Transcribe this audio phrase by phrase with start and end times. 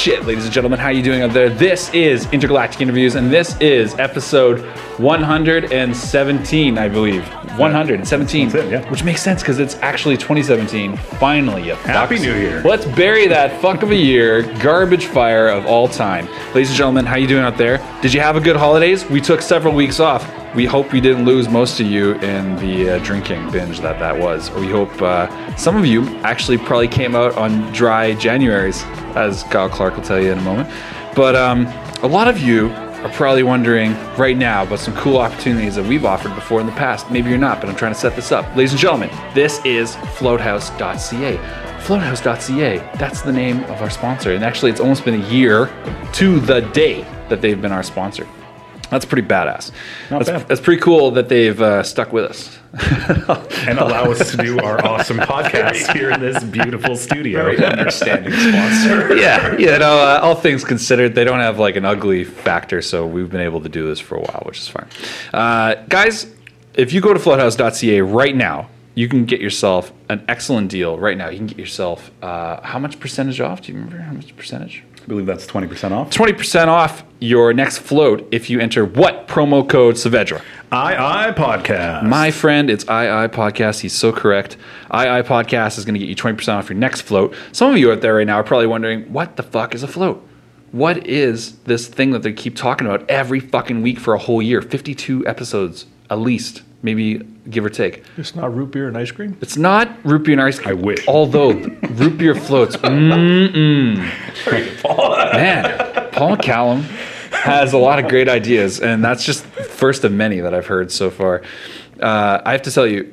[0.00, 0.78] shit, ladies and gentlemen.
[0.78, 1.50] How you doing out there?
[1.50, 4.64] This is Intergalactic Interviews, and this is episode
[5.00, 7.26] 117, I believe.
[7.58, 8.48] 117.
[8.48, 8.90] That's it, yeah.
[8.90, 10.96] Which makes sense because it's actually 2017.
[10.96, 12.22] Finally, you Happy fucks.
[12.22, 12.62] New Year.
[12.62, 16.26] Let's bury that fuck of a year, garbage fire of all time.
[16.54, 17.78] Ladies and gentlemen, how you doing out there?
[18.02, 19.08] Did you have a good holidays?
[19.08, 20.30] We took several weeks off.
[20.54, 24.18] We hope we didn't lose most of you in the uh, drinking binge that that
[24.18, 24.50] was.
[24.50, 28.84] We hope uh, some of you actually probably came out on dry Januaries,
[29.16, 30.68] as Kyle Clark will tell you in a moment.
[31.14, 31.66] But um,
[32.02, 32.68] a lot of you
[33.02, 36.72] are probably wondering right now about some cool opportunities that we've offered before in the
[36.72, 37.10] past.
[37.10, 38.44] Maybe you're not, but I'm trying to set this up.
[38.56, 41.36] Ladies and gentlemen, this is floathouse.ca.
[41.80, 44.32] Floathouse.ca, that's the name of our sponsor.
[44.32, 45.70] And actually, it's almost been a year
[46.12, 48.26] to the day that they've been our sponsor.
[48.90, 49.70] That's pretty badass.
[50.10, 50.48] Not That's, bad.
[50.48, 52.58] that's pretty cool that they've uh, stuck with us.
[53.66, 57.44] and allow us to do our awesome podcast here in this beautiful studio.
[57.44, 59.16] Very understanding sponsor.
[59.16, 63.06] yeah, you know, uh, all things considered, they don't have like an ugly factor, so
[63.06, 64.86] we've been able to do this for a while, which is fine.
[65.32, 66.32] Uh, guys,
[66.74, 71.16] if you go to floathouse.ca right now, you can get yourself an excellent deal right
[71.16, 71.28] now.
[71.28, 73.62] You can get yourself uh, how much percentage off?
[73.62, 74.84] Do you remember how much percentage?
[75.02, 76.10] I believe that's 20% off.
[76.10, 80.42] 20% off your next float if you enter what promo code Saavedra?
[80.72, 82.04] I I podcast.
[82.04, 83.80] My friend, it's II Podcast.
[83.80, 84.56] He's so correct.
[84.94, 87.34] II Podcast is going to get you 20% off your next float.
[87.52, 89.88] Some of you out there right now are probably wondering, what the fuck is a
[89.88, 90.26] float?
[90.72, 94.40] What is this thing that they keep talking about every fucking week for a whole
[94.40, 94.62] year?
[94.62, 98.04] 52 episodes, at least, maybe give or take.
[98.16, 99.36] It's not root beer and ice cream.
[99.40, 100.70] It's not root beer and ice cream.
[100.78, 101.06] I wish.
[101.08, 102.76] Although root beer floats.
[102.78, 103.96] Mm-mm.
[105.32, 106.82] Man, Paul McCallum
[107.32, 110.90] has a lot of great ideas, and that's just first of many that I've heard
[110.92, 111.42] so far.
[112.00, 113.10] Uh, I have to tell you,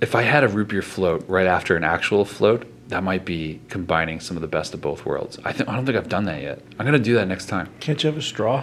[0.00, 3.60] if I had a root beer float right after an actual float, that might be
[3.68, 5.38] combining some of the best of both worlds.
[5.44, 6.60] I, th- I don't think I've done that yet.
[6.78, 8.62] I'm gonna do that next time, Can't you have a straw?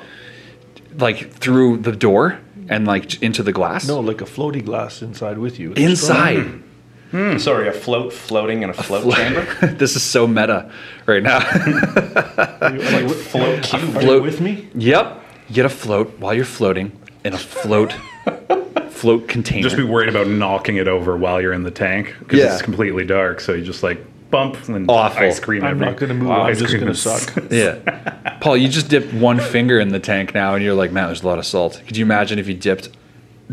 [1.00, 2.40] like through the door
[2.70, 3.88] and like into the glass.
[3.88, 5.70] No, like a floaty glass inside with you.
[5.70, 6.62] with a inside.
[7.12, 7.38] Hmm.
[7.38, 9.46] Sorry, a float floating in a float Float- chamber?
[9.78, 10.72] this is so meta
[11.06, 11.38] right now.
[11.40, 13.82] Are you, are you, with- Float cube.
[13.84, 14.24] are you Float.
[14.24, 14.68] with me?
[14.74, 15.22] Yep.
[15.52, 16.92] Get a float while you're floating
[17.24, 17.94] in a float
[18.90, 19.62] float container.
[19.64, 22.54] Just be worried about knocking it over while you're in the tank because Yeah.
[22.54, 23.42] it's completely dark.
[23.42, 24.00] So you just like
[24.32, 25.22] bump and Awful.
[25.24, 25.64] ice cream.
[25.64, 26.30] I'm every- not going to move.
[26.30, 27.44] Wow, I'm ice just cream going to is- suck.
[27.52, 28.20] yeah.
[28.44, 31.24] Paul, you just dipped one finger in the tank now and you're like, man, there's
[31.24, 31.82] a lot of salt.
[31.88, 32.90] Could you imagine if you dipped,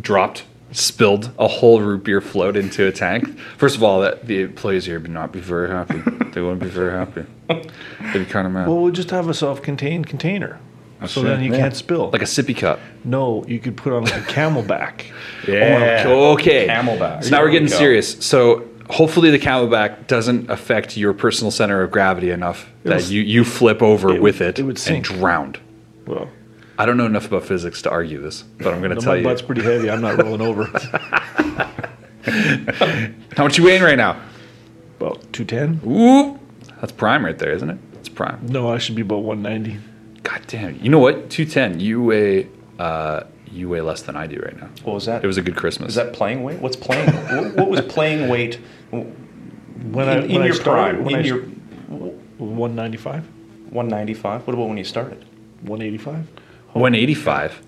[0.01, 0.43] dropped,
[0.73, 3.39] spilled a whole root beer float into a tank?
[3.57, 6.01] First of all, that the employees here would not be very happy.
[6.33, 7.25] They wouldn't be very happy.
[7.49, 8.67] They'd be kind of mad.
[8.67, 10.59] Well, we'll just have a self-contained container,
[11.07, 11.31] so true.
[11.31, 11.59] then you Yeah.
[11.59, 12.11] can't spill.
[12.11, 12.81] like a sippy cup.
[13.05, 15.05] no, you could put on like a CamelBak.
[15.49, 16.03] Yeah.
[16.07, 16.67] Oh okay.
[16.67, 17.25] CamelBak.
[17.25, 18.17] So now we're There we getting serious.
[18.25, 23.23] So hopefully the CamelBak doesn't affect your personal center of gravity enough that It'll- you,
[23.23, 25.05] you flip over it with would- it, it would and sink.
[25.07, 25.57] drown.
[26.07, 26.29] Well,
[26.79, 29.13] I don't know enough about physics to argue this, but I'm going to no, tell
[29.13, 29.25] my you.
[29.25, 29.91] butt's pretty heavy.
[29.91, 30.65] I'm not rolling over.
[33.37, 34.21] How much you weighing right now?
[34.99, 35.81] About 210.
[35.91, 36.39] Ooh,
[36.81, 37.79] that's prime right there, isn't it?
[37.95, 38.39] It's prime.
[38.47, 39.79] No, I should be about 190.
[40.23, 40.79] God damn.
[40.83, 41.31] You know what?
[41.31, 41.81] 210.
[41.81, 42.49] You weigh
[42.79, 44.69] uh, you weigh less than I do right now.
[44.85, 45.25] What was that?
[45.25, 45.91] It was a good Christmas.
[45.91, 46.61] Is that playing weight?
[46.61, 47.11] What's playing?
[47.11, 48.59] what, what was playing weight
[48.91, 49.07] When
[49.95, 51.05] in, I when in I your started, prime?
[51.05, 51.39] when In I your
[52.39, 53.25] 195,
[53.73, 54.47] 195?
[54.47, 55.25] What about when you started?
[55.63, 56.27] 185.
[56.73, 57.63] 185.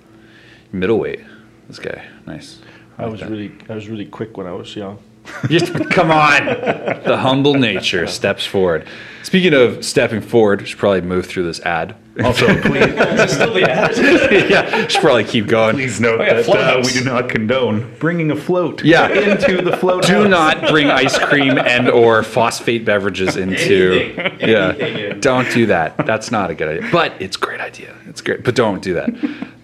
[0.72, 1.20] Middleweight.
[1.68, 2.04] This guy.
[2.26, 2.60] Nice.
[2.98, 3.30] I like was that.
[3.30, 4.98] really I was really quick when I was young.
[5.48, 6.44] Just, come on.
[6.46, 8.86] The humble nature steps forward.
[9.22, 11.94] Speaking of stepping forward, we should probably move through this ad.
[12.24, 13.96] Also, please, Is it still the ad?
[14.50, 15.76] yeah, should probably keep going.
[15.76, 16.86] please note Oh, yeah, that float uh, house.
[16.86, 19.08] we do not condone bringing a float Yeah.
[19.08, 20.04] into the float.
[20.04, 20.28] Do house.
[20.28, 23.92] not bring ice cream and or phosphate beverages into.
[24.18, 24.18] Anything.
[24.42, 25.20] Anything Yeah, in.
[25.20, 25.96] don't do that.
[26.04, 26.90] That's not a good idea.
[26.92, 27.94] But it's a great idea.
[28.06, 29.08] It's great, but don't do that.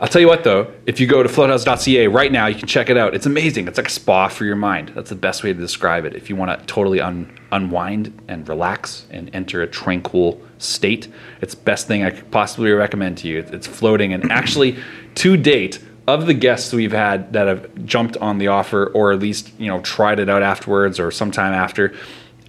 [0.00, 2.88] I'll tell you what though, if you go to floathouse.ca right now, you can check
[2.88, 3.14] it out.
[3.14, 3.68] It's amazing.
[3.68, 4.92] It's like a spa for your mind.
[4.94, 6.14] That's the best way to describe it.
[6.14, 11.08] If you want to totally un- unwind and relax and enter a tranquil state,
[11.40, 13.38] it's best thing I could possibly recommend to you.
[13.38, 14.76] It's floating and actually
[15.16, 19.18] to date of the guests we've had that have jumped on the offer or at
[19.18, 21.94] least, you know, tried it out afterwards or sometime after,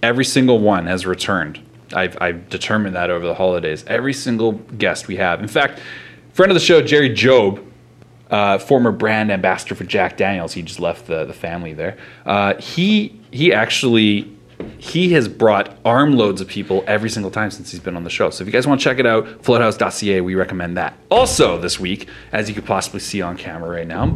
[0.02, 1.60] every single one has returned.
[1.92, 3.84] I've, I've determined that over the holidays.
[3.86, 5.40] Every single guest we have.
[5.40, 5.80] In fact,
[6.32, 7.62] friend of the show, Jerry Job,
[8.30, 11.98] uh, former brand ambassador for Jack Daniels, he just left the, the family there.
[12.24, 14.36] Uh, he he actually
[14.78, 18.30] he has brought armloads of people every single time since he's been on the show.
[18.30, 20.94] So if you guys want to check it out, floathouse.ca, we recommend that.
[21.10, 24.06] Also, this week, as you could possibly see on camera right now,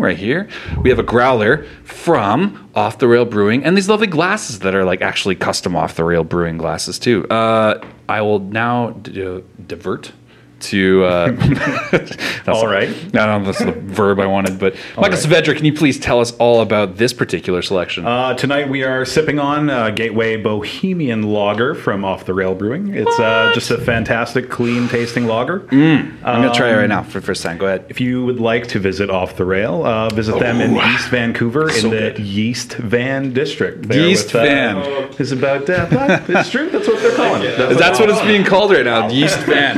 [0.00, 0.48] right here,
[0.82, 4.84] we have a growler from Off the Rail Brewing and these lovely glasses that are
[4.84, 7.26] like actually custom Off the Rail Brewing glasses too.
[7.28, 10.12] Uh, I will now d- divert
[10.58, 11.30] to uh,
[11.92, 12.88] that's All right.
[12.88, 15.12] I don't know that's the verb I wanted, but Michael right.
[15.12, 18.06] Saavedra, can you please tell us all about this particular selection?
[18.06, 22.94] Uh, tonight we are sipping on uh, Gateway Bohemian Lager from Off the Rail Brewing.
[22.94, 25.66] It's uh, just a fantastic, clean tasting lager.
[25.70, 27.58] I'm gonna try it right now for the first time.
[27.58, 27.84] Go ahead.
[27.88, 31.68] If you would like to visit Off the Rail, uh, visit them in East Vancouver
[31.76, 32.18] in the good.
[32.18, 33.88] Yeast Van district.
[33.88, 35.12] there Yeast with, uh, Van.
[35.18, 36.70] is about uh, that- it's true.
[36.70, 37.56] That's what they're calling it.
[37.78, 39.08] That's what it's being called right now.
[39.08, 39.76] Yeast Van.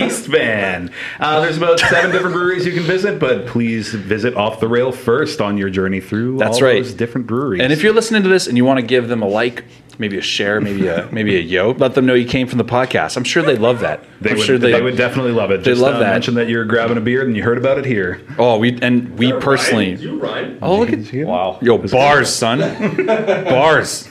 [0.00, 0.90] Yeast Van.
[1.20, 4.92] Uh, there's about seven different breweries you can visit, but please visit Off the Rail
[4.92, 6.82] first on your journey through That's all right.
[6.82, 7.62] those different breweries.
[7.62, 9.64] And if you're listening to this and you want to give them a like,
[9.98, 12.64] maybe a share, maybe a maybe a yo, let them know you came from the
[12.64, 13.16] podcast.
[13.16, 14.04] I'm sure they love that.
[14.20, 15.58] they I'm would, sure they, would definitely love it.
[15.58, 16.12] they Just, love uh, that.
[16.12, 18.20] Mention that you're grabbing a beer and you heard about it here.
[18.38, 19.94] Oh, we and we personally.
[19.96, 20.58] You, Ryan.
[20.62, 21.58] Oh, look at Wow.
[21.62, 22.60] yo bars, son,
[23.06, 24.08] bars.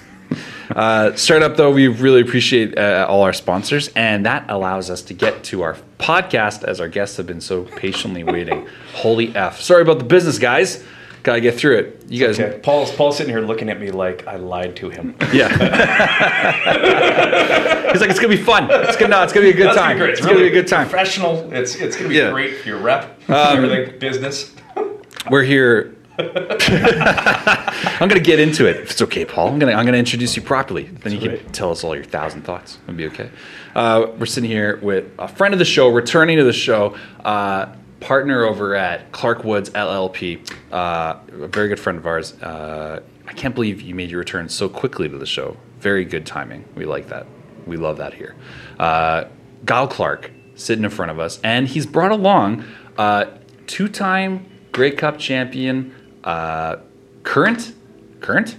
[0.75, 5.01] Uh, straight up though, we really appreciate uh, all our sponsors, and that allows us
[5.03, 8.67] to get to our podcast as our guests have been so patiently waiting.
[8.93, 9.59] Holy f!
[9.61, 10.83] Sorry about the business, guys.
[11.23, 12.05] Gotta get through it.
[12.09, 12.59] You guys, Okay.
[12.59, 15.15] Paul's Paul's sitting here looking at me like I lied to him.
[15.33, 15.49] yeah.
[17.91, 18.67] He's like, it's gonna be fun.
[18.69, 19.97] It's gonna, no, it's gonna be a good That's time.
[19.97, 20.11] great.
[20.11, 20.87] It's gonna be a good time.
[20.87, 21.51] Professional.
[21.53, 22.31] It's it's gonna be Yeah.
[22.31, 24.53] great for your rep, Um, everything, business.
[25.29, 25.93] We're here.
[27.99, 28.77] I'm gonna get into it.
[28.77, 29.49] If it's okay, Paul.
[29.49, 30.83] I'm gonna I'm gonna introduce you properly.
[30.83, 31.53] Then you can right.
[31.53, 32.79] tell us all your thousand thoughts.
[32.83, 33.29] It'll be okay.
[33.75, 37.67] Uh, we're sitting here with a friend of the show, returning to the show, uh,
[37.99, 42.33] partner over at Clark Woods LLP, uh, a very good friend of ours.
[42.41, 45.55] Uh, I can't believe you made your return so quickly to the show.
[45.79, 46.65] Very good timing.
[46.75, 47.27] We like that.
[47.67, 48.35] We love that here.
[48.79, 49.25] Uh,
[49.67, 52.63] Kyle Clark sitting in front of us, and he's brought along
[52.97, 53.25] uh,
[53.67, 55.93] two-time Grey Cup champion,
[56.27, 56.79] uh,
[57.23, 57.73] current,
[58.19, 58.57] current.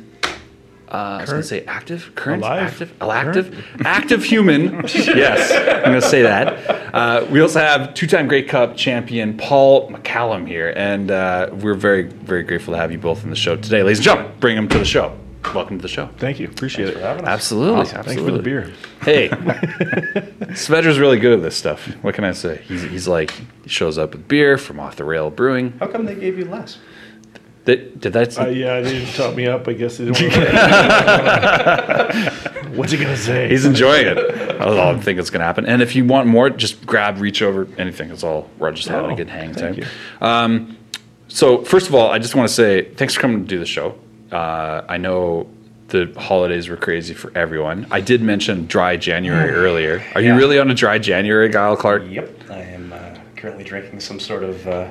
[0.91, 2.63] Uh, I was going to say active, current, Alive.
[2.63, 4.63] active, active, active human.
[4.95, 6.95] yes, I'm going to say that.
[6.95, 12.05] Uh, we also have two-time Grey Cup champion Paul McCallum here, and uh, we're very,
[12.05, 14.33] very grateful to have you both in the show today, ladies and gentlemen.
[14.41, 15.15] Bring them to the show.
[15.55, 16.07] Welcome to the show.
[16.17, 16.49] Thank you.
[16.49, 17.03] Appreciate for it.
[17.03, 17.31] having us.
[17.31, 18.31] Absolutely, Thanks absolutely.
[18.31, 18.73] for the beer.
[19.03, 19.29] Hey,
[20.55, 21.87] Saavedra's really good at this stuff.
[22.03, 22.63] What can I say?
[22.67, 23.31] He's, he's like
[23.63, 25.73] he shows up with beer from Off the Rail Brewing.
[25.81, 26.79] How come they gave you less?
[27.69, 28.39] Did, did that?
[28.41, 29.69] Uh, yeah, they didn't top me up.
[29.69, 30.33] I guess they didn't
[32.79, 33.47] What's he gonna say?
[33.47, 34.15] He's enjoying it.
[34.15, 35.67] That's all I'm thinking is going to happen.
[35.67, 38.11] And if you want more, just grab, reach over, anything.
[38.11, 38.49] It's all.
[38.59, 39.85] We're just having a Oh, good hang thank time.
[39.85, 40.27] you.
[40.27, 40.79] Um,
[41.29, 43.67] so first of all, I just want to say thanks for coming to do the
[43.67, 43.99] show.
[44.33, 45.47] Uh, I know
[45.89, 47.87] the holidays were crazy for everyone.
[47.91, 50.03] I did mention dry January earlier.
[50.15, 52.05] Are you really on a dry January, Kyle Clark?
[52.09, 54.89] Yep, I am uh, currently drinking some sort of uh,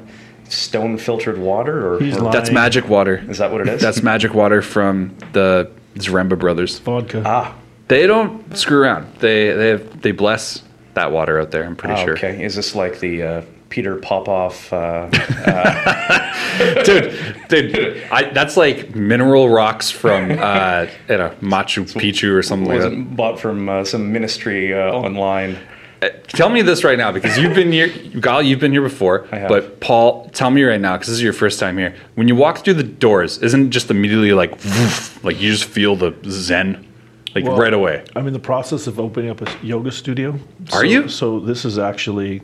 [0.50, 2.32] stone filtered water, or, He's or- lying.
[2.34, 3.24] That's magic water.
[3.30, 3.82] is that what it is?
[3.82, 6.80] That's magic water from the Zaremba brothers.
[6.80, 7.24] vodka.
[7.26, 7.56] ah.
[7.88, 9.08] They don't screw around.
[9.20, 10.62] They they have, they bless
[10.96, 11.64] that water out there.
[11.64, 12.14] I'm pretty ah, sure.
[12.18, 14.74] Okay, is this like the uh, Peter Popoff?
[14.74, 15.08] Uh,
[16.84, 17.14] dude,
[17.48, 22.80] dude, I, that's like mineral rocks from uh, you know Machu Picchu or something like
[22.82, 22.90] that.
[22.90, 25.58] wasn't bought from uh, some ministry uh, online.
[26.02, 27.90] Uh, Tell me this right now because you've been here,
[28.22, 28.42] Kyle.
[28.44, 29.50] You've been here before, I have.
[29.50, 31.96] but Paul, tell me right now because this is your first time here.
[32.16, 35.66] When you walk through the doors, isn't it just immediately like, woof, like you just
[35.66, 36.86] feel the zen,
[37.34, 38.06] like Well, right away?
[38.16, 40.32] I'm in the process of opening up a yoga studio.
[40.74, 41.08] Are So- you?
[41.10, 42.42] So this is actually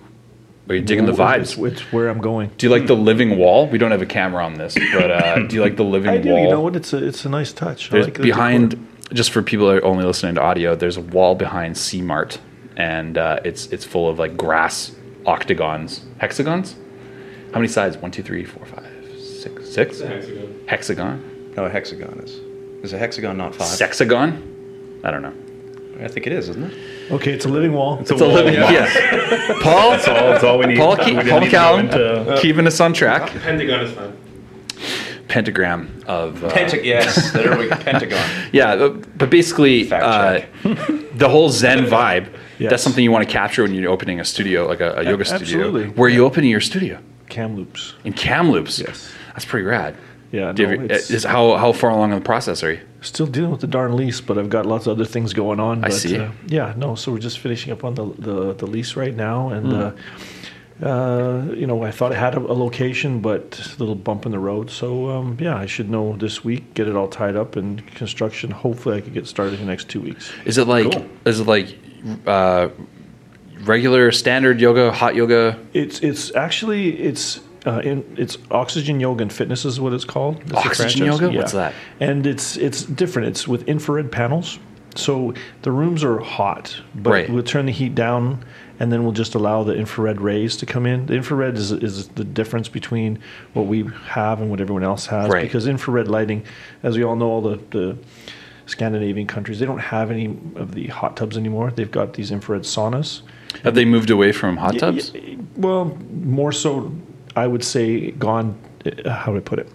[0.69, 1.63] Are you digging the vibes?
[1.67, 2.49] It's, where I'm going.
[2.57, 3.67] Do you like the living wall?
[3.67, 6.17] We don't have a camera on this, but uh, do you like the living I
[6.17, 6.29] do.
[6.29, 6.43] wall?
[6.43, 6.75] You know what?
[6.75, 7.89] It's a it's a nice touch.
[7.89, 10.97] I There's like the behind, just for people that are only listening to audio, there's
[10.97, 12.39] a wall behind C Mart,
[12.77, 14.91] and uh, it's it's full of like grass
[15.25, 16.75] octagons, hexagons.
[17.53, 17.97] How many sides?
[17.97, 18.87] One, two, three, four, five,
[19.19, 19.99] six, six.
[19.99, 20.63] Hexagon.
[20.67, 22.39] Hexagon, No, a hexagon is.
[22.83, 23.67] Is a hexagon not five?
[23.67, 24.99] sexagon.
[25.03, 25.33] I don't know.
[26.03, 27.11] I think it is, isn't it?
[27.11, 27.99] Okay, it's a living wall.
[27.99, 28.55] It's a living.
[28.55, 28.87] Yeah.
[29.61, 29.91] Paul.
[29.91, 30.77] That's all, that's all we need.
[30.77, 33.29] Paul, We Ke- didn't Paul need to go McCallum, into- keeping us on track.
[33.29, 34.17] Pentagon is fine.
[35.27, 36.85] Pentagram of uh, Pentagon.
[36.85, 37.75] Yes, there we go.
[37.77, 38.19] Pentagon.
[38.51, 40.41] Yeah, uh, but basically, uh,
[41.15, 42.31] the whole Zen vibe.
[42.59, 42.69] Yes.
[42.69, 45.25] That's something you want to capture when you're opening a studio, like a, a yoga
[45.25, 45.41] studio.
[45.65, 45.87] absolutely.
[45.89, 46.99] Where are you opening your studio?
[47.29, 47.95] Kamloops.
[48.03, 48.77] In Kamloops.
[48.79, 49.11] Yes.
[49.29, 49.95] That's pretty rad.
[50.31, 52.73] Yeah, Do you no, ever- it's- is how how far along in the process are
[52.73, 52.79] you?
[53.01, 55.83] Still dealing with the darn lease, but I've got lots of other things going on.
[55.83, 56.17] I see.
[56.17, 56.95] Uh, yeah, no.
[56.95, 59.73] So we're just finishing up on the the, the lease right now, and Hmm.
[59.79, 59.91] uh,
[60.81, 64.31] Uh, you know, I thought I had a, a location, but a little bump in
[64.31, 64.69] the road.
[64.71, 68.51] So um, yeah, I should know this week, get it all tied up, and construction.
[68.51, 70.31] Hopefully, I could get started in the next two weeks.
[70.45, 71.05] Is it like Cool.
[71.25, 71.77] is it like
[72.25, 72.69] uh,
[73.61, 75.59] regular standard yoga, hot yoga?
[75.73, 80.41] It's it's actually it's uh, in it's oxygen yoga and fitness is what it's called.
[80.45, 81.29] It's Oxygen yoga?
[81.29, 81.73] What's that?
[81.99, 83.27] And it's it's different.
[83.29, 84.59] It's with infrared panels.
[84.95, 87.29] So the rooms are hot, but Right.
[87.29, 88.45] we'll turn the heat down,
[88.79, 91.05] and then we'll just allow the infrared rays to come in.
[91.05, 93.19] The infrared is is the difference between
[93.53, 95.29] what we have and what everyone else has.
[95.29, 95.43] Right.
[95.43, 96.43] Because infrared lighting,
[96.83, 97.97] as we all know, all the the
[98.65, 101.71] Scandinavian countries they don't have any of the hot tubs anymore.
[101.71, 103.21] They've got these infrared saunas.
[103.63, 105.13] Have they moved away from hot tubs?
[105.57, 106.91] Well, more so,
[107.35, 108.57] I would say gone.
[108.85, 109.69] uh, How do I put it?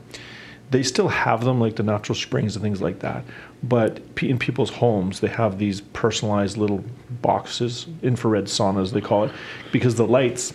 [0.71, 3.25] They still have them, like the natural springs and things like that.
[3.63, 6.85] But in people's homes, they have these personalized little
[7.23, 9.33] boxes, infrared saunas, they call it,
[9.73, 10.53] because the lights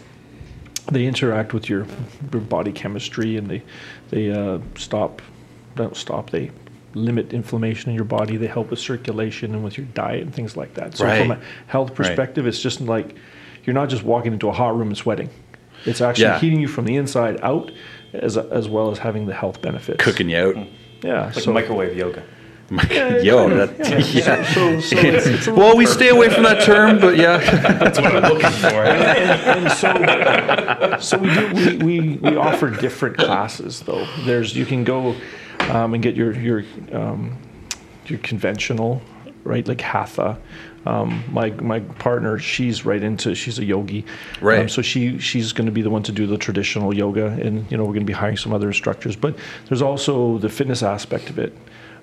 [0.91, 1.87] they interact with your,
[2.31, 3.63] your body chemistry and they
[4.09, 5.21] they uh, stop
[5.75, 6.51] don't stop they
[6.93, 10.57] limit inflammation in your body they help with circulation and with your diet and things
[10.57, 13.15] like that so from a health perspective it's just like
[13.63, 15.29] you're not just walking into a hot room and sweating
[15.85, 16.39] it's actually Yeah.
[16.39, 17.71] heating you from the inside out
[18.13, 20.55] as, as well as having the health benefits Cooking you out.
[21.01, 22.23] yeah Like so microwave yoga.
[22.71, 23.97] Yo, that, yeah,
[24.39, 24.53] yeah.
[24.53, 27.37] so, so it's, it's Well, we stay away from that term, but yeah.
[27.77, 28.83] That's what I'm looking for.
[28.85, 34.07] and, and so, so we do we, we, we offer different classes though.
[34.25, 35.15] There's you can go
[35.69, 37.37] um, and get your your um,
[38.07, 39.01] your conventional
[39.43, 40.39] right like hatha.
[40.85, 44.05] Um, my my partner, she's right into she's a yogi,
[44.41, 44.59] Right.
[44.59, 47.69] Um, so she she's going to be the one to do the traditional yoga, and
[47.71, 49.15] you know we're going to be hiring some other instructors.
[49.15, 49.37] But
[49.67, 51.55] there's also the fitness aspect of it.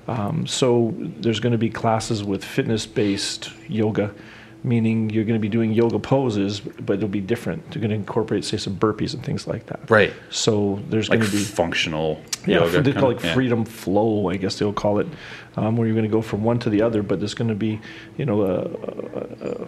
[0.08, 4.12] Um, so there's going to be classes with fitness-based yoga,
[4.62, 7.62] meaning you're going to be doing yoga poses, but it'll be different.
[7.74, 9.90] You're going to incorporate, say, some burpees and things like that.
[9.90, 10.12] Right.
[10.30, 12.82] So there's Like going to be functional yeah, yoga.
[12.82, 13.34] they call it yeah.
[13.34, 15.06] freedom flow, I guess they'll call it,
[15.56, 17.02] um, where you're going to go from one to the other.
[17.02, 17.80] But there's going to be,
[18.16, 18.60] you know, a,
[19.48, 19.66] a,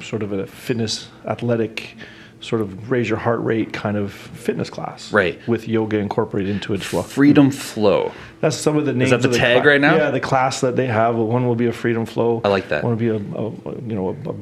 [0.00, 1.96] a sort of a fitness, athletic,
[2.42, 5.40] sort of raise your heart rate kind of fitness class, Right.
[5.48, 7.02] With yoga incorporated into it as well.
[7.04, 8.12] Freedom flow.
[8.40, 9.12] That's some of the names.
[9.12, 9.96] Is that the of tag cla- right now?
[9.96, 11.16] Yeah, the class that they have.
[11.16, 12.40] One will be a freedom flow.
[12.44, 12.82] I like that.
[12.82, 14.34] One will be a, a a, you know a, a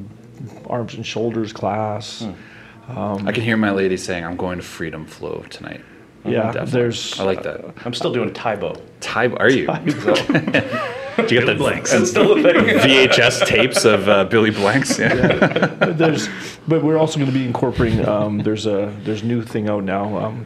[0.69, 2.21] arms and shoulders class.
[2.21, 3.27] Hmm.
[3.27, 5.81] I can hear my lady saying, "I'm going to freedom flow tonight."
[6.25, 6.71] Yeah, Definitely.
[6.71, 7.19] there's.
[7.19, 7.73] I like that.
[7.85, 8.75] I'm still doing Tae Bo.
[8.99, 9.67] Ty, are you?
[11.17, 11.93] Do you get the Blanks.
[11.93, 12.55] It's still a thing.
[12.55, 14.97] VHS tapes of uh, Billy Blanks?
[14.99, 15.67] Yeah.
[15.79, 16.29] But there's,
[16.67, 18.07] but we're also going to be incorporating.
[18.07, 20.17] Um, there's a there's new thing out now.
[20.17, 20.45] Um,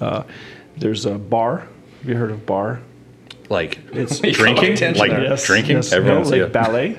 [0.00, 0.22] uh,
[0.76, 1.66] there's a bar.
[2.00, 2.80] Have you heard of bar?
[3.48, 5.36] Like It's You got my drinking, attention like there.
[5.36, 5.76] drinking.
[5.76, 6.42] Yes, Everyone's no, yeah.
[6.44, 6.98] like ballet.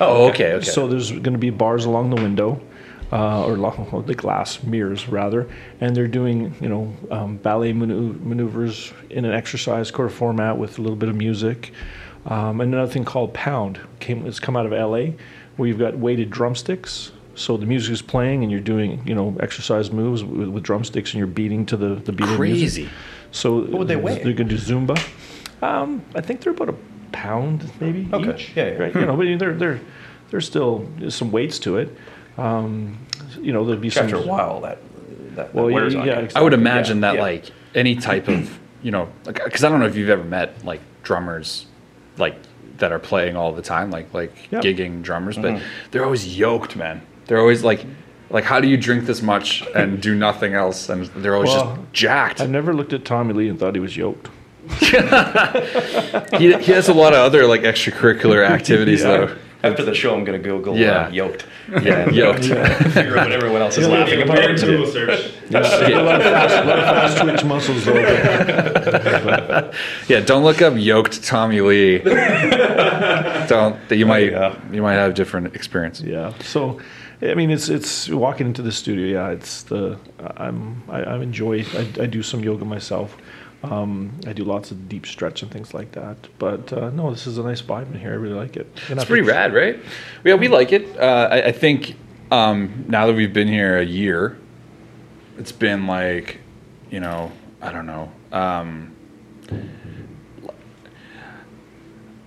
[0.00, 0.64] Oh, okay, okay.
[0.64, 2.60] So there's going to be bars along the window,
[3.12, 5.48] uh, or the glass mirrors rather,
[5.80, 10.78] and they're doing you know um, ballet manu- maneuvers in an exercise core format with
[10.78, 11.72] a little bit of music.
[12.26, 15.12] Um, and another thing called pound came it's come out of LA,
[15.56, 17.12] where you've got weighted drumsticks.
[17.34, 21.12] So the music is playing, and you're doing you know exercise moves with, with drumsticks,
[21.12, 22.84] and you're beating to the the beat of music.
[22.84, 22.88] Crazy.
[23.32, 24.22] So would they weigh?
[24.22, 24.98] They're going to do Zumba.
[25.62, 26.74] Um, I think they're about a
[27.12, 28.34] pound maybe Okay.
[28.34, 28.52] each.
[28.56, 28.72] Yeah, yeah.
[28.78, 28.94] Right.
[28.94, 29.80] You know, but they're they're
[30.30, 31.96] there's still some weights to it.
[32.40, 32.98] Um,
[33.40, 34.04] you know, there'd be some.
[34.04, 34.78] After a while, that
[35.36, 36.18] that, Well, that yeah, wears on yeah, you.
[36.24, 36.40] exactly.
[36.40, 37.22] I would imagine Yeah, that yeah.
[37.22, 40.80] like any type of you know because I don't know if you've ever met like
[41.02, 41.66] drummers
[42.18, 42.34] like
[42.78, 44.60] that are playing all the time like like Yeah.
[44.60, 45.64] gigging drummers but Mm-hmm.
[45.90, 47.84] they're always yoked man they're always like
[48.30, 51.76] like how do you drink this much and do nothing else and they're always Well,
[51.76, 54.28] just jacked I've never looked at Tommy Lee and thought he was yoked.
[54.80, 59.06] he, he has a lot of other like extracurricular activities Yeah.
[59.26, 61.06] though After the show, I'm gonna Google Yeah.
[61.06, 61.46] uh, yoked.
[61.82, 62.44] yeah yoked
[62.94, 64.36] Figure out what everyone else is laughing about.
[64.56, 65.32] Google search.
[65.50, 65.58] a
[66.02, 67.94] lot of fast, a lot of fast twitch muscles though.
[69.24, 69.74] but-
[70.08, 74.56] yeah don't look up yoked Tommy Lee don't you might yeah.
[74.72, 76.32] you might have different experience Yeah.
[76.40, 76.80] So,
[77.22, 79.06] I mean, it's it's walking into the studio.
[79.06, 79.98] Yeah, it's the
[80.36, 81.64] I'm I, I enjoy.
[81.74, 83.16] I, I do some yoga myself.
[83.62, 86.16] Um, I do lots of deep stretch and things like that.
[86.38, 88.12] But uh, no, this is a nice vibe in here.
[88.12, 88.66] I really like it.
[88.88, 89.78] And I It's pretty rad, right?
[90.24, 90.98] Yeah, we like it.
[90.98, 91.96] Uh, I, I think
[92.30, 94.38] um, now that we've been here a year,
[95.38, 96.38] it's been like,
[96.90, 98.10] you know, I don't know.
[98.32, 98.96] Um,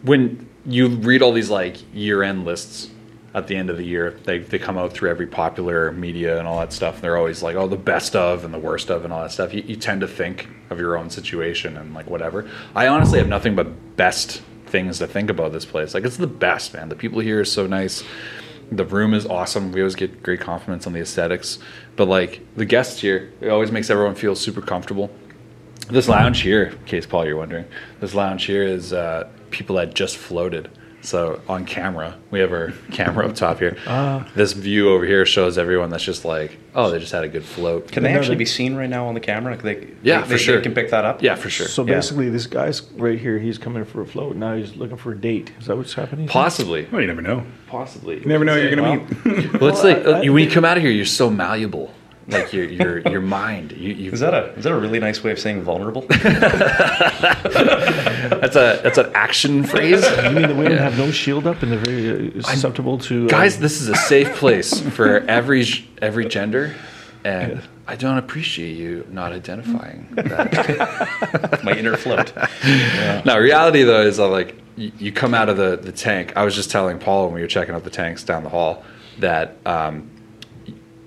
[0.04, 2.90] when you read all these like year-end lists
[3.34, 6.48] at the end of the year, they they come out through every popular media and
[6.48, 7.02] all that stuff.
[7.02, 9.54] They're always like, oh, the best of and the worst of and all that stuff.
[9.54, 12.50] You, you tend to think of your own situation and like whatever.
[12.75, 15.94] I honestly have nothing but best things to think about this place.
[15.94, 16.90] Like it's the best, man.
[16.90, 18.04] The people here are so nice.
[18.72, 19.72] The room is awesome.
[19.72, 21.60] We always get great compliments on the aesthetics,
[21.96, 25.12] but like the guests here, it always makes everyone feel super comfortable.
[25.90, 27.66] This lounge here, in case Paul you're wondering,
[28.00, 30.70] this lounge here is uh, people that just floated.
[31.03, 33.77] So on camera, we have our camera up top here.
[33.86, 34.27] Ah.
[34.36, 37.43] this view over here shows everyone that's just like, oh, they just had a good
[37.43, 37.91] float.
[37.91, 39.57] Can they No, actually be seen right now on the camera?
[39.57, 40.55] They, Yeah, they, for they, sure.
[40.57, 41.22] They can pick that up.
[41.22, 41.67] Yeah, for sure.
[41.67, 41.95] So Yeah.
[41.95, 43.38] basically, this guy's right here.
[43.38, 44.38] He's coming for a float.
[44.38, 45.51] Now he's looking for a date.
[45.60, 46.27] Is that what's happening?
[46.27, 46.88] Possibly.
[46.91, 47.43] Well, you never know.
[47.67, 48.19] Possibly.
[48.19, 49.62] You never know who you're going to Well, meet.
[49.62, 51.29] Well, it's Well, like I- uh, I when you come out of here, you're so
[51.29, 51.93] malleable.
[52.27, 53.72] Like your your your mind.
[53.74, 56.01] You, you Is that a is that a really nice way of saying vulnerable?
[56.10, 56.24] that's
[58.56, 60.03] a that's an action phrase.
[60.24, 60.84] You mean the women Yeah.
[60.84, 63.96] have no shield up and they're very uh, susceptible to uh, Guys, this is a
[63.96, 65.65] safe place for every
[66.01, 66.74] every gender,
[67.25, 71.60] and I don't appreciate you not identifying that.
[71.63, 72.32] My inner float.
[73.25, 76.32] Now, reality though is uh, like you, you come out of the the tank.
[76.38, 78.84] I was just telling Paul when we were checking out the tanks down the hall
[79.20, 79.58] that.
[79.65, 80.10] Um,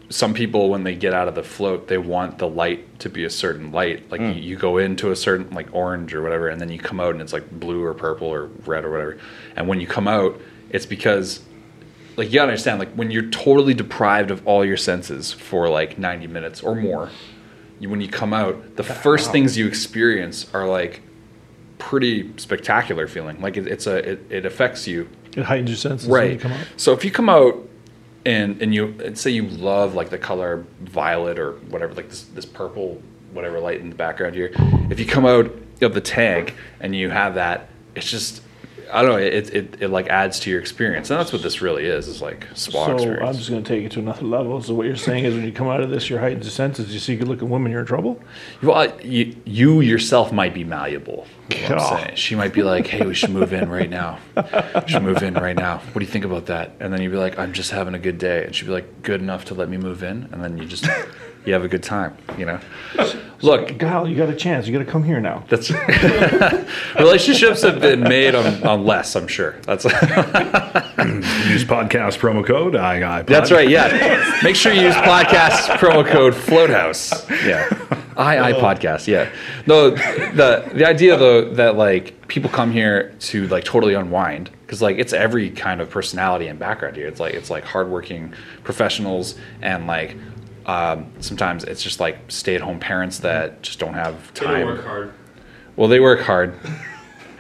[0.09, 3.25] some people when they get out of the float they want the light to be
[3.25, 4.11] a certain light.
[4.11, 7.01] Like you, you go into a certain like orange or whatever and then you come
[7.01, 9.19] out and it's like blue or purple or red or whatever.
[9.57, 11.41] And when you come out it's because
[12.17, 15.99] like you gotta understand like when you're totally deprived of all your senses for like
[15.99, 17.11] 90 minutes or more
[17.79, 21.03] you, when you come out the first things you experience are like
[21.79, 23.41] pretty spectacular feeling.
[23.41, 25.09] Like it, it's a it, it affects you.
[25.37, 26.67] It heightens your senses when you right come out.
[26.77, 27.66] so if you come out
[28.27, 32.25] and and you and say you love like the color violet or whatever like this
[32.35, 33.01] this purple
[33.33, 34.51] whatever light in the background here.
[34.91, 38.43] If you come out of the tank and you have that it's just
[38.93, 41.61] I don't know it it, it like adds to your experience and that's what this
[41.61, 44.25] really is is like spa So experience I'm just going to take it to another
[44.25, 44.63] level.
[44.63, 46.93] So what you're saying is, when you come out of this, your heightened senses.
[46.93, 48.21] You see a good looking women, you're in trouble.
[48.63, 51.27] Well, I- you, you yourself might be malleable.
[51.51, 54.19] is what I'm She might be like, "Hey, we should move in right now.
[54.37, 55.79] We should move in right now.
[55.79, 57.99] What do you think about that?" And then you'd be like, "I'm just having a
[57.99, 60.59] good day," and she'd be like, "Good enough to let me move in," and then
[60.59, 60.89] you just
[61.47, 62.17] you have a good time.
[62.37, 62.61] You know.
[63.43, 64.67] Look, Kyle, you got a chance.
[64.67, 65.45] You got to come here now.
[65.49, 65.71] that's
[66.99, 69.15] relationships have been made on, on less.
[69.15, 69.57] I'm sure.
[69.63, 69.85] That's
[70.97, 73.69] Use podcast promo code I, I That's right.
[73.69, 74.41] Yeah.
[74.43, 77.29] Make sure you use podcast promo code Floathouse.
[77.31, 77.69] Yeah.
[78.17, 78.61] I I oh.
[78.61, 79.07] podcast.
[79.07, 79.31] Yeah.
[79.67, 84.83] No, the the idea though that like people come here to like totally unwind because
[84.83, 87.07] like it's every kind of personality and background here.
[87.07, 88.33] It's like it's like hardworking
[88.65, 90.17] professionals and like
[90.67, 94.77] um, sometimes it's just like stay at home parents that just don't have time.
[94.79, 95.13] hard.
[95.77, 96.59] Well, they work hard.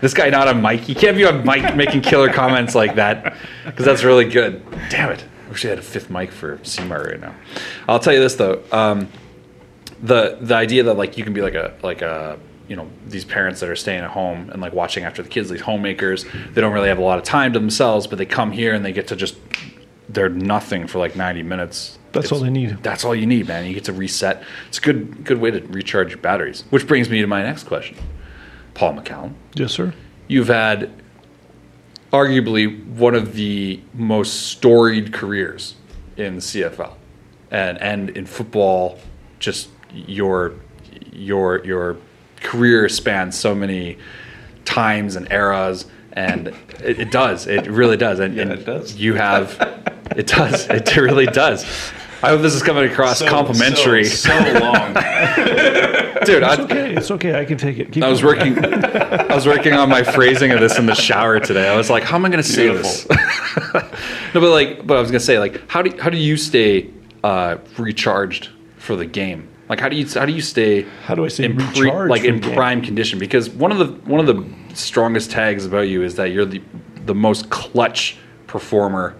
[0.00, 0.88] This guy not on mic.
[0.88, 3.34] You can't be on mic making killer comments like that
[3.64, 4.62] because that's really good.
[4.90, 5.24] Damn it!
[5.46, 7.34] I wish I had a fifth mic for CMAR right now.
[7.88, 8.62] I'll tell you this though.
[8.70, 9.08] Um,
[10.02, 13.24] the the idea that like you can be like a like a you know these
[13.24, 16.60] parents that are staying at home and like watching after the kids these homemakers they
[16.60, 18.92] don't really have a lot of time to themselves but they come here and they
[18.92, 19.36] get to just
[20.08, 21.98] they're nothing for like 90 minutes.
[22.12, 22.82] That's all they need.
[22.82, 23.66] that's all you need man.
[23.66, 24.42] You get to reset.
[24.68, 26.64] It's a good good way to recharge your batteries.
[26.70, 27.98] Which brings me to my next question.
[28.74, 29.34] Paul mccallum.
[29.54, 29.92] Yes, sir.
[30.28, 30.90] you've had
[32.12, 35.74] arguably one of the most storied careers
[36.16, 36.94] in the CFL
[37.50, 38.98] and and in football
[39.38, 40.54] just your
[41.12, 41.96] your your
[42.40, 43.98] career spans so many
[44.64, 45.86] times and eras
[46.16, 46.48] and
[46.82, 48.94] it, it does it really does and, and it does.
[48.96, 49.56] you have
[50.16, 51.64] it does it really does
[52.22, 54.94] I hope this is coming across complimentary So, so long.
[56.24, 57.38] dude I, Okay, it's okay.
[57.38, 57.92] I can take it.
[57.92, 58.56] Keep I was going.
[58.56, 58.64] working.
[58.64, 61.68] I was working on my phrasing of this in the shower today.
[61.68, 63.08] I was like, "How am I going to say this?"
[63.74, 66.36] no, but like, but I was going to say, like, how do how do you
[66.36, 66.90] stay
[67.22, 68.48] uh, recharged
[68.78, 69.48] for the game?
[69.68, 70.82] Like, how do you how do you stay?
[71.04, 72.54] How do I stay in recharged like in game?
[72.54, 73.18] prime condition?
[73.18, 76.62] Because one of the one of the strongest tags about you is that you're the
[77.04, 79.14] the most clutch performer,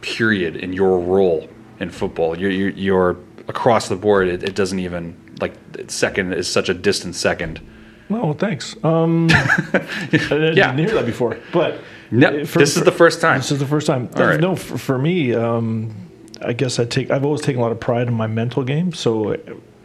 [0.00, 1.48] period, in your role
[1.80, 2.36] in football.
[2.38, 3.16] You're you're, you're
[3.48, 4.28] across the board.
[4.28, 5.54] It, it doesn't even like
[5.88, 7.60] second is such a distant second.
[8.08, 8.76] No, thanks.
[8.84, 10.76] Um, I didn't Yeah.
[10.76, 13.38] hear that before, but No, for- this is the first time.
[13.38, 14.08] This is the first time.
[14.16, 14.38] Right.
[14.38, 15.94] No, for, for me, um,
[16.44, 17.10] I guess I take.
[17.10, 18.92] I've always taken a lot of pride in my mental game.
[18.92, 19.36] So,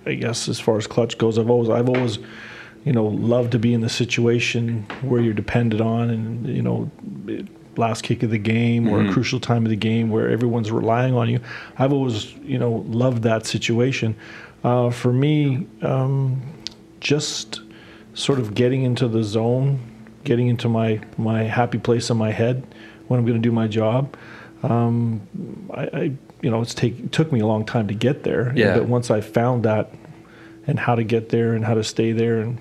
[0.07, 2.19] I guess as far as clutch goes, I've always, I've always,
[2.85, 6.89] you know, loved to be in the situation where you're depended on, and you know,
[7.75, 11.13] last kick of the game or a crucial time of the game where everyone's relying
[11.13, 11.39] on you.
[11.77, 14.15] I've always, you know, loved that situation.
[14.63, 16.41] Uh, for me, um,
[16.99, 17.61] just
[18.13, 19.79] sort of getting into the zone,
[20.23, 22.65] getting into my my happy place in my head
[23.07, 24.15] when I'm going to do my job.
[24.63, 25.21] Um,
[25.73, 28.53] I, I, you know, it's take it took me a long time to get there.
[28.55, 28.77] Yeah.
[28.77, 29.91] But once I found that
[30.65, 32.57] and how to get there and how to stay there and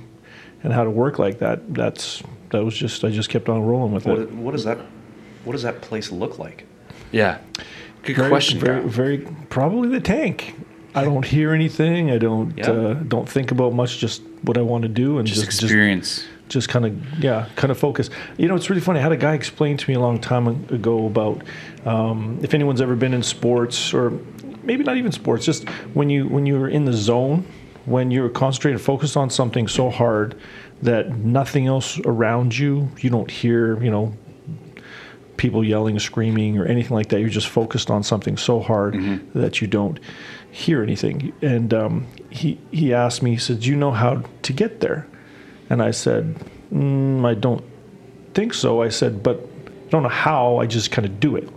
[0.63, 3.93] and how to work like that, that's that was just I just kept on rolling
[3.93, 4.33] with what, it.
[4.33, 4.79] what does that?
[5.45, 6.67] What does that place look like?
[7.13, 7.39] Yeah.
[8.03, 8.59] Good very, question.
[8.59, 8.89] Very, Kyle.
[8.89, 10.55] very probably the tank.
[10.95, 12.11] I don't hear anything.
[12.11, 12.71] I don't Yeah.
[12.71, 13.99] uh, don't think about much.
[13.99, 16.17] Just what I want to do and Just just just, experience.
[16.17, 16.29] just
[16.69, 18.11] kind of yeah kind of focus.
[18.39, 20.47] You know it's really funny i had a guy explain to me a long time
[20.49, 21.43] ago about
[21.85, 24.13] um, if anyone's ever been in sports or
[24.63, 27.45] maybe not even sports just when you when you're in the zone
[27.85, 30.41] when you're concentrated focused on something so hard
[30.83, 34.15] that nothing else around you you don't hear you know
[35.37, 38.95] people yelling screaming or anything like that you're just focused on something so hard
[39.35, 40.01] that you don't
[40.51, 41.33] hear anything.
[41.43, 45.07] And um, he he asked me he said do you know how to get there
[45.71, 46.35] and I said,
[46.73, 47.65] mm, I don't
[48.35, 48.83] think so.
[48.83, 49.41] I said, but
[49.87, 50.59] I don't know how.
[50.59, 51.49] I just kind of do it.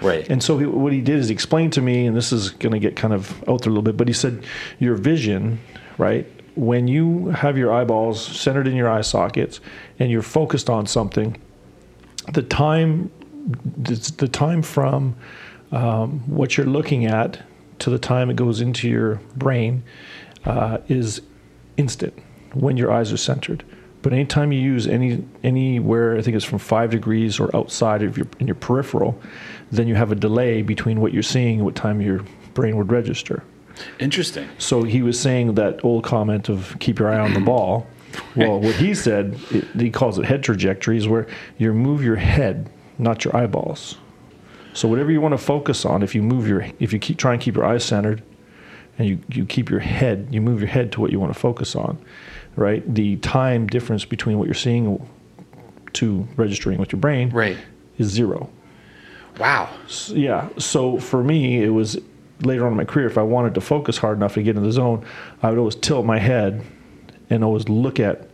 [0.00, 0.28] Right.
[0.28, 2.72] And so he, what he did is he explained to me, and this is going
[2.72, 4.44] to get kind of out there a little bit, but he said,
[4.78, 5.60] your vision,
[5.98, 6.26] right?
[6.54, 9.60] When you have your eyeballs centered in your eye sockets
[9.98, 11.36] and you're focused on something,
[12.32, 13.10] the time,
[13.76, 15.16] the, the time from
[15.72, 17.40] um, what you're looking at
[17.80, 19.82] to the time it goes into your brain
[20.44, 21.22] uh, is
[21.76, 22.14] instant
[22.60, 23.64] when your eyes are centered.
[24.02, 28.16] But anytime you use any anywhere, I think it's from five degrees or outside of
[28.16, 29.20] your in your peripheral,
[29.72, 32.20] then you have a delay between what you're seeing and what time your
[32.54, 33.42] brain would register.
[33.98, 34.48] Interesting.
[34.58, 37.86] So he was saying that old comment of keep your eye on the ball.
[38.34, 41.26] Well, what he said, it, he calls it head trajectories, where
[41.58, 43.96] you move your head, not your eyeballs.
[44.72, 47.34] So whatever you want to focus on, if you move your, if you keep try
[47.34, 48.22] and keep your eyes centered,
[48.98, 51.38] and you, you keep your head, you move your head to what you want to
[51.38, 51.98] focus on,
[52.58, 52.94] right?
[52.94, 55.06] The time difference between what you're seeing
[55.94, 57.56] to registering with your brain Right.
[57.98, 58.50] is zero.
[59.38, 59.68] Wow.
[59.86, 60.48] S- yeah.
[60.58, 61.98] So for me, it was
[62.42, 63.06] later on in my career.
[63.06, 65.04] If I wanted to focus hard enough to get in the zone,
[65.42, 66.62] I would always tilt my head
[67.30, 68.28] and always look at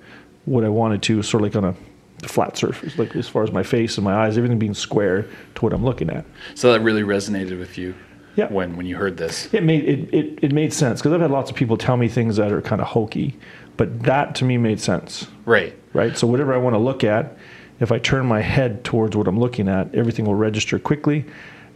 [0.46, 1.74] what I wanted to, sort of like on
[2.22, 5.26] a flat surface, like as far as my face and my eyes, everything being square
[5.56, 6.24] to what I'm looking at.
[6.54, 7.94] So that really resonated with you.
[8.36, 8.46] Yeah.
[8.48, 9.52] When when you heard this.
[9.54, 12.08] It made it, it, it made sense because I've had lots of people tell me
[12.08, 13.38] things that are kind of hokey,
[13.76, 15.26] but that to me made sense.
[15.44, 15.76] Right.
[15.92, 16.16] right?
[16.16, 17.36] So whatever I want to look at,
[17.80, 21.24] if I turn my head towards what I'm looking at, everything will register quickly,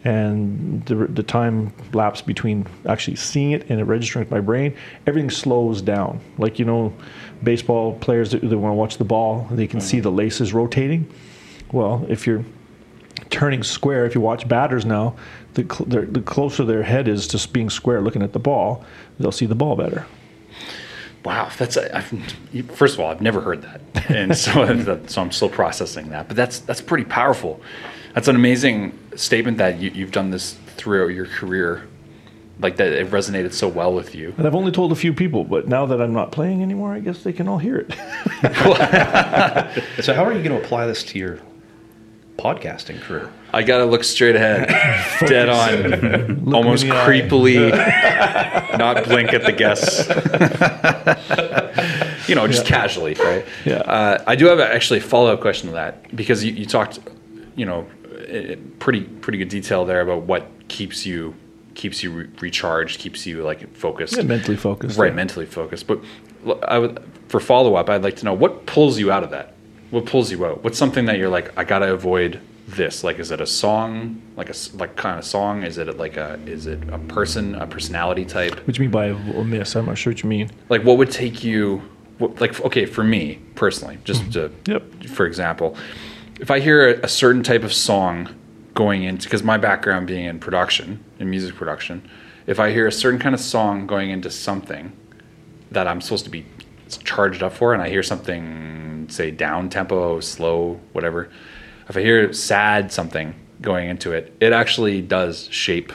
[0.05, 4.77] and the, the time lapse between actually seeing it and it registering with my brain,
[5.07, 6.21] everything slows down.
[6.39, 6.95] Like you know,
[7.43, 10.05] baseball players that, want to watch the ball, they can see mm-hmm.
[10.05, 11.13] the laces rotating.
[11.73, 12.45] Well, if you're
[13.31, 15.17] turning square, if you watch batters now,
[15.55, 18.85] the, cl- the, the closer their head is to being square, looking at the ball,
[19.19, 20.07] they'll see the ball better.
[21.29, 22.09] Wow, that's I've,
[22.73, 24.51] first of all, I've never heard that, and so
[25.09, 26.27] so I'm still processing that.
[26.27, 27.61] But that's that's pretty powerful.
[28.15, 31.87] That's an amazing statement that you, you've done this throughout your career,
[32.61, 34.33] like that it resonated so well with you.
[34.39, 37.01] And I've only told a few people, but now that I'm not playing anymore, I
[37.01, 37.95] guess they can all hear it.
[40.03, 41.41] So how are you going to apply this to your
[42.39, 43.31] podcasting career?
[43.53, 44.69] I gotta look straight ahead,
[45.29, 47.07] dead on, almost me in the eye.
[47.09, 47.71] creepily,
[48.79, 50.09] not blink at the guests.
[52.29, 53.45] you know, just casually, right?
[53.65, 53.77] Yeah.
[53.79, 56.67] Uh, I do have a, actually a follow up question to that because you, you
[56.67, 56.99] talked,
[57.57, 57.87] you know,
[58.31, 61.35] i- i- pretty pretty good detail there about what keeps you
[61.75, 64.99] keeps you re- recharged, keeps you like focused, Yeah, mentally focused.
[64.99, 65.09] right?
[65.09, 65.15] yeah.
[65.15, 65.87] Mentally focused.
[65.87, 66.01] But
[66.69, 69.55] I would for follow up, I'd like to know what pulls you out of that.
[69.91, 70.63] What pulls you out?
[70.63, 73.03] What's something that you're like, I gotta avoid this?
[73.03, 74.21] Like, is it a song?
[74.37, 75.63] Like a like kind of song?
[75.63, 78.57] Is it like a is it a person, a personality type?
[78.67, 79.75] What do you mean by a miss?
[79.75, 80.51] I'm not sure what you mean.
[80.69, 81.83] Like, what would take you?
[82.19, 84.65] What, like, okay, for me personally, just mm-hmm.
[84.67, 85.05] to Yep.
[85.11, 85.77] for example,
[86.41, 88.35] if I hear a, a certain type of song
[88.75, 92.09] going into because my background being in production, in music production,
[92.47, 94.93] if I hear a certain kind of song going into something
[95.71, 96.47] that I'm supposed to be
[96.97, 101.29] charged up for, and I hear something say down tempo, slow, whatever,
[101.89, 105.93] if I hear sad something going into it, it actually does shape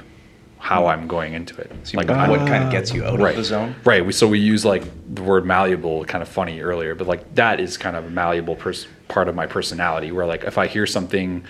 [0.58, 1.70] how I'm going into it.
[1.84, 3.76] So what kind of gets you out right of the zone?
[3.84, 7.36] right we, so we use like the word malleable kind of funny earlier but like
[7.36, 10.66] that is kind of a malleable pers- part of my personality where like if i
[10.66, 11.44] hear something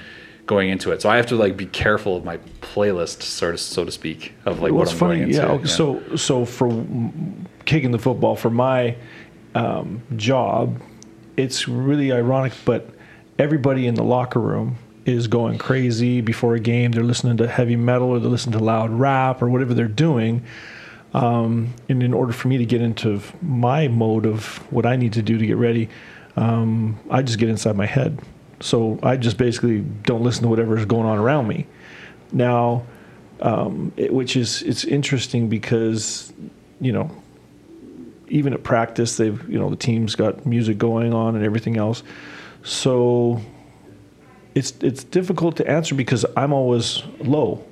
[0.48, 3.60] going into it so i have to like be careful of my playlist sort of
[3.60, 5.18] so to speak of like Well, what i'm funny.
[5.20, 5.52] going into yeah.
[5.54, 6.70] okay, So, so for
[7.66, 8.96] kicking the football for my
[9.56, 10.82] um, job,
[11.38, 12.90] it's really ironic, but
[13.40, 16.92] everybody in the locker room is going crazy before a game.
[16.92, 20.44] They're listening to heavy metal or they're listening to loud rap or whatever they're doing.
[21.14, 25.14] Um, and in order for me to get into my mode of what I need
[25.14, 25.90] to do to get ready,
[26.36, 28.20] um, I just get inside my head.
[28.62, 31.68] So I just basically don't listen to whatever is going on around me.
[32.32, 32.84] Now,
[33.42, 36.32] um, it, which is it's interesting because
[36.80, 37.12] you know
[38.34, 42.04] even at practice they've you know the team's got music going on and everything else
[42.64, 43.42] so
[44.56, 47.66] it's it's difficult to answer because I'm always low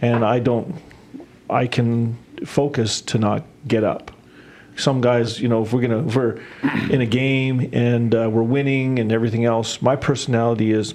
[0.00, 0.76] and I don't.
[1.50, 4.10] I can focus to not get up.
[4.76, 6.40] Some guys, you know, if we're gonna if we're
[6.90, 10.94] in a game and uh, we're winning and everything else, my personality is,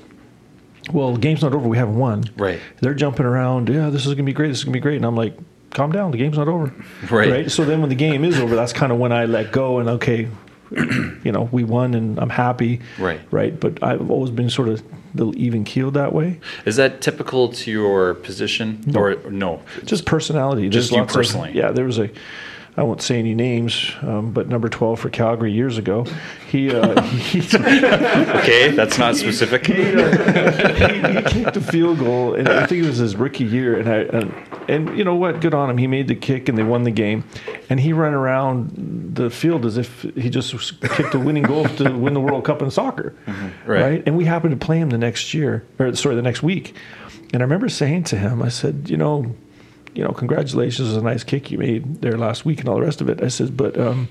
[0.91, 1.67] well, the game's not over.
[1.67, 2.23] We haven't won.
[2.38, 2.60] Right.
[2.82, 3.69] They're jumping around.
[3.69, 4.49] Yeah, this is gonna be great.
[4.49, 4.97] This is gonna be great.
[4.97, 5.38] And I'm like,
[5.73, 6.12] calm down.
[6.12, 6.73] The game's not over.
[7.09, 7.51] Right.
[7.51, 9.89] So then when the game is over, that's kind of when I let go and
[9.89, 10.27] okay,
[10.71, 12.81] you know, we won and I'm happy.
[12.97, 13.19] Right.
[13.31, 13.59] Right.
[13.59, 14.83] But I've always been sort of
[15.36, 16.39] even keeled that way.
[16.65, 19.62] Is that typical to your position or no?
[19.86, 20.69] Just personality.
[20.69, 21.51] Just There's you lots of- personally.
[21.53, 21.71] yeah.
[21.71, 22.09] There was a.
[22.75, 26.05] I won't say any names, um, but number 12 for Calgary years ago,
[26.49, 29.67] he, uh, he, Okay, that's not specific.
[29.67, 33.43] he, uh, he, he kicked a field goal, and I think it was his rookie
[33.43, 33.77] year.
[33.79, 34.33] And I and,
[34.67, 35.39] and you know what?
[35.39, 35.77] Good on him.
[35.77, 37.23] He made the kick, and they won the game.
[37.69, 38.71] And he ran around
[39.15, 42.62] the field as if he just kicked a winning goal to win the World Cup
[42.63, 43.13] in soccer,
[43.67, 44.01] Right.
[44.05, 46.75] And we happened to play him the next year, or sorry, the next week.
[47.33, 49.36] And I remember saying to him, I said, you know,
[49.93, 52.75] you know, congratulations, it was a nice kick you made there last week and all
[52.75, 53.21] the rest of it.
[53.23, 54.08] I said, but um,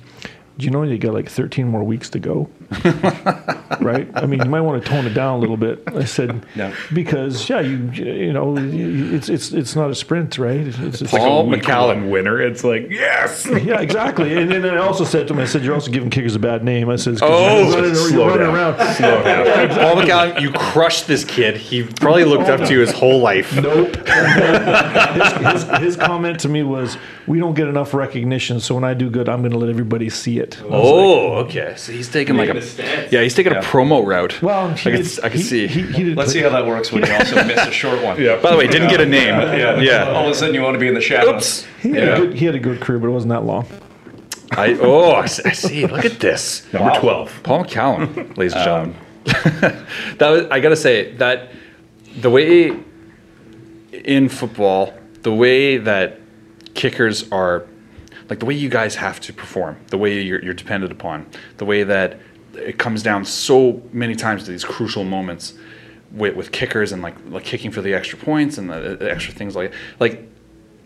[0.59, 2.49] do you know you got like 13 more weeks to go?
[3.81, 4.09] right?
[4.15, 5.83] I mean, you might want to tone it down a little bit.
[5.89, 6.75] I said, Yeah.
[6.93, 10.61] because yeah, you you know, it's it's it's not a sprint, right?
[10.61, 12.11] It's, it's, it's Paul Week McCallum.
[12.11, 12.41] winner.
[12.41, 13.47] It's like yes.
[13.65, 14.37] yeah, exactly.
[14.37, 16.65] And then I also said to him, I said, you're also giving kickers a bad
[16.65, 16.89] name.
[16.89, 18.55] I said, Oh, you're running, you're slow down.
[18.55, 18.95] around.
[18.97, 19.69] Slow down.
[19.71, 21.57] Paul McCallum, you crushed this kid.
[21.57, 23.55] He probably looked up to you his whole life.
[23.55, 23.97] Nope.
[24.07, 25.33] his,
[25.65, 29.11] his, his comment to me was, "We don't get enough recognition, so when I do
[29.11, 31.75] good, I'm going to let everybody see it." Was like, Oh, okay.
[31.77, 33.13] So he's taking like a Making stance.
[33.13, 34.41] yeah, he's taking a promo route.
[34.43, 35.67] well, I he could, did- I could he- see.
[35.67, 38.21] He, he did Let's see how that works when you also miss a short one.
[38.23, 38.41] Yeah.
[38.41, 39.35] By the way, didn't get a name.
[39.41, 39.79] Yeah.
[39.81, 40.11] Yeah.
[40.13, 41.35] All of a sudden, you want to be in the shadows.
[41.35, 41.67] Oops.
[41.83, 42.15] He had, Yeah.
[42.15, 43.67] a good, he had a good career, but it wasn't that long.
[44.53, 45.43] I oh, I see.
[45.47, 45.87] I see.
[45.87, 46.71] Look at this.
[46.73, 47.01] Number Wow.
[47.01, 47.41] twelve.
[47.43, 48.95] Paul McCallum, ladies and um,
[49.25, 49.87] gentlemen.
[50.19, 51.51] that was, I gotta say that
[52.21, 52.77] the way
[53.93, 56.21] in football, the way that
[56.75, 57.65] kickers are,
[58.29, 61.27] like the way you guys have to perform, the way you're, you're dependent upon,
[61.59, 62.21] the way that
[62.55, 65.55] it comes down so many times to these crucial moments
[66.13, 69.33] with, with kickers and like like kicking for the extra points and the, the extra
[69.35, 70.29] things like like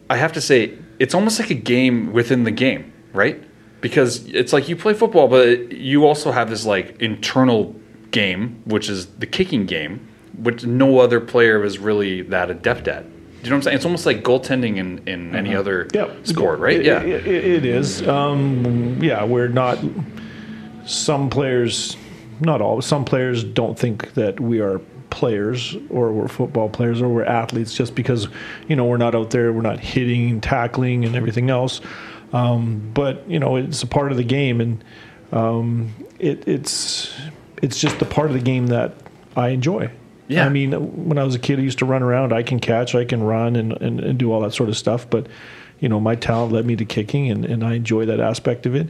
[0.08, 3.42] I have to say, it's almost like a game within the game, right?
[3.80, 7.74] Because it's like you play football, but you also have this like internal
[8.12, 10.06] game, which is the kicking game,
[10.38, 13.02] which no other player is really that adept at.
[13.02, 13.10] Do
[13.42, 13.76] you know what I'm saying?
[13.76, 15.86] It's almost like goaltending in, in any other
[16.24, 16.78] sport, right?
[16.80, 17.00] It- yeah.
[17.00, 18.06] it, it, it is.
[18.06, 19.78] Um, yeah, we're not.
[20.86, 21.96] Some players,
[22.40, 27.08] not all, some players don't think that we are players or we're football players or
[27.08, 28.28] we're athletes just because
[28.68, 31.80] you know we're not out there, we're not hitting, and tackling, and everything else.
[32.32, 34.84] Um, but you know, it's a part of the game, and
[35.32, 37.14] um, it, it's
[37.62, 38.94] it's just the part of the game that
[39.36, 39.90] I enjoy.
[40.28, 40.44] Yeah.
[40.44, 40.72] I mean,
[41.06, 42.32] when I was a kid, I used to run around.
[42.32, 45.08] I can catch, I can run, and, and, and do all that sort of stuff.
[45.08, 45.28] But,
[45.78, 48.74] you know, my talent led me to kicking, and, and I enjoy that aspect of
[48.74, 48.88] it.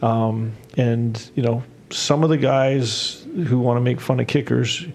[0.00, 4.86] Um, and, you know, some of the guys who want to make fun of kickers,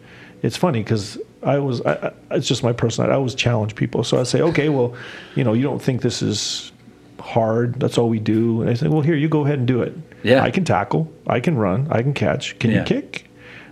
[0.42, 3.14] it's funny because I was, I, I, it's just my personality.
[3.14, 4.04] I always challenge people.
[4.04, 4.96] So I say, okay, well,
[5.36, 6.72] you know, you don't think this is
[7.20, 7.80] hard.
[7.80, 8.62] That's all we do.
[8.62, 9.94] And I say, well, here, you go ahead and do it.
[10.24, 10.42] Yeah.
[10.44, 12.58] I can tackle, I can run, I can catch.
[12.60, 12.80] Can Yeah.
[12.80, 13.30] you kick?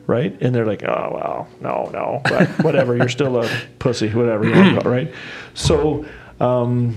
[0.07, 0.35] right?
[0.41, 2.97] And they're like, oh well, no, no, but whatever.
[2.97, 3.47] You're still a
[3.79, 4.43] pussy, whatever.
[4.43, 5.13] You want to call right?
[5.53, 6.05] So
[6.41, 6.95] um,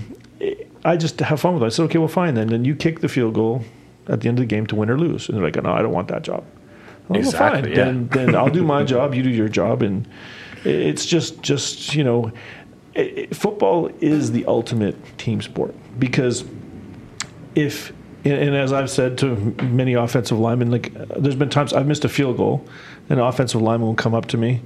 [0.83, 1.67] I just have fun with it.
[1.67, 2.47] I said, okay, well, fine then.
[2.47, 3.63] Then you kick the field goal
[4.07, 5.27] at the end of the game to win or lose.
[5.29, 6.43] And they're like, no, I don't want that job.
[7.07, 7.69] Well, Exactly, fine.
[7.71, 7.75] yeah.
[7.85, 9.13] Then, then I'll do my job.
[9.13, 10.07] You do your job, and
[10.63, 12.31] it's just, just you know,
[12.95, 16.43] it, it- football is the ultimate team sport because
[17.55, 21.85] if and, as I've said to many offensive linemen, like uh, there's been times I've
[21.85, 22.65] missed a field goal,
[23.09, 24.61] and an offensive lineman will come up to me,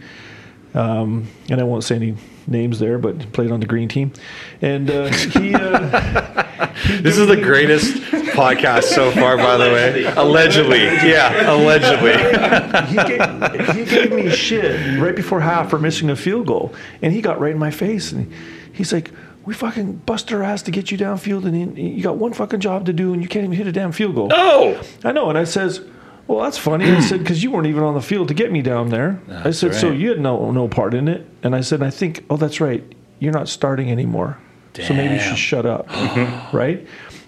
[0.75, 2.15] um, and I won't say any
[2.47, 4.13] names there, but played on the green team,
[4.62, 5.54] and uh, he.
[5.56, 6.19] Uh,
[7.02, 7.94] This is the greatest
[8.34, 10.06] podcast so far, by the way.
[10.06, 10.84] Allegedly.
[10.84, 12.13] Yeah, allegedly.
[12.88, 17.13] he, gave, he gave me shit right before half for missing a field goal, and
[17.13, 18.32] he got right in my face, and
[18.74, 19.12] he's like.
[19.46, 22.60] We fucking bust our ass to get you downfield, and you- you got one fucking
[22.60, 24.28] job to do, and you can't even hit a damn field goal.
[24.32, 24.80] Oh!
[25.04, 25.82] I know, and I says,
[26.28, 28.62] "Well, that's funny." I said, "Because you weren't even on the field to get me
[28.62, 31.82] down there." I said, "So you had no no part in it." And I said,
[31.82, 32.84] "I think, oh, that's right.
[33.18, 34.38] You're not starting anymore,
[34.82, 36.56] so maybe you should shut up, mm-hmm.
[36.56, 36.86] right?"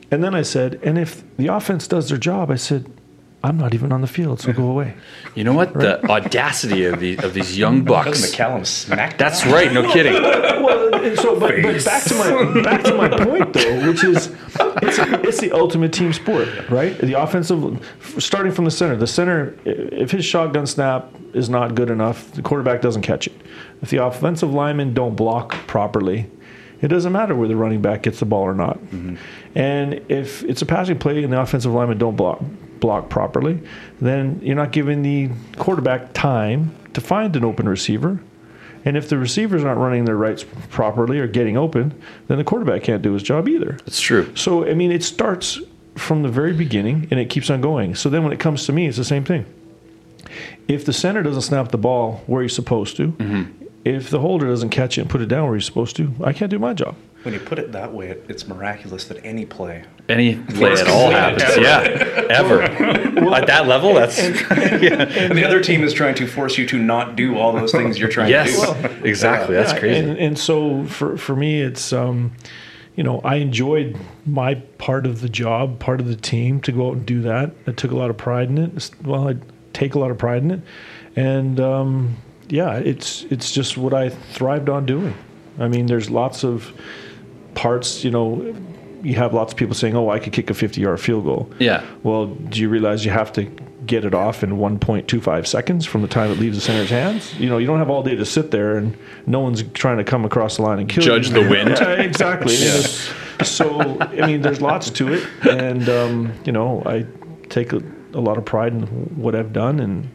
[0.10, 2.92] And then I said, "And if the offense does their job, I said,
[3.44, 4.94] I'm not even on the field, so go away."
[5.36, 5.74] You know what?
[5.74, 8.32] The audacity of these of these young bucks.
[8.32, 9.18] McCallum smack?
[9.18, 9.72] That's right.
[9.72, 10.14] No kidding.
[10.64, 14.28] well, so, but, but back to my back to my point though, which is
[14.84, 16.98] it's, it's the ultimate team sport, right?
[17.00, 17.84] The offensive,
[18.20, 18.96] starting from the center.
[18.96, 23.34] The center, if his shotgun snap is not good enough, the quarterback doesn't catch it.
[23.82, 26.30] If the offensive linemen don't block properly,
[26.82, 28.80] It doesn't matter where the running back gets the ball or not.
[28.80, 29.16] Mm-hmm.
[29.56, 32.42] And if it's a passing play and the offensive lineman don't block
[32.80, 33.62] block properly,
[34.02, 38.20] then you're not giving the quarterback time to find an open receiver.
[38.84, 41.94] And if the receivers aren't running their rights properly or getting open,
[42.28, 43.78] then the quarterback can't do his job either.
[43.86, 44.36] That's true.
[44.36, 45.60] So I mean, it starts
[45.96, 47.96] from the very beginning and it keeps on going.
[47.96, 49.46] So then when it comes to me, it's the same thing.
[50.68, 53.61] If the center doesn't snap the ball where he's supposed to, mm-hmm.
[53.84, 56.34] If the holder doesn't catch it and put it down where he's supposed to, I
[56.34, 56.96] can't do my job.
[57.24, 59.84] When you put it that way, it- it's miraculous that any play.
[60.10, 61.44] Any play at all happens.
[61.58, 61.80] Yeah,
[62.30, 62.64] ever.
[62.64, 64.18] At that level, that's
[64.52, 68.00] And the other team is trying to force you to not do all those things
[68.00, 68.80] you're trying yes, to do.
[68.82, 69.56] Yes, exactly.
[69.56, 70.10] That's Yeah, crazy.
[70.10, 72.34] And, and so for, for me, it's, um,
[72.96, 76.90] you know, I enjoyed my part of the job, part of the team to go
[76.90, 77.52] out and do that.
[77.68, 78.92] I took a lot of pride in it.
[79.04, 79.36] Well, I
[79.74, 80.62] take a lot of pride in it.
[81.16, 82.18] And, um,
[82.52, 85.16] yeah, it's, it's just what I thrived on doing.
[85.60, 86.72] I mean, there's lots of
[87.56, 88.56] parts, you know,
[89.04, 91.50] you have lots of people saying, oh, I could kick a 50 yard field goal.
[91.60, 91.84] Yeah.
[92.04, 93.44] Well, do you realize you have to
[93.86, 97.34] get it off in 1.25 seconds from the time it leaves the center's hands?
[97.40, 100.04] You know, you don't have all day to sit there and no one's trying to
[100.04, 101.44] come across the line and kill Judge you.
[101.44, 101.70] the wind.
[101.82, 102.54] Yeah, exactly.
[102.58, 102.84] Mean,
[103.44, 105.28] So, I mean, there's lots to it.
[105.50, 107.06] And, um, you know, I
[107.50, 107.82] take a,
[108.14, 108.84] a lot of pride in
[109.18, 110.10] what I've done and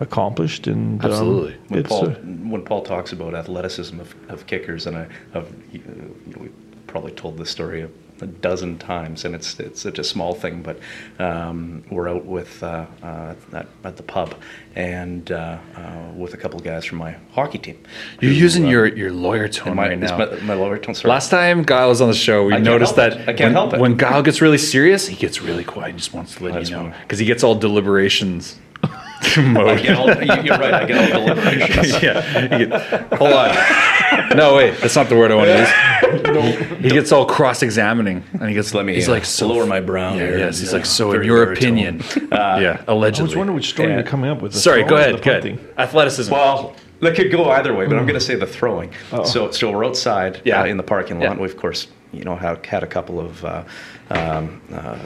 [0.00, 0.66] accomplished.
[0.66, 1.56] And um, Absolutely.
[1.68, 5.80] When Paul, uh, when Paul talks about athleticism of, of kickers, and I, of, you
[5.86, 6.50] know, we
[6.86, 7.88] probably told this story a,
[8.20, 10.78] a dozen times, and it's it's such a small thing, but
[11.18, 14.34] um, we're out with uh, uh, at, at the pub,
[14.74, 17.82] and uh, uh, with a couple of guys from my hockey team.
[18.20, 20.18] You're who, using uh, your, your lawyer tone my, right now.
[20.18, 20.94] my, my lower tone.
[20.94, 21.08] Sorry.
[21.08, 23.20] Last time Kyle was on the show, we can't noticed that it.
[23.28, 23.80] I can't when, help it.
[23.80, 25.92] when Kyle gets really serious, he gets really quiet.
[25.92, 28.69] He just wants to let That's you know because he gets all deliberations I
[29.42, 29.82] mode.
[29.82, 30.74] get all, you- you're right.
[30.74, 32.02] I get all deliberations.
[32.02, 32.48] yeah.
[32.58, 34.36] get- hold on.
[34.36, 34.78] No, wait.
[34.80, 35.70] That's not the word I want to use.
[36.80, 38.74] He gets all cross-examining, and he gets.
[38.74, 40.58] Let me, He's uh, like so lower my brow Yeah, yes.
[40.58, 41.12] He's uh, like so.
[41.12, 41.62] In your baritone.
[41.62, 42.02] opinion,
[42.32, 43.26] yeah, allegedly.
[43.26, 43.94] I was wondering which story Yeah.
[43.96, 44.52] you're coming up with.
[44.52, 45.16] the Sorry, go ahead.
[45.18, 45.74] the Go ahead.
[45.78, 46.32] Athleticism.
[46.32, 48.90] Well, that could go either way, but I'm going to say the throwing.
[49.12, 49.24] Uh-oh.
[49.24, 50.62] So, so we're outside Yeah.
[50.62, 51.24] uh, in the parking lot.
[51.24, 51.30] Yeah.
[51.32, 53.62] and We, of course, you know, had, had a couple of uh,
[54.10, 54.98] um, uh,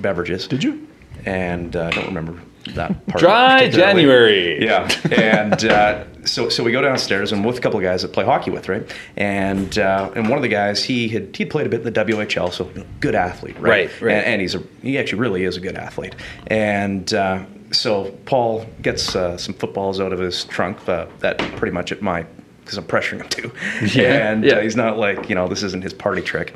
[0.00, 0.48] beverages.
[0.48, 0.86] Did you?
[1.26, 2.40] And uh, I don't remember
[2.74, 3.20] that part.
[3.20, 3.68] Dry.
[3.70, 4.64] January.
[4.64, 8.12] Yeah, and uh, so so we go downstairs and with a couple of guys that
[8.12, 8.90] play hockey with, right?
[9.16, 12.04] And uh, and one of the guys he had he played a bit in the
[12.04, 12.70] WHL, so
[13.00, 13.90] good athlete, right?
[13.90, 14.14] Right, right.
[14.16, 16.14] And, and he's a he actually really is a good athlete.
[16.48, 21.72] And uh, so Paul gets uh, some footballs out of his trunk uh, that pretty
[21.72, 22.26] much at my
[22.60, 24.54] because I'm pressuring him to, Yeah, and yeah.
[24.54, 26.54] Uh, he's not like you know this isn't his party trick.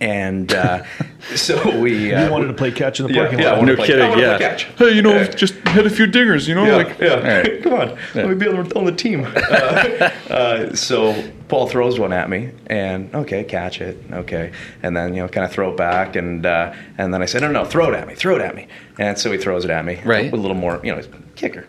[0.00, 0.84] And uh,
[1.34, 3.58] so we uh, You wanted to play catch in the parking yeah, lot.
[3.58, 4.08] wanna no play- I kidding.
[4.08, 4.38] wanna play Yeah.
[4.38, 4.64] catch.
[4.76, 5.24] Hey, you know, Yeah.
[5.28, 6.46] just hit a few dingers.
[6.46, 7.08] You know, yeah, like yeah.
[7.14, 7.62] All right.
[7.62, 9.26] Come on, let me be on the, on the team.
[9.48, 11.14] Uh, uh, so
[11.48, 15.44] Paul throws one at me, and okay, catch it, okay, and then you know, kind
[15.44, 18.06] of throw it back, and uh, and then I said, no, no, throw it at
[18.06, 18.66] me, throw it at me,
[18.98, 20.30] and so he throws it at me, Right.
[20.30, 21.66] with a little more, you know, he's a kicker.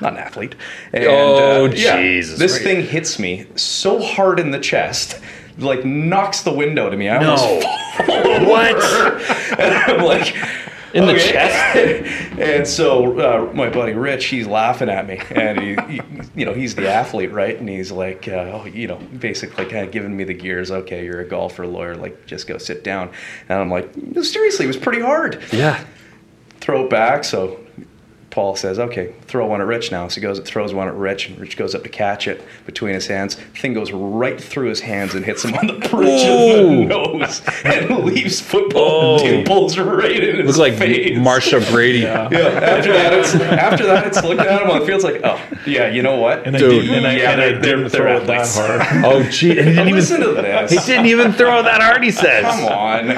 [0.00, 0.54] Not an athlete.
[0.92, 2.38] And, Oh, yeah, Jesus.
[2.38, 2.62] This Right.
[2.62, 5.18] thing hits me so hard in the chest,
[5.58, 7.08] like knocks the window to me.
[7.08, 7.44] I almost
[8.08, 8.48] No.
[8.48, 8.76] what?
[9.58, 10.34] and I'm like,
[10.92, 11.32] In the okay.
[11.32, 12.32] chest?
[12.38, 16.00] and so uh, my buddy Rich, he's laughing at me, and he, he
[16.34, 17.58] you know, he's the athlete, right?
[17.58, 20.70] And he's like, uh, oh, you know, basically kind of giving me the gears.
[20.70, 23.10] Okay, you're a golfer, lawyer, like just go sit down.
[23.48, 25.42] And I'm like, no, seriously, it was pretty hard.
[25.52, 25.84] Yeah.
[26.60, 27.24] Throw it back.
[27.24, 27.60] So
[28.30, 30.08] Paul says, okay, throw one at Rich now.
[30.08, 32.42] So he goes and throws one at Rich, and Rich goes up to catch it
[32.66, 33.36] between his hands.
[33.58, 37.40] Thing goes right through his hands and hits him on the bridge of the nose
[37.64, 39.18] and leaves football Oh.
[39.18, 41.18] dimples right in his Looks like face.
[41.18, 42.00] Marcia Brady.
[42.06, 42.28] Yeah.
[42.28, 45.02] After that, it's after that, it's looking at him on the field.
[45.02, 46.46] It's like, oh, yeah, you know what?
[46.46, 46.82] And I Dude.
[46.82, 49.04] didn't, and I, Yeah, and I they're- didn't they're throw it that hard.
[49.04, 49.50] Oh, gee.
[49.58, 49.94] And he didn't even.
[49.94, 50.70] Listen to this.
[50.70, 52.02] He didn't even throw that hard.
[52.04, 52.44] He says.
[52.44, 53.08] Come on.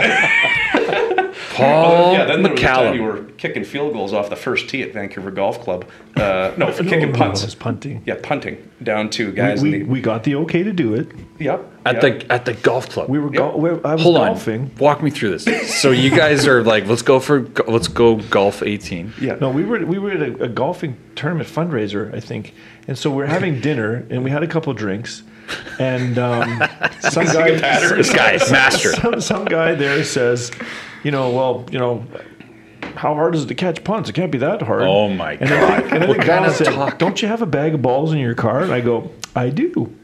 [1.58, 4.68] Paul yeah, then there was a time you were kicking field goals off the first
[4.68, 5.84] tee at Vancouver Golf Club.
[6.16, 7.42] Uh, no, for kicking No, no, punts.
[7.42, 8.02] it was punting.
[8.06, 9.84] Yeah, punting down to guys We, in the.
[9.86, 11.08] we got the okay to do it.
[11.38, 11.64] yep.
[11.86, 12.20] At yep.
[12.28, 13.08] the at the golf club.
[13.08, 14.62] We were, go- we I was Hold golfing.
[14.62, 14.70] on.
[14.78, 15.80] Walk me through this.
[15.80, 19.14] So you guys are like, let's go for let's go golf 18.
[19.20, 19.36] Yeah.
[19.40, 22.52] No, we were we were at a, a golfing tournament fundraiser, I think,
[22.86, 25.22] and so we're having dinner, and we had a couple drinks,
[25.78, 26.62] and um,
[27.00, 27.96] some guy, pattern.
[27.96, 28.92] This guy master.
[28.94, 30.50] some, some guy there says,
[31.04, 32.04] you know, well, you know,
[32.94, 34.08] how hard is it to catch punts?
[34.10, 34.82] It can't be that hard.
[34.82, 35.92] Oh my And then, God.
[35.92, 36.98] and then What the guy kind of said, talk?
[36.98, 38.60] Don't you have a bag of balls in your car?
[38.62, 39.94] And I go, I do.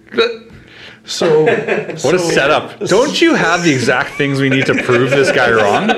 [1.06, 2.80] So What a setup.
[2.80, 5.88] Don't you have the exact things we need to prove this guy wrong?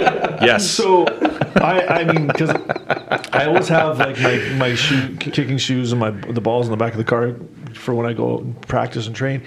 [0.42, 0.68] Yes.
[0.68, 1.06] So,
[1.56, 2.50] I, I mean, because
[3.32, 6.76] I always have like my my shoe kicking shoes and my the balls in the
[6.76, 7.36] back of the car
[7.74, 9.42] for when I go out and practice and train.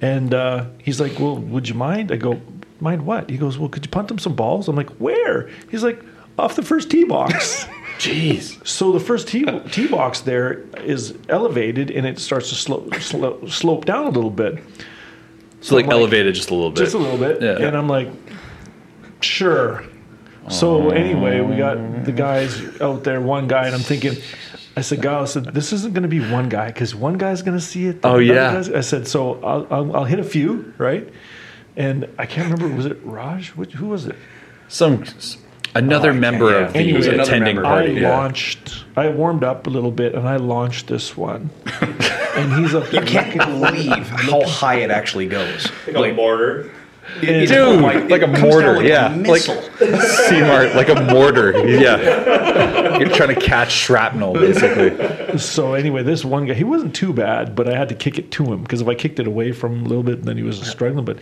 [0.00, 2.40] And uh, he's like, "Well, would you mind?" I go,
[2.80, 5.82] "Mind what?" He goes, "Well, could you punt him some balls?" I'm like, "Where?" He's
[5.84, 6.02] like,
[6.38, 7.66] "Off the first tee box."
[7.98, 8.66] Jeez.
[8.66, 13.50] So the first tee, tee box there is elevated and it starts to slope, slope,
[13.50, 14.62] slope down a little bit.
[15.60, 16.78] So like I'm like- elevated just a little bit.
[16.84, 17.42] Just a little bit.
[17.42, 17.66] Yeah.
[17.66, 18.08] And I'm like,
[19.20, 19.84] sure.
[20.48, 24.16] So anyway, we got the guys out there, one guy, and I'm thinking,
[24.76, 27.42] I said, God, I said, this isn't going to be one guy because one guy's
[27.42, 27.98] going to see it.
[28.02, 28.54] Oh, yeah.
[28.54, 31.08] guy's- I said, so I'll, I'll, I'll hit a few, right?
[31.76, 33.48] And I can't remember, was it Raj?
[33.50, 34.16] Which, who was it?
[34.68, 35.04] Some
[35.74, 36.66] another Oh, I can't- member yeah.
[36.66, 37.66] of the Anyway, was attending member.
[37.66, 37.92] I party.
[37.94, 38.16] yeah.
[38.16, 41.50] launched, I warmed up a little bit and I launched this one.
[42.36, 43.00] and he's up there.
[43.02, 45.70] You can't believe how high it actually goes.
[45.86, 46.70] Like, a mortar.
[47.22, 49.12] it- Dude, it- like, a mortar, like yeah.
[49.12, 49.60] a like missile.
[50.28, 51.66] Seymour, like a mortar.
[51.66, 52.98] Yeah.
[52.98, 55.38] You're trying to catch shrapnel, basically.
[55.38, 58.30] So anyway, this one guy, he wasn't too bad, but I had to kick it
[58.32, 60.42] to him because if I kicked it away from him a little bit, then he
[60.42, 61.04] was struggling.
[61.04, 61.18] But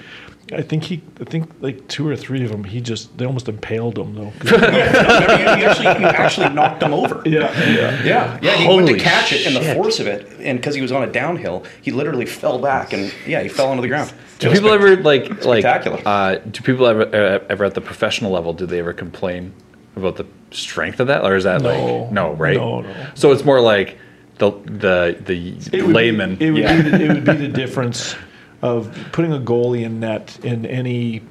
[0.52, 3.48] I think he, I think like two or three of them, he just they almost
[3.48, 4.32] impaled him though.
[4.44, 7.22] Remember, you, you actually, you actually knocked him over.
[7.26, 8.02] yeah, yeah.
[8.04, 8.56] Yeah, yeah.
[8.56, 9.76] He went to catch it, and the shit.
[9.76, 13.12] force of it, and because he was on a downhill, he literally fell back, and
[13.26, 14.12] yeah, he fell onto the ground.
[14.38, 16.00] Do people ever like like Spectacular.
[16.06, 19.52] uh, do people ever uh, ever at the professional level do they ever complain
[19.96, 21.68] about the strength of that or is that No.
[22.04, 23.06] like no right No, no.
[23.14, 23.98] so it's more like
[24.38, 26.82] the the the It would layman Be, it would Yeah.
[26.82, 28.14] be the, it would be the difference
[28.62, 31.22] of putting a goalie in net in any.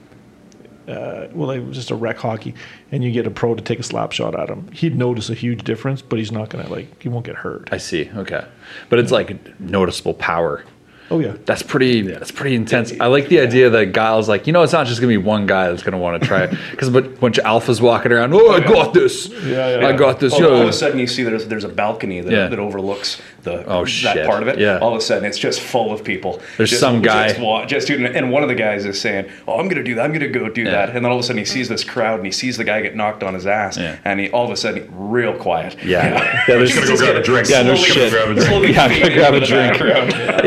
[0.87, 2.55] Uh, well, like just a rec hockey,
[2.93, 4.71] and you get a pro to take a slap shot at him.
[4.71, 7.67] He'd notice a huge difference, but he's not gonna like he won't get hurt.
[7.73, 8.45] I see okay
[8.89, 10.63] but it's like noticeable power
[11.09, 12.01] Oh yeah, That's pretty.
[12.01, 12.93] That's pretty intense.
[12.99, 15.45] I like the idea that Giles like, you know, it's not just gonna be one
[15.47, 18.33] guy that's gonna want to try it because a bunch of alphas walking around.
[18.33, 19.27] Oh, I got this.
[19.29, 19.87] Yeah, yeah.
[19.87, 20.33] I got this.
[20.33, 22.47] All, all of a sudden, you see there's there's a balcony that, Yeah.
[22.47, 24.25] that overlooks the Oh, that shit.
[24.27, 24.59] part of it.
[24.59, 24.79] Yeah.
[24.79, 26.41] All of a sudden, it's just full of people.
[26.57, 29.29] There's just, some guy- just, wa- just doing, and one of the guys is saying,
[29.47, 30.01] "Oh, I'm going to do that.
[30.03, 30.71] I'm going to go do Yeah.
[30.71, 32.63] that." And then all of a sudden, he sees this crowd, and he sees the
[32.65, 33.95] guy get knocked on his ass, Yeah.
[34.03, 35.77] and he all of a sudden real quiet.
[35.85, 35.97] Yeah.
[36.47, 36.57] Yeah.
[36.57, 37.49] There's Gonna go grab a drink.
[37.49, 38.11] Yeah, no shit.
[38.11, 38.47] grab a drink.
[38.49, 39.73] slowly Yeah, grab a drink.
[39.79, 40.43] background.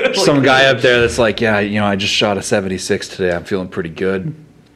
[0.00, 3.08] Yeah, some guy up there that's like, yeah, you know, I just shot a 76
[3.08, 3.34] today.
[3.34, 4.34] I'm feeling pretty good.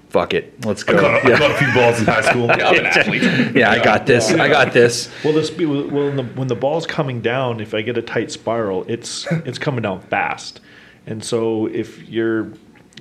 [0.09, 0.97] Fuck it, let's go.
[0.97, 2.47] I got, I got a few balls in high school.
[2.47, 3.57] yeah, I'm an athlete.
[3.57, 4.31] yeah, I got this.
[4.31, 5.11] I got this.
[5.25, 8.03] Well, this be, well when the, when the ball's coming down, if I get a
[8.03, 10.61] tight spiral, it's it's coming down fast,
[11.05, 12.53] and so if you're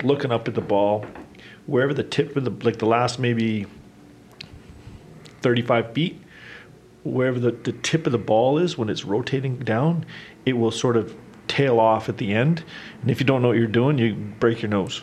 [0.04, 1.06] looking up at the ball,
[1.68, 3.68] wherever the tip of the like the last maybe
[5.42, 6.20] thirty five feet,
[7.04, 10.04] wherever the, the tip of the ball is when it's rotating down,
[10.48, 11.16] it will sort of
[11.54, 12.64] tail off at the end,
[13.02, 15.02] and if you don't know what you're doing, you break your nose.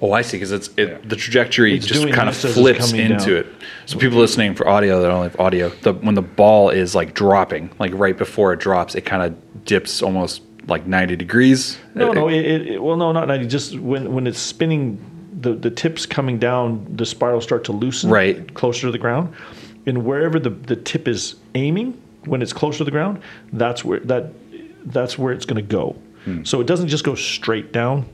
[0.00, 0.36] Oh, I see.
[0.36, 3.36] Because it's it, the trajectory It's just kind of this as it's flips into down.
[3.36, 3.46] it.
[3.86, 7.14] So people listening for audio that only have audio, the, when the ball is like
[7.14, 11.78] dropping, like right before it drops, it kind of dips almost like 90 degrees.
[11.94, 12.28] No, It- no.
[12.28, 13.46] It, it, it- well, no, not ninety.
[13.46, 14.98] Just when when it's spinning,
[15.40, 18.10] the the tips coming down, the spiral start to loosen.
[18.10, 18.52] Right.
[18.54, 19.32] Closer to the ground,
[19.86, 21.92] and wherever the the tip is aiming,
[22.24, 23.20] when it's closer to the ground,
[23.52, 24.32] that's where that
[24.86, 25.96] that's where it's going to go.
[26.24, 26.44] Hmm.
[26.44, 28.06] So it doesn't just go straight down,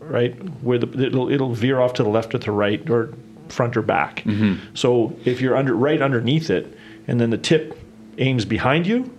[0.00, 0.34] right?
[0.62, 3.12] Where the it'll it'll veer off to the left or to the right or
[3.48, 4.22] front or back.
[4.24, 4.74] Mm-hmm.
[4.74, 6.76] So if you're under right underneath it,
[7.08, 7.78] and then the tip
[8.18, 9.12] aims behind you,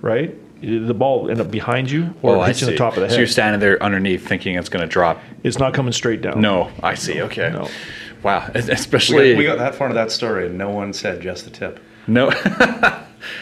[0.00, 0.34] right?
[0.60, 3.06] The ball will end up behind you or Oh, hits you the top of the
[3.06, 3.12] head.
[3.12, 5.20] So you're standing there underneath thinking it's going to drop.
[5.44, 6.40] It's not coming straight down.
[6.40, 7.22] No, I see.
[7.22, 7.50] Okay.
[7.50, 7.68] No.
[8.22, 8.50] Wow.
[8.54, 9.32] We Especially.
[9.32, 11.78] got, we got that far into that story, and no one said just the tip.
[12.08, 12.30] No.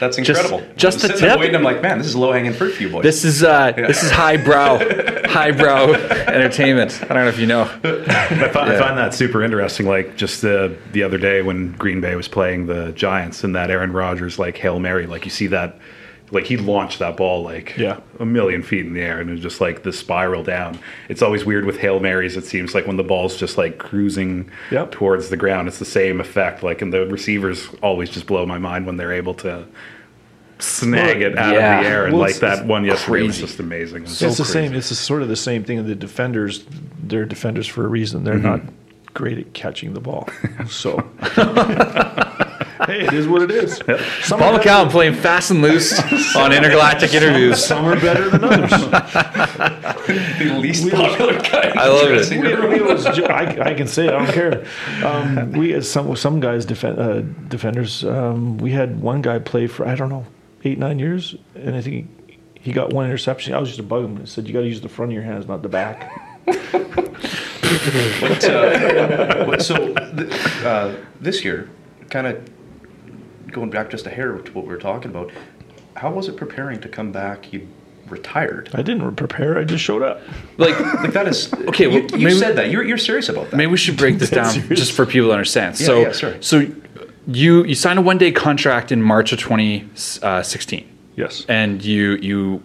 [0.01, 0.63] That's incredible.
[0.77, 1.39] just I'm the tip?
[1.39, 3.03] Waiting, I'm like, man, this is low hanging fruit for you boys.
[3.03, 4.79] this is uh, this is highbrow,
[5.27, 7.01] highbrow entertainment.
[7.03, 7.63] I don't know if you know.
[7.63, 9.87] I find, I find that super interesting.
[9.87, 13.71] Like just the the other day when Green Bay was playing the Giants and that
[13.71, 15.79] Aaron Rodgers like hail mary, like you see that,
[16.33, 18.01] like he launched that ball like Yeah.
[18.19, 20.79] a million feet in the air and it was just like the spiral down.
[21.09, 22.37] It's always weird with hail marys.
[22.37, 24.91] It seems like when the ball's just like cruising Yep.
[24.91, 26.63] towards the ground, it's the same effect.
[26.63, 29.67] Like and the receivers always just blow my mind when they're able to
[30.59, 31.79] snag Well, it out yeah.
[31.79, 33.99] of the air and Well, like that one yesterday was just amazing.
[33.99, 34.69] It was it's so the crazy.
[34.69, 34.75] same.
[34.75, 35.87] It's sort of the same thing.
[35.87, 36.65] The defenders,
[37.03, 38.25] they're defenders for a reason.
[38.25, 38.43] They're mm-hmm.
[38.47, 38.61] not
[39.15, 40.29] great at catching the ball.
[40.69, 40.97] So,
[42.87, 43.77] hey, it is what it is.
[44.23, 45.99] Some, Paul are McCallum playing fast and loose
[46.37, 47.65] on intergalactic interviews.
[47.65, 48.71] some are better than others.
[50.39, 51.73] the least popular guy.
[51.77, 52.31] I love it.
[52.31, 54.15] we, we was, I, I can say it.
[54.15, 54.67] I don't care.
[55.05, 58.05] Um, we had some some guys defend, uh, defenders.
[58.05, 60.27] Um, we had one guy play for I don't know
[60.65, 63.55] eight nine years, and I think he, he got one interception.
[63.55, 64.19] I was just to bug him.
[64.21, 66.13] I said you got to use the front of your hands, not the back.
[68.21, 71.69] But, uh, so th- uh, this year,
[72.11, 72.49] kind of
[73.57, 75.31] going back just a hair to what we were talking about,
[75.97, 77.53] how was it preparing to come back?
[77.55, 77.67] You
[78.09, 78.69] retired.
[78.75, 79.59] I didn't prepare.
[79.59, 80.21] I just showed up.
[80.59, 83.51] Like, Like that is Okay, You, well, you maybe- said that you're you're serious about
[83.51, 83.57] that.
[83.57, 84.79] maybe we should break this down serious.
[84.79, 85.77] just for people to understand.
[85.77, 86.41] so, yeah, sure.
[86.43, 86.57] so
[87.27, 90.81] you you signed a one day contract in March of 2016.
[90.81, 90.85] Uh,
[91.17, 91.45] yes.
[91.49, 92.63] and you you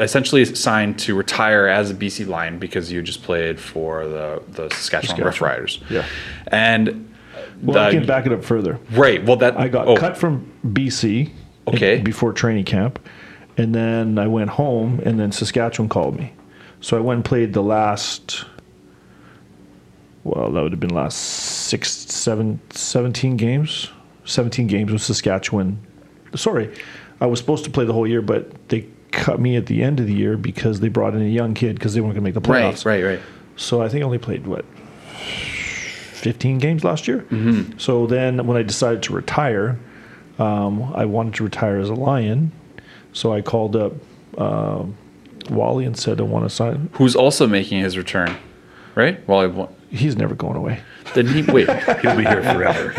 [0.00, 4.68] essentially signed to retire as a BC Lion because you just played for the the
[4.70, 5.50] Saskatchewan, Rough Saskatchewan.
[5.50, 5.80] Riders.
[5.88, 6.04] Yeah.
[6.48, 7.13] and
[7.62, 8.78] Well, I can back it up further.
[8.92, 9.24] right.
[9.24, 11.30] Well, that I got oh, cut from BC.
[11.66, 11.98] Okay.
[12.00, 12.98] Before training camp,
[13.56, 16.34] and then I went home, and then Saskatchewan called me,
[16.82, 18.44] so I went and played the last.
[20.24, 23.90] Well, that would have been last six, seven, 17 games.
[24.24, 25.78] 17 games with Saskatchewan.
[26.34, 26.74] Sorry,
[27.20, 30.00] I was supposed to play the whole year, but they cut me at the end
[30.00, 32.32] of the year because they brought in a young kid because they weren't going to
[32.32, 32.84] make the right, playoffs.
[32.84, 33.20] right, right.
[33.56, 34.64] So I think I only played what
[36.24, 37.18] 15 games last year.
[37.28, 37.78] Mm-hmm.
[37.78, 39.78] So then when I decided to retire,
[40.38, 42.50] um, I wanted to retire as a Lion.
[43.12, 43.92] So I called up
[44.38, 44.84] uh,
[45.50, 46.88] Wally and said I want to sign.
[46.94, 48.34] Who's also making his return,
[48.94, 49.26] right?
[49.28, 50.80] Well, He's never going away.
[51.14, 51.68] then he wait.
[52.02, 52.92] He'll be here forever.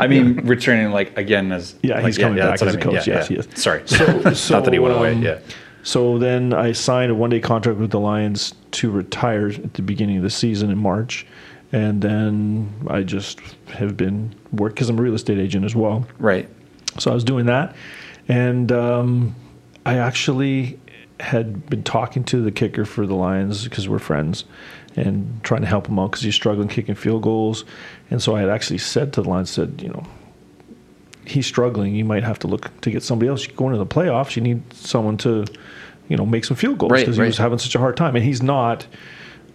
[0.00, 2.84] I mean, returning like again as Yeah, like, he's coming back that's as I a
[2.84, 2.96] mean.
[2.96, 3.06] coach.
[3.06, 3.42] Yeah, Yes, yeah.
[3.42, 3.56] he.
[3.56, 4.06] Sorry, So,
[4.54, 5.12] not that he went away.
[5.12, 5.38] um, Yeah,
[5.84, 9.82] So then I signed a one day contract with the Lions to retire at the
[9.82, 11.26] beginning of the season in March.
[11.72, 16.06] And then I just have been work because I'm a real estate agent as well.
[16.18, 16.48] right.
[16.98, 17.74] So I was doing that,
[18.28, 19.34] and um,
[19.86, 20.78] I actually
[21.20, 24.44] had been talking to the kicker for the Lions because we're friends,
[24.96, 27.64] and trying to help him out because he's struggling kicking field goals.
[28.10, 30.04] And so I had actually said to the Lions, said, you know,
[31.24, 31.94] he's struggling.
[31.94, 33.46] You might have to look to get somebody else.
[33.46, 34.36] You go into the playoffs.
[34.36, 35.46] You need someone to,
[36.08, 38.16] you know, make some field goals Right, because he was having such a hard time,
[38.16, 38.86] and he's not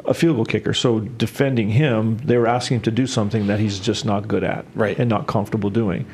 [0.08, 0.74] a field goal kicker.
[0.74, 4.43] So defending him, they were asking him to do something that he's just not good
[4.43, 4.97] at, Right.
[4.97, 6.05] and not comfortable doing.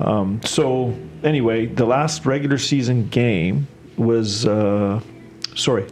[0.00, 3.66] Um, so anyway, the last regular season game
[3.96, 5.00] was uh,
[5.54, 5.86] sorry.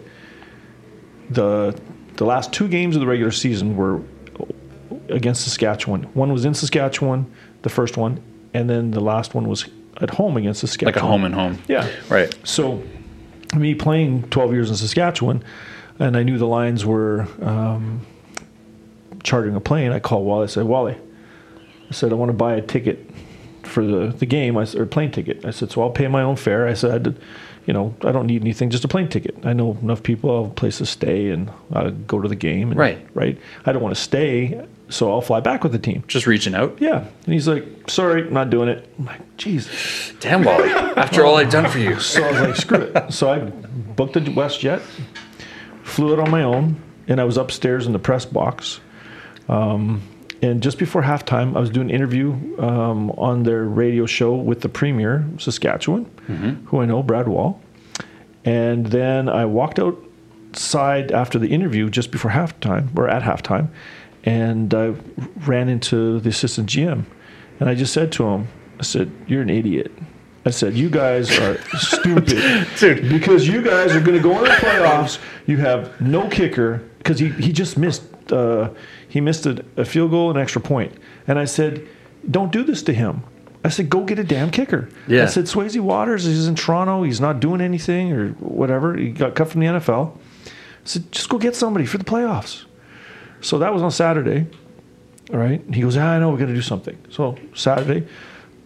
[1.31, 1.79] The
[2.17, 4.03] the last two games of the regular season were
[5.09, 6.03] against Saskatchewan.
[6.15, 7.31] One was in Saskatchewan,
[7.63, 8.23] the first one,
[8.55, 9.67] and then the last one was
[10.01, 10.95] at home against Saskatchewan.
[10.95, 11.59] Like a home and home.
[11.69, 11.89] Yeah.
[12.09, 12.35] Right.
[12.45, 12.83] So,
[13.57, 15.43] me playing 12 years in Saskatchewan,
[16.07, 18.01] and I knew the Lions were um,
[19.23, 19.93] chartering a plane.
[19.93, 20.45] I called Wally.
[20.45, 20.97] I said, Wally,
[21.89, 23.09] I said, I want to buy a ticket
[23.63, 25.45] for the, the game, I said, or plane ticket.
[25.45, 26.67] I said, so I'll pay my own fare.
[26.67, 27.17] I said,
[27.67, 29.37] you know, I don't need anything, just a plane ticket.
[29.45, 32.35] I know enough people, I'll have a place to stay and I'll go to the
[32.35, 32.71] game.
[32.73, 33.07] And, Right.
[33.15, 33.39] Right.
[33.65, 36.03] I don't want to stay, so I'll fly back with the team.
[36.09, 36.77] Just reaching out.
[36.81, 36.99] Yeah.
[37.25, 38.93] And he's like, sorry, not doing it.
[38.99, 40.13] I'm like, geez.
[40.19, 40.71] Damn, Wally.
[40.71, 42.01] After all I've done for you.
[42.01, 43.13] So I was like, screw it.
[43.13, 44.83] So I booked a WestJet,
[45.83, 48.81] flew it on my own, and I was upstairs in the press box.
[49.49, 50.03] Um,
[50.41, 54.61] and just before halftime, I was doing an interview um, on their radio show with
[54.61, 56.05] the premier, Saskatchewan,
[56.67, 57.61] who I know, Brad Wall.
[58.45, 63.69] And then I walked outside after the interview just before halftime, or at halftime,
[64.25, 64.95] and I
[65.47, 67.05] ran into the assistant GM.
[67.61, 68.49] And I just said to him,
[68.81, 69.93] I said, You're an idiot.
[70.45, 72.67] I said, You guys are stupid.
[72.79, 73.09] Dude.
[73.09, 75.19] Because you guys are going to go in the playoffs.
[75.47, 78.71] You have no kicker because he, he just missed uh,
[79.09, 80.93] he missed a, a field goal, an extra point.
[81.27, 81.87] And I said,
[82.31, 83.23] Don't do this to him.
[83.65, 84.89] I said, Go get a damn kicker.
[85.07, 85.25] Yeah.
[85.25, 87.03] I said, Swayze Waters, he's in Toronto.
[87.03, 88.97] He's not doing anything or whatever.
[88.97, 90.17] He got cut from the NFL.
[90.17, 90.51] I
[90.85, 92.65] said, Just go get somebody for the playoffs.
[93.41, 94.47] So that was on Saturday.
[95.33, 95.63] All right.
[95.73, 96.97] He goes, ah, I know we're going to do something.
[97.11, 98.07] So Saturday.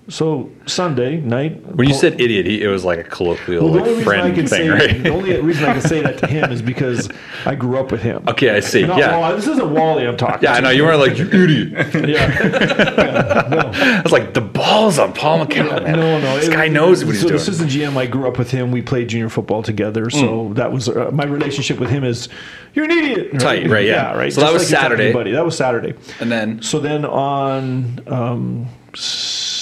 [0.09, 1.67] So Sunday night.
[1.75, 4.47] When you said idiot, he, it was like a colloquial well, like, I friend can
[4.47, 5.03] thing, say right?
[5.03, 7.09] the only reason I can say that to him is because
[7.45, 8.23] I grew up with him.
[8.29, 8.87] Okay, I see.
[8.87, 9.19] Not yeah.
[9.19, 9.35] Wally.
[9.35, 10.45] this isn't Wally I'm talking.
[10.45, 10.71] Yeah, I know.
[10.71, 12.09] You weren't like, you idiot.
[12.09, 12.17] Yeah.
[12.17, 13.59] Yeah, no.
[13.75, 15.85] I was like, the ball's on Paul McCallum.
[15.85, 16.37] No, no.
[16.37, 17.39] This it- guy knows what he's so doing.
[17.39, 17.97] this is the GM.
[17.97, 18.71] I grew up with him.
[18.71, 20.09] We played junior football together.
[20.09, 22.05] So that was uh, my relationship with him.
[22.05, 22.29] Is
[22.75, 23.41] you're an idiot.
[23.41, 24.15] Tight, right, yeah.
[24.17, 24.33] right.
[24.33, 25.13] So that was like you're talking to Saturday.
[25.13, 25.33] buddy.
[25.33, 25.95] That was Saturday.
[26.21, 29.55] and then, So then on um, s-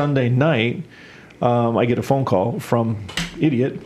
[0.00, 0.82] Sunday night,
[1.42, 2.96] um, I get a phone call from
[3.38, 3.74] idiot.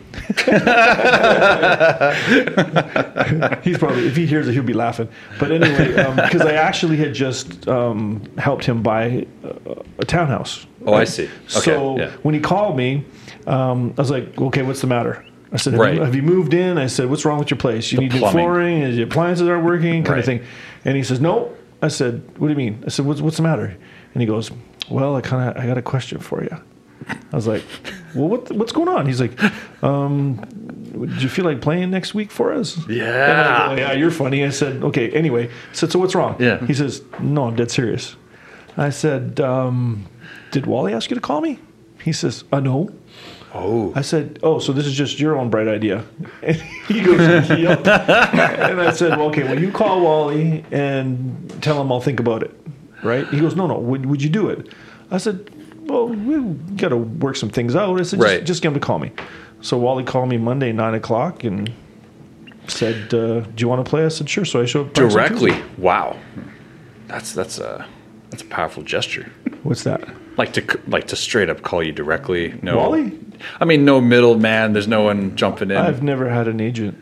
[3.65, 5.09] He's probably if he hears it, he'll be laughing.
[5.41, 10.65] But anyway, because I actually had just um, helped him buy a, a townhouse.
[10.87, 11.25] oh, I see.
[11.25, 11.33] Okay.
[11.49, 12.11] So yeah.
[12.23, 13.05] when he called me,
[13.49, 15.95] um, I was like, "Okay, what's the matter?" I said, have, Right.
[15.97, 17.91] you, "Have you moved in?" I said, "What's wrong with your place?
[17.91, 18.83] You The need new flooring?
[18.83, 20.19] Is your appliances aren't working?" Kind Right.
[20.21, 20.43] of thing.
[20.85, 21.51] And he says, "No."
[21.83, 23.77] I said, "What do you mean?" I said, "What's what's the matter?"
[24.15, 24.53] And he goes,
[24.91, 26.57] "Well, I kind of I got a question for you."
[27.09, 27.63] I was like,
[28.15, 29.39] "Well, what what's going on?" He's like,
[29.83, 30.37] um,
[30.93, 33.69] "Do you feel like playing next week for us?" Yeah.
[33.69, 34.45] go, yeah, you're funny.
[34.45, 35.49] I said, okay, anyway.
[35.49, 36.37] I said, so what's wrong?
[36.39, 36.65] Yeah.
[36.67, 38.17] He says, no, I'm dead serious.
[38.77, 40.07] I said, um,
[40.51, 41.59] did Wally ask you to call me?
[42.03, 42.91] He says, uh, no.
[43.57, 43.93] Oh.
[43.95, 46.05] I said, "Oh, so this is just your own bright idea?"
[46.43, 46.57] And
[46.89, 51.93] he goes, "Yep." and I said, "Well, okay, well, you call Wally and tell him
[51.93, 52.53] I'll think about it."
[53.05, 53.27] Right?
[53.29, 53.79] He goes, "No, no.
[53.79, 54.73] Would, would you do it?"
[55.11, 55.51] I said,
[55.87, 58.37] "Well, we got to work some things out." I said, Right.
[58.39, 59.13] just, just get him to call me."
[59.61, 61.71] So Wally called me Monday nine o'clock and
[62.67, 65.55] said, uh, "Do you want to play?" I said, "Sure." So I showed up Directly.
[65.79, 66.17] Wow.
[67.07, 67.87] That's that's a
[68.31, 69.31] that's a powerful gesture.
[69.63, 70.03] What's that?
[70.37, 72.59] Like to like to straight up call you directly.
[72.63, 72.77] No.
[72.79, 73.19] Wally?
[73.61, 74.73] I mean, no middleman.
[74.73, 75.77] There's no one jumping in.
[75.77, 76.99] I've never had an agent.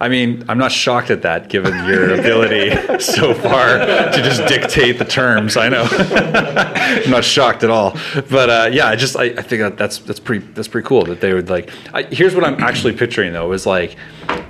[0.00, 4.98] I mean, I'm not shocked at that, given your ability so far to just dictate
[4.98, 5.56] the terms.
[5.56, 7.96] I know, I'm not shocked at all.
[8.28, 11.04] But uh, yeah, I just I, I think that that's that's pretty that's pretty cool
[11.06, 11.70] that they would like.
[11.94, 13.96] I, here's what I'm actually picturing though is like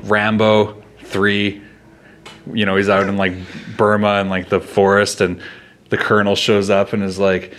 [0.02, 1.62] Rambo three.
[2.52, 3.34] You know, he's out in like
[3.76, 5.40] Burma and like the forest, and
[5.90, 7.54] the colonel shows up and is like.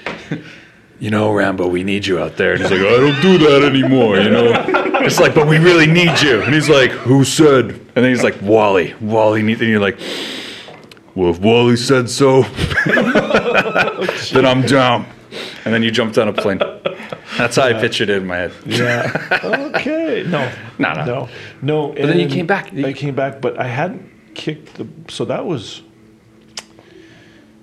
[0.99, 2.53] You know, Rambo, we need you out there.
[2.53, 4.51] And he's like, I don't do that anymore, you know?
[5.07, 6.41] It's like, but we really need you.
[6.41, 7.69] And he's like, who said?
[7.69, 9.97] And then he's like, Wally, Wally needs, and you're like,
[11.15, 12.41] well, if Wally said so,
[14.33, 15.05] then I'm down.
[15.63, 16.57] And then you jumped on a plane.
[17.37, 18.53] That's how I pictured it in my head.
[18.65, 19.39] Yeah.
[19.75, 20.23] okay.
[20.27, 20.51] No.
[20.77, 21.05] No, no.
[21.05, 21.29] No.
[21.61, 21.87] No.
[21.87, 22.73] But then you came back.
[22.73, 24.87] I came back, but I hadn't kicked the.
[25.09, 25.83] So that was.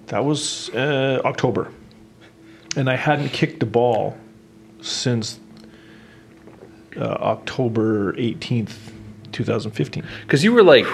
[0.07, 1.70] That was uh, October,
[2.76, 4.16] and I hadn't kicked the ball
[4.80, 5.40] since
[6.97, 8.92] uh, October eighteenth,
[9.32, 10.05] two thousand fifteen.
[10.22, 10.86] Because you were like,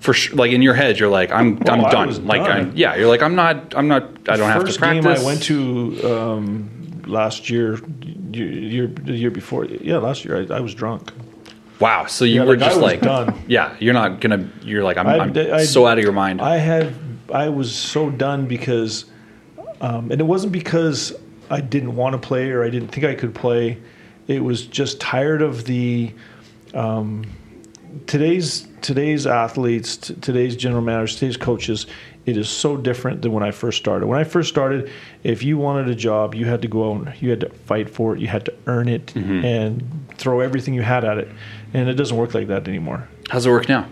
[0.00, 2.26] for sure, like in your head, you're like, I'm, Oh, I'm done.
[2.26, 2.50] Like, done.
[2.70, 5.04] I'm, yeah, you're like, I'm not, I'm not, I don't have to First practice.
[5.04, 7.78] game I went to um, last year,
[8.32, 9.64] year, the year before.
[9.64, 11.10] Yeah, last year I, I was drunk.
[11.80, 12.06] Wow.
[12.06, 13.36] So you Yeah, were like, just like, done.
[13.48, 16.40] yeah, you're not gonna, you're like, I'm, I- I'm I- so out of your mind.
[16.40, 16.94] I had
[17.32, 19.04] I was so done because,
[19.80, 21.12] um, and it wasn't because
[21.50, 23.78] I didn't want to play or I didn't think I could play.
[24.28, 26.12] It was just tired of the
[26.74, 27.24] um,
[28.06, 31.86] today's today's athletes, t- today's general managers, today's coaches.
[32.26, 34.06] It is so different than when I first started.
[34.06, 34.90] When I first started,
[35.24, 37.88] if you wanted a job, you had to go out, and you had to fight
[37.88, 39.82] for it, you had to earn it, and
[40.16, 41.28] throw everything you had at it.
[41.72, 43.08] And it doesn't work like that anymore.
[43.30, 43.88] How's it work now?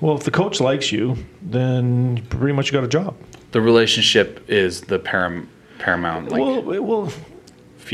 [0.00, 3.16] Well, if the coach likes you, then you pretty much you got a job.
[3.52, 5.46] The relationship is the param-
[5.78, 7.12] paramount like well, well,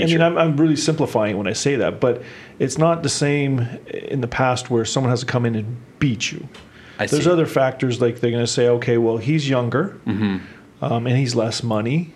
[0.06, 0.22] feature.
[0.22, 2.22] I mean, I'm, I'm really simplifying when I say that, but
[2.58, 3.60] it's not the same
[3.92, 6.48] in the past where someone has to come in and beat you.
[6.98, 7.30] I There's see.
[7.30, 10.84] other factors like they're going to say, okay, well, he's younger, Mm-hmm.
[10.84, 12.12] um, and he's less money,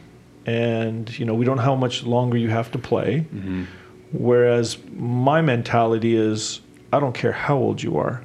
[0.46, 3.20] and you know we don't know how much longer you have to play.
[3.34, 3.64] Mm-hmm.
[4.12, 6.60] Whereas my mentality is,
[6.92, 8.22] I don't care how old you are.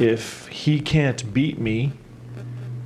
[0.00, 1.92] If he can't beat me,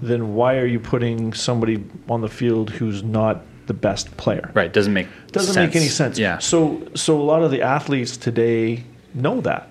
[0.02, 4.50] then why are you putting somebody on the field who's not the best player?
[4.54, 4.72] right.
[4.72, 5.68] Doesn't make doesn't sense.
[5.74, 6.18] make any sense.
[6.18, 6.38] Yeah.
[6.38, 8.82] So so a lot of the athletes today
[9.14, 9.68] know that.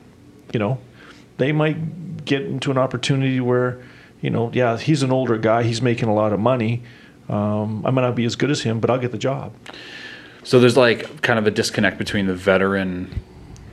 [0.53, 0.77] You know,
[1.37, 3.81] they might get into an opportunity where,
[4.21, 6.83] you know, yeah, he's an older guy, he's making a lot of money.
[7.27, 9.51] Um, I might not be as good as him, but I'll get the job.
[10.43, 13.13] So there's like kind of a disconnect between the veteran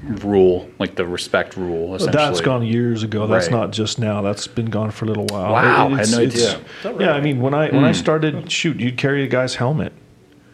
[0.02, 2.24] rule, like the respect rule, essentially.
[2.24, 3.26] That's gone years ago.
[3.28, 3.58] That's Right.
[3.60, 4.20] not just now.
[4.22, 5.52] That's been gone for a little while.
[5.52, 6.98] Wow, I had no it's- idea.
[7.00, 9.92] Yeah, I mean, when I when I started, shoot, you'd carry a guy's helmet.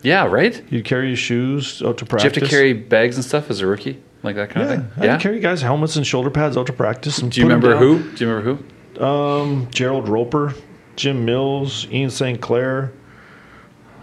[0.02, 0.62] Yeah, right.
[0.70, 2.32] You'd carry your shoes out to practice.
[2.32, 4.74] Do you have to carry bags and stuff as a rookie, like that kind Yeah,
[4.74, 5.04] of thing?
[5.08, 7.18] I would carry guys' helmets and shoulder pads out to practice.
[7.18, 7.98] And Do you remember who?
[8.14, 8.62] Do you remember
[8.96, 9.04] who?
[9.04, 10.54] Um, Gerald Roper,
[10.96, 12.92] Jim Mills, Ian Sinclair,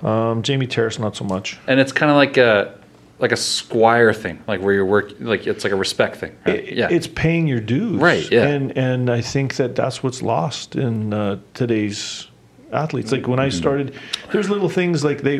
[0.04, 1.58] um, Jamie Taras, not so much.
[1.68, 2.76] And it's kind of like a
[3.20, 6.36] like a squire thing, like where you're work, like it's like a respect thing.
[6.45, 6.60] Right?
[6.68, 6.88] It- yeah.
[6.91, 8.43] it's paying your dues, Right, yeah.
[8.45, 12.28] And and I think that that's what's lost in uh, today's
[12.72, 13.12] athletes.
[13.12, 13.58] Like when I Mm-hmm.
[13.58, 13.95] started,
[14.32, 15.39] there's little things like they,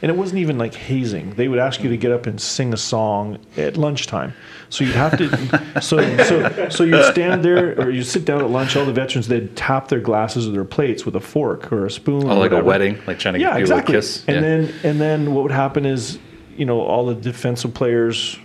[0.00, 1.30] and it wasn't even like hazing.
[1.34, 4.32] They would ask you to get up and sing a song at lunchtime.
[4.68, 8.50] So you'd have to, so so so you'd stand there or you'd sit down at
[8.50, 8.76] lunch.
[8.76, 11.90] All the veterans they'd tap their glasses or their plates with a fork or a
[11.90, 12.24] spoon.
[12.24, 13.92] oh, or like a wedding, like trying to Yeah, get people exactly.
[13.94, 14.24] to kiss.
[14.26, 14.40] And yeah.
[14.42, 16.18] then and then what would happen is,
[16.56, 18.38] you know, all the defensive players,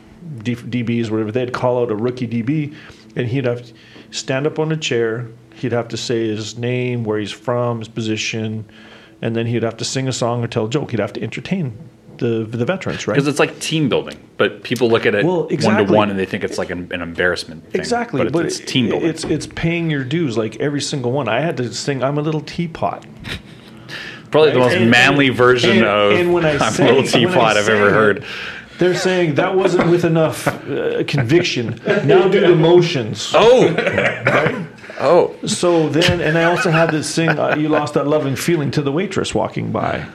[0.44, 2.76] D- DBs, whatever, they'd call out a rookie DB,
[3.16, 3.74] and he'd have to
[4.12, 5.28] stand up on a chair.
[5.56, 8.66] He'd have to say his name, where he's from, his position,
[9.22, 10.92] and then he'd have to sing a song or tell a joke.
[10.92, 11.78] He'd have to entertain
[12.18, 13.14] the the veterans, right?
[13.16, 16.18] because it's like team building, but people look at it Well, one to one and
[16.18, 17.64] they think it's like an, an embarrassment.
[17.72, 17.80] Thing.
[17.80, 19.10] Exactly, but, it's, it's team building.
[19.10, 21.28] It's it's paying your dues, like every single one.
[21.28, 22.04] I had to sing.
[22.04, 23.06] I'm a little teapot.
[24.32, 27.56] Probably the most And- manly version and- of and when I I'm a little teapot
[27.58, 28.26] I've ever heard.
[28.80, 31.82] They're saying that wasn't with enough uh, conviction.
[32.06, 33.32] Now do the motions.
[33.34, 33.74] Oh,
[35.00, 38.72] oh, So then, and I also had this thing, uh, you Lost That Loving Feeling"
[38.72, 40.06] to the waitress walking by.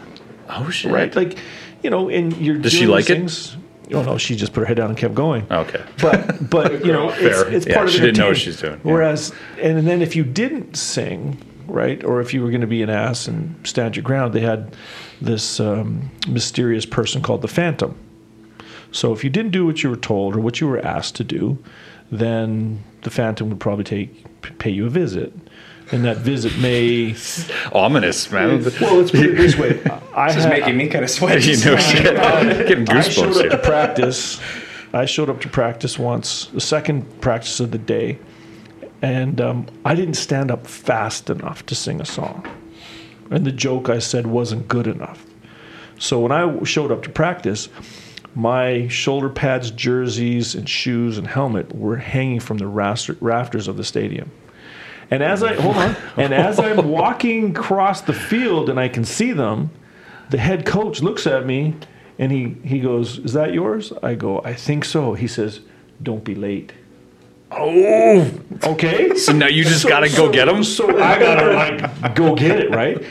[0.49, 0.93] oh shit!
[0.93, 1.39] Right, like
[1.83, 3.19] you know, and you're Does she like these it?
[3.19, 3.57] things.
[3.95, 5.47] oh no, she just put her head down and kept going.
[5.51, 5.83] Okay.
[6.01, 7.53] But but you know, it's, Fair.
[7.53, 8.93] it's Yeah, part of she didn't know what she's doing, yeah.
[8.93, 12.83] Whereas, and then if you didn't sing, right, or if you were going to be
[12.83, 14.77] an ass and stand your ground, they had
[15.21, 17.97] this um, mysterious person called the Phantom.
[18.91, 21.25] So if you didn't do what you were told or what you were asked to
[21.25, 21.57] do,
[22.11, 25.33] then the Phantom would probably take pay you a visit,
[25.91, 27.15] and that visit may.
[27.73, 28.49] Ominous, man.
[28.81, 29.83] Well, let's put it this way.
[30.15, 31.51] I This is making me kind of sweaty.
[31.53, 32.15] you know shit.
[32.15, 34.41] Getting I showed goosebumps up to practice.
[34.93, 38.19] I showed up to practice once, the second practice of the day,
[39.01, 42.47] and um, I didn't stand up fast enough to sing a song.
[43.31, 45.25] And the joke I said wasn't good enough.
[45.99, 47.69] So when I showed up to practice,
[48.35, 53.85] my shoulder pads, jerseys, and shoes and helmet were hanging from the rafters of the
[53.85, 54.31] stadium.
[55.11, 59.05] And as I hold on, and as I'm walking across the field and I can
[59.05, 59.71] see them,
[60.31, 61.75] the head coach looks at me
[62.19, 63.93] and he, he goes, Is that yours?
[64.03, 65.13] I go, I think so.
[65.15, 65.61] He says,
[66.03, 66.73] Don't be late.
[67.55, 68.31] Oh,
[68.65, 69.15] Okay.
[69.15, 70.65] so now you just gotta go get them.
[70.65, 73.05] So I gotta like go get it, right?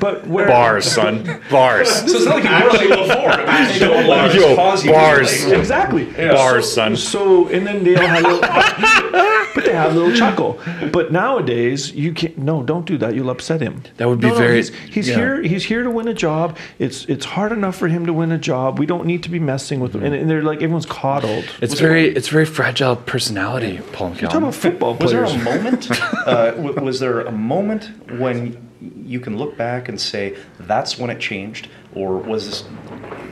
[0.00, 1.40] But where Bars, son.
[1.50, 1.90] Bars.
[1.90, 3.44] So it's not like you actually look forward.
[3.46, 5.44] It's just don't let it Yo, cause you to bars.
[5.44, 5.58] be late.
[5.58, 6.04] Exactly.
[6.06, 6.96] Bars, son.
[6.96, 8.40] So and then they all have a little,
[9.54, 10.58] but they have a little chuckle.
[10.90, 12.38] But nowadays you can't.
[12.38, 13.14] No, don't do that.
[13.14, 13.82] You'll upset him.
[13.98, 15.16] That would be No, no, very- He's, he's yeah.
[15.16, 15.42] here.
[15.42, 16.56] He's here to win a job.
[16.78, 18.78] It's it's hard enough for him to win a job.
[18.78, 20.02] We don't need to be messing with him.
[20.02, 21.44] And, and they're like everyone's coddled.
[21.60, 24.36] It's very, it's very fragile personality, Paul Talk McCallum.
[24.38, 25.34] about football players.
[25.34, 25.90] Was there a moment?
[26.26, 28.63] uh, was there a moment when
[29.04, 32.64] you can look back and say that's when it changed, or was this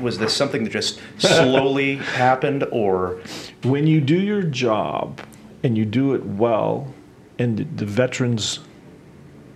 [0.00, 3.20] was this something that just slowly happened, or
[3.62, 5.20] when you do your job
[5.62, 6.92] and you do it well,
[7.38, 8.60] and the, veterans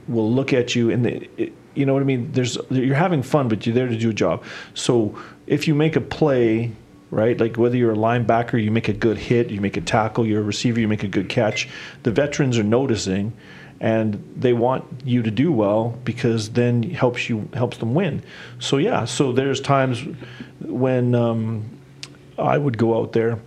[0.08, 2.32] will look at you and they, it, you know what I mean.
[2.32, 4.44] There's you're having fun, but you're there to do a job.
[4.74, 6.72] So if you make a play,
[7.10, 10.26] right, like whether you're a linebacker, you make a good hit, you make a tackle,
[10.26, 11.68] you're a receiver, you make a good catch.
[12.02, 13.32] The veterans are noticing.
[13.80, 18.22] And they want you to do well because then helps you helps them win.
[18.58, 20.02] So yeah, so there's times
[20.60, 21.64] when um,
[22.38, 23.38] I would go out there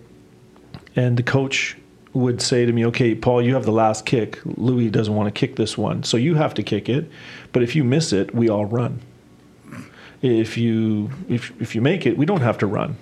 [0.96, 1.78] and the coach
[2.14, 4.40] would say to me, "Okay, Paul, you have the last kick.
[4.46, 7.10] Lui doesn't want to kick this one, so you have to kick it.
[7.52, 9.02] But if you miss it, we all run.
[10.22, 12.98] If you if if you make it, we don't have to run."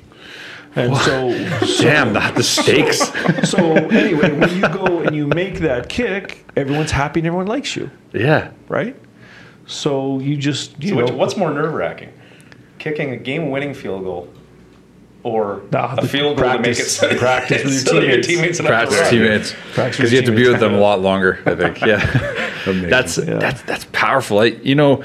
[0.78, 3.00] And so, so Damn, that the stakes.
[3.50, 7.76] so anyway, when you go and you make that kick, everyone's happy and everyone likes
[7.76, 8.52] you, yeah.
[8.70, 8.96] right?
[9.66, 12.14] So you just you so know what's more nerve wracking,
[12.80, 14.32] kicking a game-winning field goal,
[15.24, 17.94] or Nah, a the field goal to make it practice- so, practice with your so
[17.96, 18.28] that teammates.
[18.28, 19.56] teammates don't Practice teammates.
[19.74, 21.82] Practice Because you have to be with them a lot longer, I think.
[21.82, 21.98] Yeah.
[22.90, 23.36] That's Yeah.
[23.40, 24.40] that's that's powerful.
[24.40, 25.04] I, you know,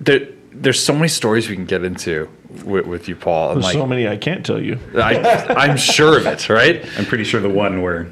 [0.00, 2.28] there there's so many stories we can get into
[2.64, 3.50] with, with you, Paul.
[3.52, 4.78] And There's like, so many I can't tell you.
[4.96, 5.18] I,
[5.56, 6.84] I'm sure of it, right?
[6.98, 8.06] I'm pretty sure the one we're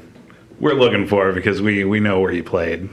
[0.59, 2.89] we're looking for because we we know where he played.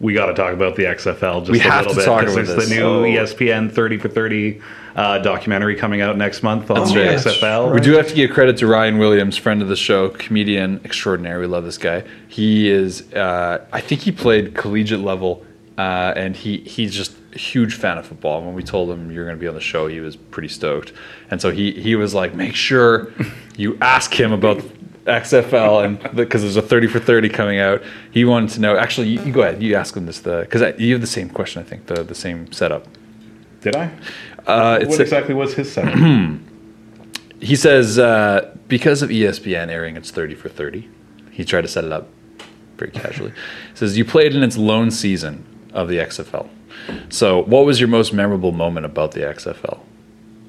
[0.00, 2.20] We got to talk about the XFL just We a have little to bit talk
[2.20, 2.68] because about there's this.
[2.70, 3.02] the new Oh.
[3.04, 4.60] ESPN 30 for 30
[4.96, 7.18] uh, documentary coming out next month on That's the right.
[7.40, 7.72] XFL.
[7.72, 11.42] We do have to give credit to Ryan Williams, friend of the show, comedian extraordinary.
[11.42, 12.02] We love this guy.
[12.26, 15.46] He is, uh, I think he played collegiate level,
[15.82, 18.40] uh, and he he's just a huge fan of football.
[18.42, 20.92] When we told him you're going to be on the show, he was pretty stoked.
[21.30, 23.12] And so he he was like, make sure
[23.56, 24.58] you ask him about
[25.06, 27.82] XFL and because there's a 30 for 30 coming out.
[28.12, 28.76] He wanted to know.
[28.76, 29.60] Actually, you, you go ahead.
[29.60, 31.60] You ask him this the because you have the same question.
[31.60, 32.86] I think the the same setup.
[33.62, 33.90] Did I?
[34.46, 35.94] Uh, what a- exactly was his setup?
[37.42, 40.88] He says uh, because of ESPN airing its 30 for 30,
[41.32, 42.06] he tried to set it up
[42.76, 43.32] pretty casually.
[43.32, 43.36] He
[43.74, 46.48] says you played in its lone season of the XFL.
[47.10, 49.78] So, what was your most memorable moment about the XFL?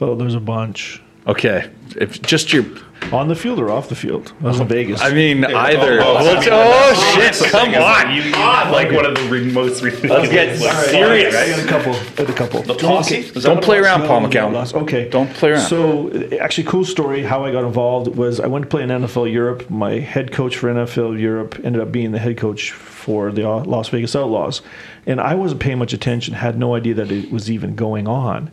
[0.02, 1.02] Oh, there's a bunch.
[1.26, 2.66] Okay, if just your,
[3.14, 4.34] On the field or off the field?
[4.42, 5.00] I was in Vegas.
[5.02, 6.02] I mean, either.
[6.02, 7.50] oh, Oh, mean, oh, shit!
[7.50, 8.14] Come on.
[8.14, 10.30] You, you like one of the re- most ridiculous.
[10.30, 10.58] get
[10.90, 11.34] serious.
[11.34, 11.94] I got a couple.
[12.18, 12.62] Got a couple.
[12.64, 13.22] The posse?
[13.22, 14.54] That Don't play around, Paul No, no, McCallum.
[14.54, 14.76] lost.
[14.76, 15.08] Okay.
[15.10, 15.62] Don't play around.
[15.62, 16.12] So,
[16.42, 17.24] actually, cool story.
[17.24, 19.70] How I got involved was I went to play in NFL Europe.
[19.70, 22.72] My head coach for NFL Europe ended up being the head coach
[23.04, 24.62] for the uh, Las Vegas Outlaws,
[25.06, 26.34] and I wasn't paying much attention.
[26.34, 28.50] Had no idea that it was even going on.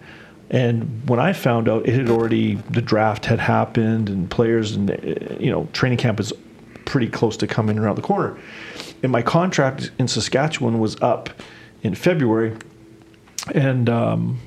[0.51, 4.91] And when I found out, it had already the draft had happened, and players and
[4.91, 4.97] uh,
[5.39, 6.33] you know training camp is
[6.85, 8.37] pretty close to coming around the corner.
[9.05, 11.31] And my contract in Saskatchewan was up
[11.83, 12.57] in February,
[13.55, 14.41] and um,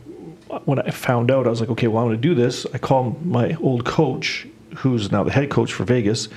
[0.66, 2.68] when I found out, I was like, okay, well, I'm going to do this.
[2.74, 4.46] I called my old coach,
[4.76, 6.28] who's now the head coach for Vegas,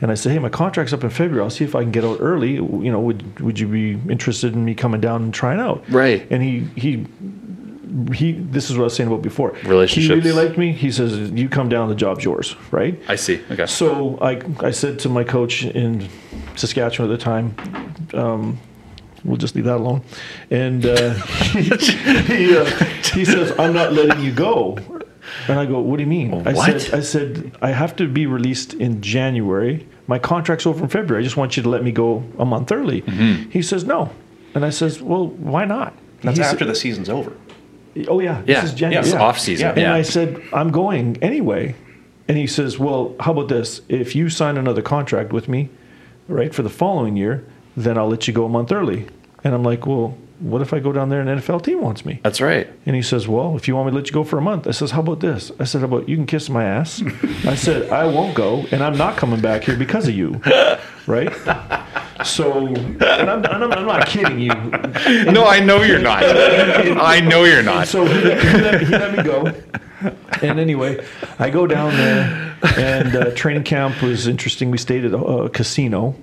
[0.00, 1.42] and I said, hey, my contract's up in February.
[1.42, 2.52] I'll see if I can get out early.
[2.54, 5.84] You know, would would you be interested in me coming down and trying out?
[5.90, 6.26] Right.
[6.30, 7.06] And he he
[8.14, 8.32] he.
[8.32, 9.50] This is what I was saying about before.
[9.64, 10.24] Relationships.
[10.24, 10.72] He really liked me.
[10.72, 13.00] He says, "You come down, the job's yours." Right.
[13.08, 13.40] I see.
[13.50, 13.66] Okay.
[13.66, 16.08] So I, I said to my coach in
[16.56, 17.54] Saskatchewan at the time,
[18.14, 18.58] um,
[19.24, 20.02] we'll just leave that alone.
[20.50, 22.64] And uh, he, he, uh,
[23.12, 24.78] he says, I'm not letting you go.
[25.48, 26.46] And I go, what do you mean?
[26.46, 26.80] I What?
[26.80, 29.86] said, I said, I have to be released in January.
[30.10, 31.22] My contract's over in February.
[31.22, 33.02] I just want you to let me go a month early.
[33.02, 33.50] Mm-hmm.
[33.50, 34.10] He says, no.
[34.56, 35.94] And I says, well, why not?
[36.22, 37.32] That's He after the season's over.
[38.08, 38.60] Oh yeah, Yeah.
[38.60, 39.04] this is January.
[39.06, 39.22] It's yeah.
[39.22, 39.94] off season, And yeah.
[39.94, 41.76] I said, I'm going anyway.
[42.26, 43.82] And he says, Well, how about this?
[43.88, 45.68] If you sign another contract with me,
[46.26, 47.44] right, for the following year,
[47.76, 49.06] then I'll let you go a month early.
[49.44, 52.04] And I'm like, Well, what if I go down there and an NFL team wants
[52.04, 52.18] me?
[52.22, 52.66] That's right.
[52.86, 54.66] And he says, Well, if you want me to let you go for a month,
[54.66, 55.52] I says, How about this?
[55.60, 57.02] I said, How about you can kiss my ass?
[57.44, 60.40] I said, I won't go, and I'm not coming back here because of you.
[61.06, 61.32] Right?
[62.24, 64.52] So, and I'm, and I'm, I'm not kidding you.
[65.32, 66.22] No, I know you're not.
[66.22, 67.88] I know you're not.
[67.88, 69.52] So he let, he, let, he let me go.
[70.42, 71.04] And anyway,
[71.38, 74.70] I go down there, and uh, training camp was interesting.
[74.70, 76.14] We stayed at a, a casino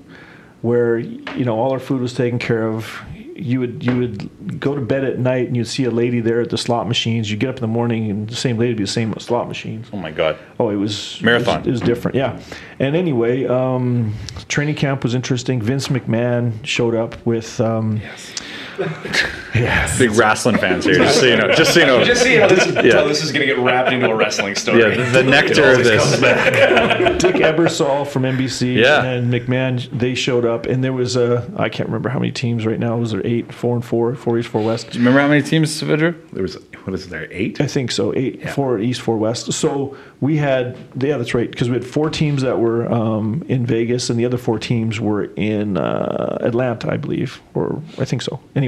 [0.61, 3.03] where you know all our food was taken care of.
[3.15, 6.41] You would you would go to bed at night and you'd see a lady there
[6.41, 7.29] at the slot machines.
[7.29, 9.47] You get up in the morning and the same lady would be the same slot
[9.47, 9.87] machines.
[9.93, 10.37] Oh my god.
[10.59, 11.57] Oh, it was Marathon.
[11.57, 12.41] It was, it was different, yeah.
[12.79, 14.15] And anyway, um,
[14.47, 15.61] training camp was interesting.
[15.61, 17.61] Vince McMahon showed up with.
[17.61, 18.33] Um, yes.
[19.97, 20.95] Big wrestling fans here.
[20.95, 21.51] Just so you know.
[21.53, 22.03] Just so you know.
[22.03, 22.93] Just see how this, Yeah.
[23.01, 24.81] how this is going to get wrapped into a wrestling story.
[24.81, 26.11] yeah, the, the nectar of this.
[27.21, 29.03] Dick Ebersol from NBC Yeah.
[29.03, 32.65] and McMahon, they showed up, and there was a I can't remember how many teams
[32.65, 32.97] right now.
[32.97, 34.91] Was there eight, four and four, four east, four west?
[34.91, 36.15] Do you remember how many teams, Vidra?
[36.31, 37.59] There was what is there eight?
[37.59, 38.13] I think so.
[38.15, 39.51] Eight, four east, four west.
[39.51, 43.65] So we had, yeah, that's right, because we had four teams that were um, in
[43.65, 48.21] Vegas, and the other four teams were in uh, Atlanta, I believe, or I think
[48.21, 48.39] so.
[48.55, 48.66] Anyway,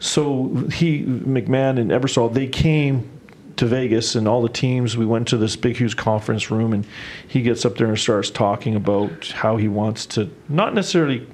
[0.00, 3.10] so he, McMahon, and Ebersol, they came
[3.56, 4.96] to Vegas, and all the teams.
[4.96, 6.86] We went to this big, huge conference room, and
[7.26, 11.26] he gets up there and starts talking about how he wants to not necessarily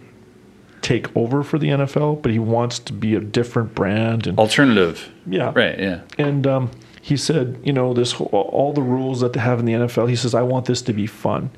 [0.81, 5.11] take over for the NFL, but he wants to be a different brand and Alternative.
[5.27, 5.79] yeah, Right.
[5.79, 6.01] Yeah.
[6.19, 6.71] and um,
[7.01, 10.09] he said, you know, this whole, all the rules that they have in the NFL.
[10.09, 11.51] He says, I want this to be fun.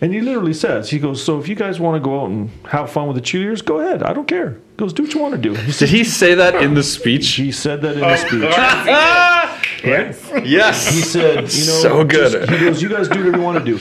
[0.00, 2.50] And he literally says, he goes, so if you guys want to go out and
[2.66, 4.02] have fun with the cheerleaders, go ahead.
[4.02, 4.50] I don't care.
[4.50, 5.54] He goes, do what you want to do.
[5.54, 7.28] He, said, Did he say that in the speech?
[7.34, 8.54] he said that in his oh, speech.
[10.44, 10.88] Yes.
[10.92, 12.32] He said, you know, So good.
[12.32, 13.78] just- he goes, you guys do whatever you want to do.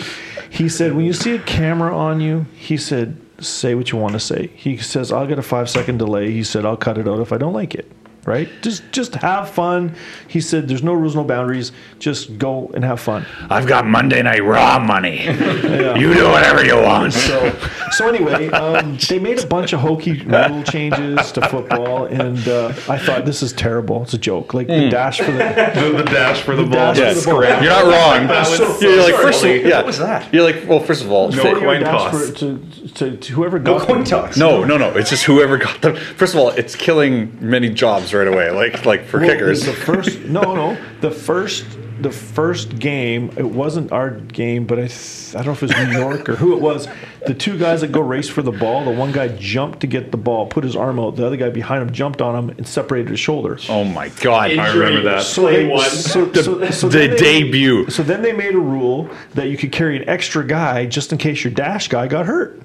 [0.50, 4.14] He said, when you see a camera on you, he said, say what you want
[4.14, 4.48] to say.
[4.56, 6.32] He says, I'll get a five second delay.
[6.32, 7.92] He said, I'll cut it out if I don't like it.
[8.26, 8.48] Right?
[8.62, 9.96] Just just have fun.
[10.30, 11.74] He said, there's no rules, no boundaries.
[12.00, 13.26] Just go and have fun.
[13.50, 15.26] I've got Monday Night Raw money.
[15.94, 17.14] You do whatever you want.
[17.14, 17.54] So,
[17.92, 22.70] so anyway, um, they made a bunch of hokey rule changes to football, and uh,
[22.90, 24.04] I thought this is terrible.
[24.04, 25.44] It's a joke, like the dash for the.
[25.84, 26.94] The, the dash for the, ball.
[26.94, 27.44] dash for the ball.
[27.44, 28.46] You're not wrong.
[28.46, 29.78] so- You're like first of all, yeah.
[29.78, 30.34] What was that?
[30.34, 32.30] You're like well, first of all, No fa- coin toss.
[32.30, 32.58] for- to,
[32.96, 34.38] to, to whoever No coin toss.
[34.38, 34.90] no, no, no.
[34.96, 35.96] It's just whoever got them.
[35.96, 38.50] First of all, it's killing many jobs right away.
[38.52, 39.66] Like like for Well, kickers.
[39.66, 41.66] The first, no, no, the first,
[42.02, 43.32] the first game.
[43.38, 46.28] It wasn't our game, but I, th- I don't know if it was New York
[46.30, 46.88] or who it was.
[47.26, 48.84] The two guys that go race for the ball.
[48.84, 51.16] The one guy jumped to get the ball, put his arm out.
[51.16, 53.58] The other guy behind him jumped on him and separated his shoulder.
[53.70, 54.52] Oh my god.
[54.58, 55.24] I remember that.
[55.24, 57.90] So they, so, so, so the then they- debut.
[57.90, 61.18] So then they made a rule that you could carry an extra guy just in
[61.18, 62.62] case your dash guy got hurt.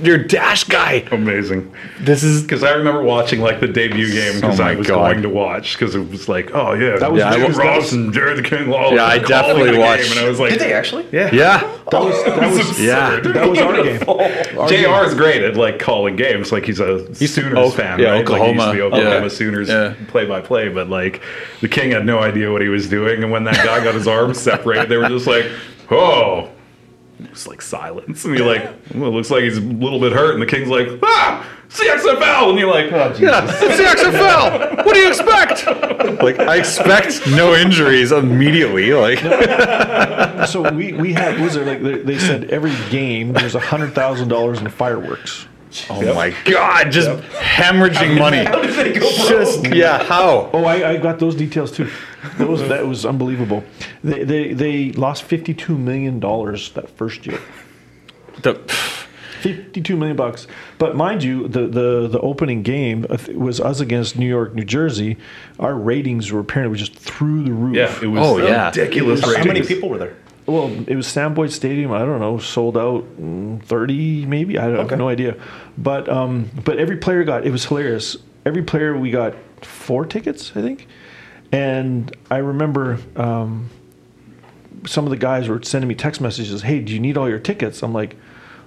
[0.00, 1.04] Your dash guy.
[1.10, 1.72] Amazing.
[2.00, 4.96] This is Because I remember watching like the debut game because Oh I was God.
[5.12, 7.92] going to watch because it was like, oh yeah, That was- Yeah, I Jim Ross
[7.92, 8.96] and Jerry the King Lawler.
[8.96, 11.06] Yeah, I definitely the game, watched- and I was like, Did they actually?
[11.12, 11.58] Yeah, yeah.
[11.58, 12.84] That oh, was that was absurd.
[12.84, 13.32] Yeah.
[13.32, 14.02] that was our game.
[14.58, 14.68] Our.
[14.68, 15.08] Jr.
[15.08, 16.52] is great at like calling games.
[16.52, 18.20] Like he's a Sooners Oak- fan, yeah, right?
[18.22, 18.46] Oklahoma.
[18.46, 19.28] Like he used to be Oklahoma Yeah.
[19.28, 20.68] Sooners play by play.
[20.68, 21.22] But like
[21.60, 24.06] the King had no idea what he was doing, and when that guy got his
[24.06, 25.46] arms separated, they were just like,
[25.90, 26.50] oh.
[27.20, 28.62] It's like silence, and you're like,
[28.94, 32.50] well, it looks like he's a little bit hurt, and the King's like, ah, CXFL,
[32.50, 33.20] and you're like, oh, Jesus.
[33.22, 34.84] Yeah, it's the XFL.
[34.86, 35.66] What do you expect?
[36.22, 38.92] Like, I expect no injuries immediately.
[38.92, 39.18] Like,
[40.48, 43.94] So we we had was there like they- they said every game there's a hundred
[43.94, 45.46] thousand dollars in fireworks.
[45.90, 48.44] Oh my god, just hemorrhaging money.
[48.94, 50.50] Just yeah, how?
[50.52, 51.90] Oh, I, I got those details too.
[52.38, 53.62] That was that was unbelievable.
[54.02, 57.40] They they, they lost fifty two million dollars that first year.
[58.42, 58.54] The,
[59.40, 60.48] 52 million bucks.
[60.78, 64.64] But mind you, the, the, the opening game uh, was us against New York, New
[64.64, 65.16] Jersey.
[65.60, 67.76] Our ratings were apparently just through the roof.
[67.76, 68.66] Yeah, it was Oh, yeah.
[68.66, 69.20] ridiculous.
[69.24, 70.16] How many people were there?
[70.48, 71.92] Well, it was Sam Boyd Stadium.
[71.92, 73.04] I don't know, sold out
[73.66, 74.58] 30 maybe.
[74.58, 74.88] I don't Okay.
[74.90, 75.36] have no idea.
[75.76, 78.16] But um, but every player got it was hilarious.
[78.46, 80.86] Every player we got four tickets, I think.
[81.52, 83.68] And I remember um,
[84.86, 86.62] some of the guys were sending me text messages.
[86.62, 87.82] Hey, do you need all your tickets?
[87.82, 88.16] I'm like,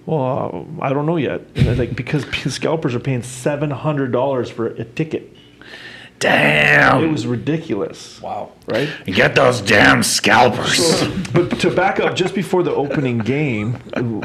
[0.06, 1.42] well, uh, I don't know yet.
[1.56, 5.36] And like because scalpers are paying seven hundred dollars for a ticket.
[6.22, 8.22] It was ridiculous.
[8.22, 8.52] Wow.
[8.68, 8.90] Right.
[9.06, 11.04] Get those damn scalpers.
[11.34, 13.78] but to back up, just before the opening game,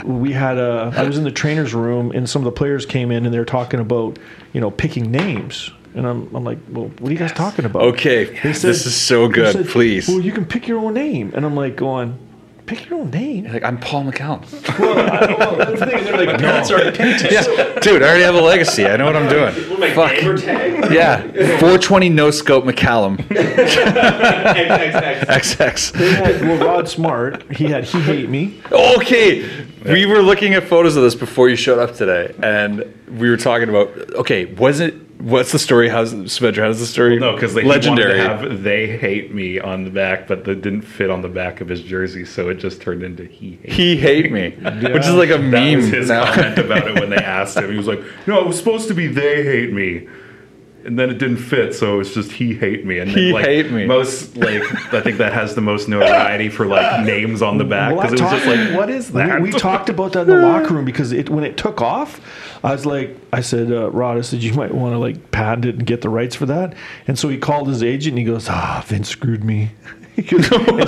[0.04, 0.92] we had a.
[0.96, 3.38] I was in the trainers' room, and some of the players came in, and they
[3.38, 4.18] were talking about,
[4.52, 5.70] you know, picking names.
[5.94, 7.80] And I'm, I'm like, well, what are you guys talking about?
[7.82, 9.54] Okay, They this is so good.
[9.54, 10.06] said, Please.
[10.08, 12.18] Well, you can pick your own name, and I'm like, going,
[12.66, 13.44] pick your own name.
[13.44, 14.42] Like I'm Paul McCallum.
[14.78, 16.04] well, I, well, that's the thing.
[16.04, 16.46] They're like, no.
[16.48, 17.32] That's already picked.
[17.32, 17.42] yeah,
[17.80, 18.84] dude, I already have a legacy.
[18.86, 19.52] I know what I'm doing.
[19.94, 20.12] Fuck.
[20.90, 21.22] Yeah,
[21.58, 23.16] 420 no scope McCallum.
[25.26, 25.92] XX.
[25.92, 27.50] They had well, Rod Smart.
[27.52, 28.60] He had he hate me.
[28.70, 29.48] Okay,
[29.84, 32.84] we were looking at photos of this before you showed up today, and
[33.18, 33.88] we were talking about.
[34.14, 34.94] Okay, was it?
[35.18, 35.88] What's the story?
[35.88, 36.58] How's Saavedra?
[36.64, 37.18] How's the story?
[37.18, 38.18] No, because they legendary.
[38.20, 41.28] wanted to have "They Hate Me" on the back, but that didn't fit on the
[41.28, 44.50] back of his jersey, so it just turned into "He Hates." he hate me,
[44.92, 46.32] which is like a That meme was his now.
[46.32, 47.70] comment about it when they asked him.
[47.70, 50.06] He was like, "No, it was supposed to be they hate me."
[50.84, 53.00] And then it didn't fit, so it's just he hate me.
[53.00, 53.86] And then, He like, hate me.
[53.86, 54.62] Most like
[54.94, 58.20] I think that has the most notoriety for like names on the back Well, because
[58.20, 59.40] it was just like, what is that?
[59.42, 62.20] We, we talked about that in the locker room because it when it took off,
[62.64, 65.64] I was like, I said, uh, Rod, I said you might want to like patent
[65.64, 66.74] it and get the rights for that.
[67.06, 69.70] And so he called his agent and he goes, Ah, Vince screwed me.
[70.18, 70.24] As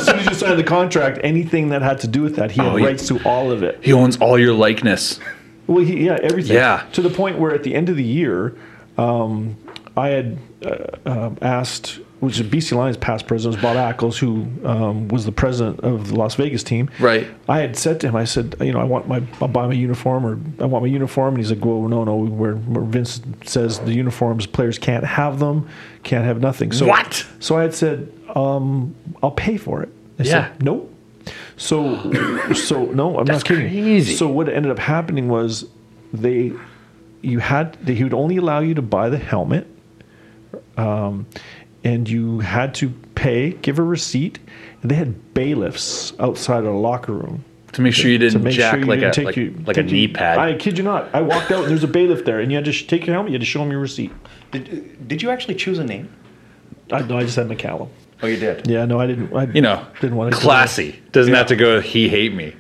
[0.07, 2.73] soon as you signed the contract, anything that had to do with that, he had
[2.73, 2.87] Oh, yeah.
[2.87, 3.79] rights to all of it.
[3.83, 5.21] He owns all your likeness.
[5.67, 6.55] Well, he, yeah, everything.
[6.57, 6.87] Yeah.
[6.95, 8.57] To the point where at the end of the year,
[8.97, 9.57] um,
[9.99, 14.47] I had uh, um, asked, which is BC Lions past president, was Bob Ackles, who
[14.67, 16.91] um, was the president of the Las Vegas team.
[16.99, 17.27] Right.
[17.49, 19.73] I had said to him, I said, you know, I want my, I'll buy my
[19.75, 23.21] uniform, or I want my uniform, and he's like, well, no, no, where, where Vince
[23.45, 25.69] says the uniforms players can't have them,
[26.03, 26.73] can't have nothing.
[26.73, 27.25] So What?
[27.41, 29.89] So I had said, um, I'll pay for it.
[30.19, 30.31] I Yeah.
[30.49, 30.93] said, nope.
[31.57, 33.69] So, so no, I'm That's not kidding.
[33.69, 34.17] crazy.
[34.17, 35.67] So what ended up happening was
[36.13, 36.53] they,
[37.23, 39.67] you had, they, he would only allow you to buy the helmet,
[40.77, 41.27] um,
[41.89, 44.39] and you had to pay, give a receipt.
[44.83, 48.55] And they had bailiffs outside of the locker room To make sure you didn't make
[48.55, 50.39] jack sure you like didn't a take like, you, like a take knee you- pad.
[50.39, 51.09] I kid you not.
[51.15, 53.15] I walked out and there's a bailiff there, and you had to sh- take your
[53.15, 53.31] helmet.
[53.33, 54.13] You had to show him your receipt.
[54.51, 56.09] Did, did you actually choose a name?
[56.93, 57.89] I, no, I just had McCallum.
[58.23, 58.67] Oh, you did.
[58.67, 59.35] Yeah, no, I didn't.
[59.35, 61.01] I you know, didn't want to classy.
[61.13, 61.81] Doesn't have to go.
[61.81, 62.55] He hate me.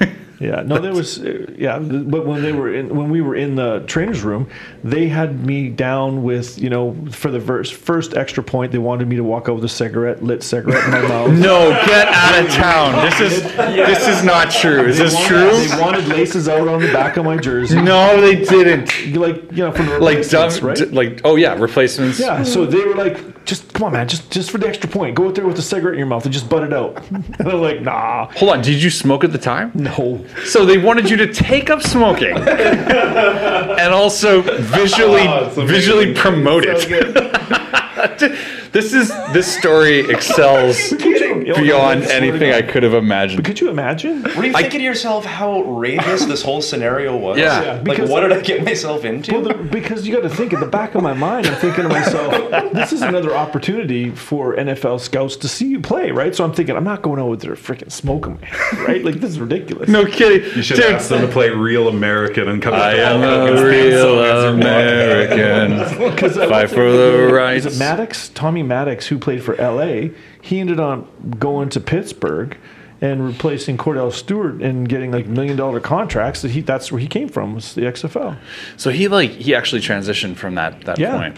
[0.44, 3.54] Yeah, no, there was uh, yeah, but when they were in, when we were in
[3.54, 4.48] the trainers room,
[4.82, 9.08] they had me down with you know for the first first extra point, they wanted
[9.08, 11.30] me to walk out with a cigarette, lit cigarette in my mouth.
[11.44, 13.04] No, get out of town.
[13.10, 14.84] This is this is not true.
[14.86, 15.68] Is They this wanted- true?
[15.76, 17.80] They wanted laces out on the back of my jersey.
[17.80, 19.14] No, they didn't.
[19.16, 20.76] Like you know from the Like dumb, right?
[20.76, 22.18] d- like oh yeah, replacements.
[22.20, 25.14] Yeah, so they were like, just come on, man, just just for the extra point,
[25.14, 27.02] go out there with a cigarette in your mouth and just butt it out.
[27.38, 29.70] And I'm like, nah, Hold on, did you smoke at the time?
[29.74, 30.24] no.
[30.46, 36.84] So they wanted you to take up smoking and also visually Oh, visually promote it.
[38.72, 43.44] this is this story excels beyond anything I could have imagined.
[43.44, 44.22] Could you imagine?
[44.22, 47.38] Were you I- thinking to yourself how outrageous this whole scenario was?
[47.38, 47.62] Yeah.
[47.62, 49.32] Yeah, Like, what did I get myself into?
[49.32, 51.84] Well, the, because you got to think at the back of my mind, I'm thinking
[51.84, 52.32] to myself,
[52.72, 56.34] this is another opportunity for NFL scouts to see you play, right?
[56.34, 58.38] So I'm thinking, I'm not going out with their freaking smoking,
[58.86, 59.04] right?
[59.04, 59.88] Like this is ridiculous.
[59.88, 60.44] No kidding.
[60.56, 62.74] You should Dude, ask them to play "Real American" and come.
[62.74, 65.74] I to am a real song as you're walking out.
[65.78, 66.10] American.
[66.14, 67.78] Because Fight for the Is rights.
[67.96, 68.28] Maddox?
[68.30, 70.08] Tommy Maddox, who played for LA,
[70.42, 71.06] he ended up
[71.38, 72.56] going to Pittsburgh
[73.00, 76.42] and replacing Kordell Stewart and getting like million dollar contracts.
[76.42, 78.36] That he that's where he came from was the XFL.
[78.76, 81.16] So he like he actually transitioned from that that Yeah.
[81.18, 81.36] point.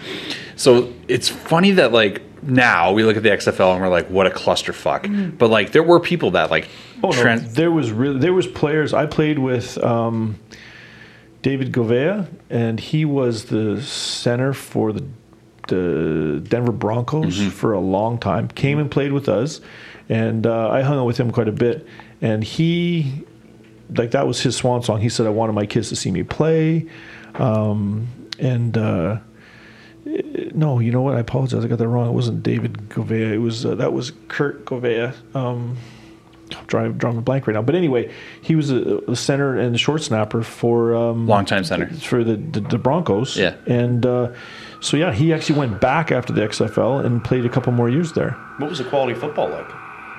[0.56, 4.26] So it's funny that like now we look at the XFL and we're like, what
[4.26, 5.38] a clusterfuck.
[5.38, 6.68] But like there were people that like
[7.02, 8.94] Oh no, there was really there was players.
[8.94, 10.38] I played with um,
[11.42, 15.04] David Govea, and he was the center for the
[15.68, 18.48] the Denver Broncos for a long time.
[18.48, 19.60] Came and played with us,
[20.08, 21.86] and uh, I hung out with him quite a bit.
[22.20, 23.24] And he,
[23.94, 25.00] like that was his swan song.
[25.00, 26.86] He said, "I wanted my kids to see me play,"
[27.34, 28.08] um,
[28.38, 28.76] and.
[28.76, 29.18] Uh,
[30.54, 31.16] no, you know what?
[31.16, 31.64] I apologize.
[31.64, 32.08] I got that wrong.
[32.08, 33.32] It wasn't David Govea.
[33.32, 35.14] It was uh, that was Kurt Govea.
[35.34, 35.76] Um,
[36.54, 37.62] I'm drawing, drawing a blank right now.
[37.62, 41.88] But anyway, he was a, a center and a short snapper for um, longtime center.
[41.94, 43.36] for the, the, the Broncos.
[43.36, 43.56] Yeah.
[43.66, 44.32] And uh,
[44.80, 48.12] so yeah, he actually went back after the XFL and played a couple more years
[48.12, 48.32] there.
[48.58, 49.66] what was the quality of football like?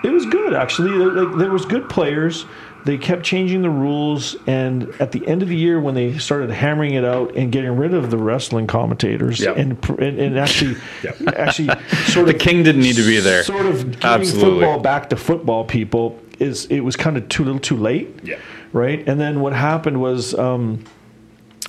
[0.03, 0.91] It was good actually.
[0.91, 2.45] Like there was good players.
[2.85, 6.49] They kept changing the rules, and at the end of the year, when they started
[6.51, 9.57] hammering it out and getting rid of the wrestling commentators, Yep.
[9.57, 11.15] and, and and actually, Yep.
[11.35, 11.67] actually,
[12.05, 13.43] sort The of king didn't need to be there.
[13.43, 14.59] Sort of giving Absolutely.
[14.61, 18.07] football back to football people is it was kind of too little, too late.
[18.23, 18.37] Yeah.
[18.71, 20.83] Right, and then what happened was um,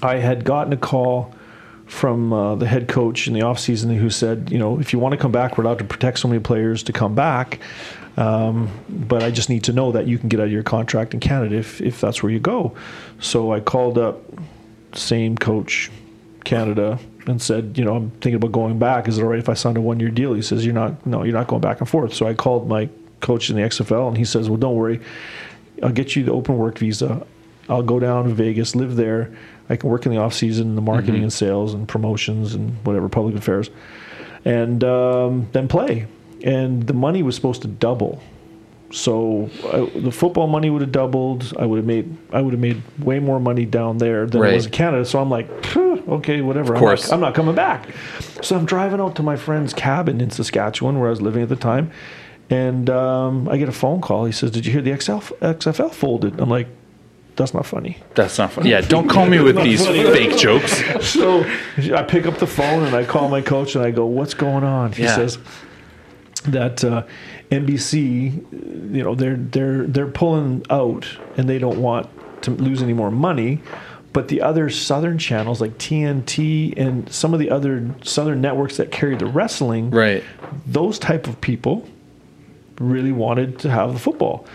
[0.02, 1.34] I had gotten a call
[1.88, 5.12] from uh, the head coach in the offseason who said, you know, if you want
[5.12, 7.58] to come back, we're allowed to protect so many players to come back.
[8.16, 11.14] Um, but I just need to know that you can get out of your contract
[11.14, 12.76] in Canada if, if that's where you go.
[13.20, 14.20] So I called up
[14.92, 15.90] same coach,
[16.44, 19.06] Canada, and said, you know, I'm thinking about going back.
[19.06, 20.34] Is it all right if I sign a one year deal?
[20.34, 22.12] He says, you're not, no, you're not going back and forth.
[22.12, 22.88] So I called my
[23.20, 25.00] coach in the XFL and he says, well, don't worry.
[25.82, 27.24] I'll get you the open work visa.
[27.68, 29.36] I'll go down to Vegas, live there.
[29.70, 33.08] I can work in the off season, the marketing and sales and promotions and whatever
[33.08, 33.70] public affairs,
[34.44, 36.06] and um, then play.
[36.44, 38.22] And the money was supposed to double.
[38.90, 41.52] So I, the football money would have doubled.
[41.58, 44.52] I would have made I would have made way more money down there than Right.
[44.52, 45.04] it was in Canada.
[45.04, 46.72] So I'm like, okay, whatever.
[46.72, 47.04] Of course.
[47.12, 47.88] I'm not, I'm not coming back.
[48.42, 51.50] So I'm driving out to my friend's cabin in Saskatchewan where I was living at
[51.50, 51.90] the time,
[52.48, 54.24] and um, I get a phone call.
[54.24, 56.68] He says, "Did you hear the XL, XFL folded?" I'm like,
[57.38, 58.68] "That's not funny." That's not funny.
[58.70, 60.02] Yeah, don't call me with these funny.
[60.04, 60.82] fake jokes.
[61.08, 61.44] So
[61.94, 64.64] I pick up the phone and I call my coach and I go, "What's going
[64.64, 65.16] on?" He Yeah.
[65.16, 65.38] says
[66.44, 67.02] that uh,
[67.50, 68.32] NBC,
[68.94, 72.08] you know, they're they're they're pulling out and they don't want
[72.42, 73.60] to lose any more money.
[74.12, 78.90] But the other southern channels like TNT and some of the other southern networks that
[78.90, 80.24] carry the wrestling, Right.
[80.66, 81.86] those type of people
[82.80, 84.46] really wanted to have the football.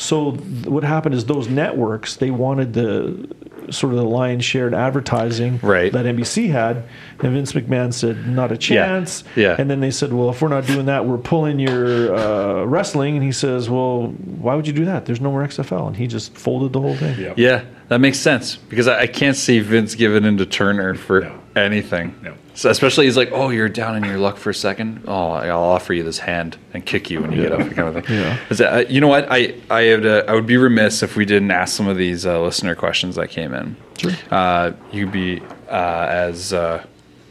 [0.00, 3.28] So th- what happened is those networks they wanted the
[3.72, 5.92] sort of the lion's share in advertising Right.
[5.92, 6.84] that NBC had,
[7.20, 9.24] and Vince McMahon said not a chance.
[9.36, 9.56] Yeah.
[9.58, 13.16] And then they said, well, if we're not doing that, we're pulling your uh, wrestling.
[13.16, 15.04] And he says, well, why would you do that?
[15.04, 17.18] There's no more XFL, and he just folded the whole thing.
[17.20, 17.34] Yeah.
[17.36, 21.40] Yeah, that makes sense because I, I can't see Vince giving into Turner for No.
[21.56, 22.14] anything.
[22.22, 22.34] No.
[22.54, 25.04] So especially he's like, oh, you're down in your luck for a second.
[25.06, 28.04] Oh, I'll offer you this hand and kick you when you get up, kind of
[28.04, 28.16] thing.
[28.18, 28.38] Yeah.
[28.50, 29.28] Is that- uh, you know what?
[29.30, 32.26] I I would uh, I would be remiss if we didn't ask some of these
[32.26, 33.76] uh, listener questions that came in.
[33.98, 34.10] Sure.
[34.30, 36.84] Uh, you could be uh, as uh,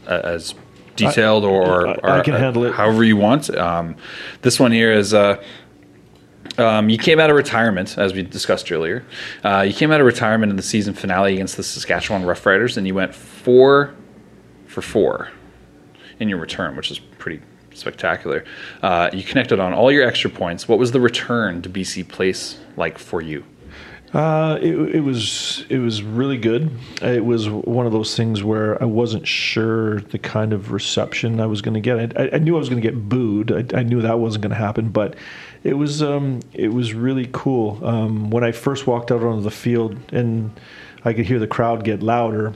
[0.06, 0.54] as
[0.96, 2.72] detailed or, I- or I can handle it.
[2.74, 3.54] however you want.
[3.54, 3.96] Um,
[4.42, 5.12] this one here is.
[5.12, 5.42] Uh,
[6.58, 9.04] um, you came out of retirement, as we discussed earlier.
[9.44, 12.86] Uh, you came out of retirement in the season finale against the Saskatchewan Roughriders, and
[12.86, 13.94] you went four
[14.66, 15.30] for four
[16.20, 17.40] in your return, which is pretty
[17.74, 18.44] spectacular.
[18.82, 20.68] Uh, you connected on all your extra points.
[20.68, 23.44] What was the return to BC Place like for you?
[24.12, 26.70] Uh, it, it was it was really good.
[27.02, 31.46] It was one of those things where I wasn't sure the kind of reception I
[31.46, 32.18] was going to get.
[32.18, 33.52] I, I knew I was going to get booed.
[33.52, 35.14] I, I knew that wasn't going to happen, but
[35.64, 37.84] it was um, it was really cool.
[37.84, 40.50] Um, when I first walked out onto the field and
[41.04, 42.54] I could hear the crowd get louder,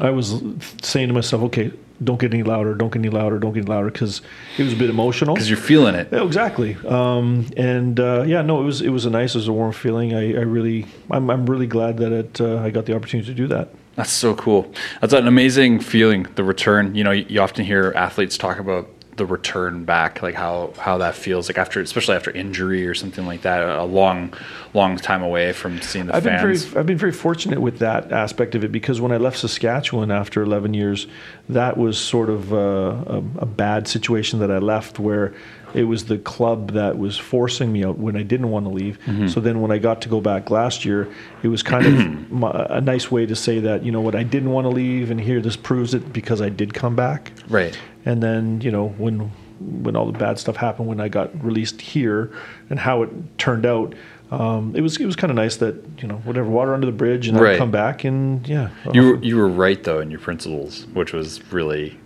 [0.00, 0.42] I was
[0.82, 2.74] saying to myself, "Okay, don't get any louder.
[2.74, 3.38] Don't get any louder.
[3.38, 4.22] Don't get any louder," because
[4.58, 5.34] it was a bit emotional.
[5.34, 6.08] Because you're feeling it.
[6.10, 6.76] Yeah, exactly.
[6.86, 9.72] Um, and uh, yeah, no, it was it was a nice, it was a warm
[9.72, 10.14] feeling.
[10.14, 13.34] I, I really, I'm, I'm really glad that it, uh, I got the opportunity to
[13.34, 13.68] do that.
[13.96, 14.72] That's so cool.
[15.00, 16.26] That's an amazing feeling.
[16.34, 16.94] The return.
[16.94, 18.88] You know, you, you often hear athletes talk about
[19.20, 23.26] the return back, like how how that feels, like after, especially after injury or something
[23.26, 24.32] like that, a long,
[24.72, 26.64] long time away from seeing the I've been fans.
[26.64, 30.10] very, I've been very fortunate with that aspect of it because when I left Saskatchewan
[30.10, 31.06] after 11 years,
[31.50, 35.34] that was sort of a, a, a bad situation that I left where
[35.74, 38.98] it was the club that was forcing me out when I didn't want to leave.
[39.06, 39.28] Mm-hmm.
[39.28, 41.12] So then when I got to go back last year,
[41.42, 44.22] it was kind of my, a nice way to say that you know what I
[44.22, 47.32] didn't want to leave, and here this proves it because I did come back.
[47.48, 47.78] right.
[48.04, 49.30] And then you know when
[49.60, 52.32] when all the bad stuff happened when I got released here
[52.70, 53.94] and how it turned out,
[54.30, 56.92] um, it was it was kind of nice that you know whatever water under the
[56.92, 57.54] bridge and Right.
[57.54, 58.70] I'd come back and yeah.
[58.92, 61.98] You were, you were right though in your principles, which was really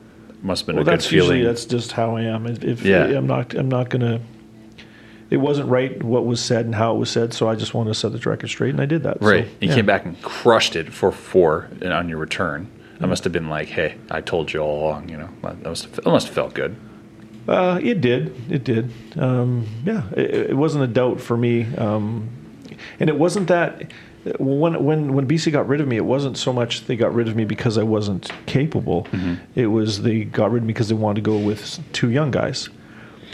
[0.43, 1.45] must have been well, a good that's usually feeling.
[1.45, 2.47] that's just how I am.
[2.47, 3.05] If, Yeah.
[3.05, 4.21] I'm not I'm not gonna.
[5.31, 7.91] It wasn't right what was said and how it was said, so I just wanted
[7.91, 9.19] to set the record straight, and I did that.
[9.21, 9.47] So, right.
[9.61, 9.75] you yeah.
[9.75, 12.71] came back and crushed it for four on your return.
[13.05, 15.11] That must have been like, hey, I told you all along.
[15.11, 16.75] You know, that must have, that must have felt good.
[17.47, 18.35] Uh, it did.
[18.51, 18.91] It did.
[19.19, 22.31] Um, yeah, it, it wasn't a doubt for me, um,
[22.99, 23.93] and it wasn't that
[24.39, 27.29] when when when BC got rid of me, it wasn't so much they got rid
[27.29, 29.07] of me because I wasn't capable.
[29.55, 32.31] It was they got rid of me because they wanted to go with two young
[32.31, 32.71] guys.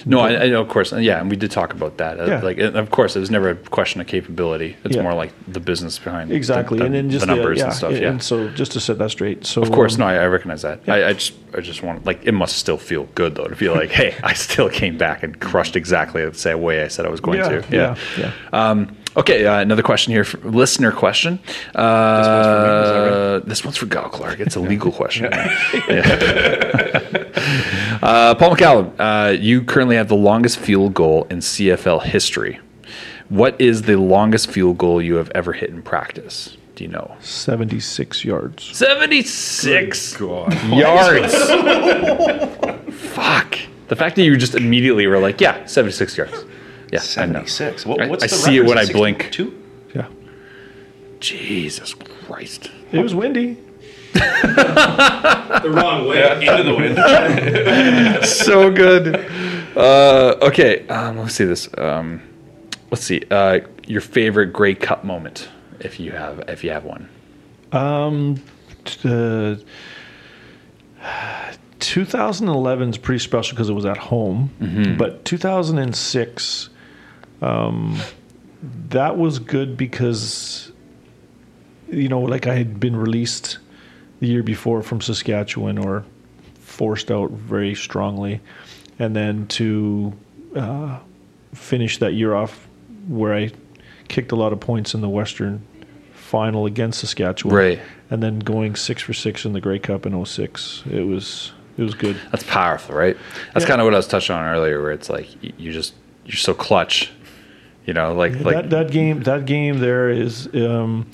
[0.06, 2.20] No, I, I know, of course, yeah, and we did talk about that.
[2.20, 2.40] Uh, Yeah.
[2.40, 4.76] Like, of course, it was never a question of capability.
[4.84, 5.02] It's Yeah.
[5.02, 7.92] more like the business behind exactly, the, and then just the numbers yeah, and stuff.
[7.92, 9.46] and, Yeah, and so just to set that straight.
[9.46, 10.80] So of course, um, no, I, I recognize that.
[10.88, 13.74] I, I just, I just want like it must still feel good though to feel
[13.74, 17.10] like, hey, I still came back and crushed exactly the same way I said I
[17.10, 17.64] was going Yeah, to.
[17.70, 18.32] yeah, yeah.
[18.52, 21.38] Um, okay, uh, another question here, listener question.
[21.74, 23.48] Uh, This one's for me, right?
[23.48, 24.40] This one's for Kyle Clark.
[24.40, 25.32] It's a legal question.
[28.02, 32.60] uh, Paul McCallum, uh, you currently have the longest field goal in CFL history.
[33.28, 36.56] What is the longest field goal you have ever hit in practice?
[36.74, 37.16] Do you know?
[37.20, 38.64] 76 yards.
[38.76, 40.52] 76 God.
[40.64, 41.34] yards.
[43.12, 43.58] Fuck.
[43.88, 46.44] The fact that you just immediately were like, yeah, 76 yards.
[46.92, 47.86] Yeah, I 76.
[47.86, 48.68] What, I- what's I the see it record?
[48.68, 49.22] when I blink.
[49.24, 49.62] 62?
[49.94, 50.06] Yeah,
[51.20, 52.70] Jesus Christ.
[52.92, 53.58] it was windy.
[55.62, 56.46] The wrong way.
[56.46, 58.24] Into the wind.
[58.26, 59.16] so good.
[59.76, 61.68] Uh, okay, um, let's see this.
[61.76, 62.22] Um,
[62.90, 63.22] let's see.
[63.30, 65.48] Uh, your favorite Grey Cup moment,
[65.80, 67.08] if you have, if you have one.
[67.72, 68.42] Um,
[68.84, 69.56] t- uh,
[71.80, 76.68] 2011 is pretty special because it was at home, but 2006,
[77.42, 77.98] um,
[78.88, 80.72] that was good because,
[81.90, 83.58] you know, like I had been released
[84.20, 86.04] the year before from Saskatchewan or
[86.60, 88.40] forced out very strongly,
[88.98, 90.12] and then to
[90.54, 90.98] uh,
[91.54, 92.68] finish that year off
[93.08, 93.50] where I
[94.08, 95.62] kicked a lot of points in the Western
[96.14, 97.80] final against Saskatchewan, Right.
[98.10, 100.82] and then going six for six in the Grey Cup in 06.
[100.90, 102.16] It was it was good.
[102.30, 103.16] That's powerful, right?
[103.54, 103.68] That's Yeah.
[103.68, 105.28] kind of what I was touching on earlier, where it's like
[105.58, 105.94] you just
[106.26, 107.10] you're so clutch,
[107.86, 111.06] you know, like like that that game that game there is um,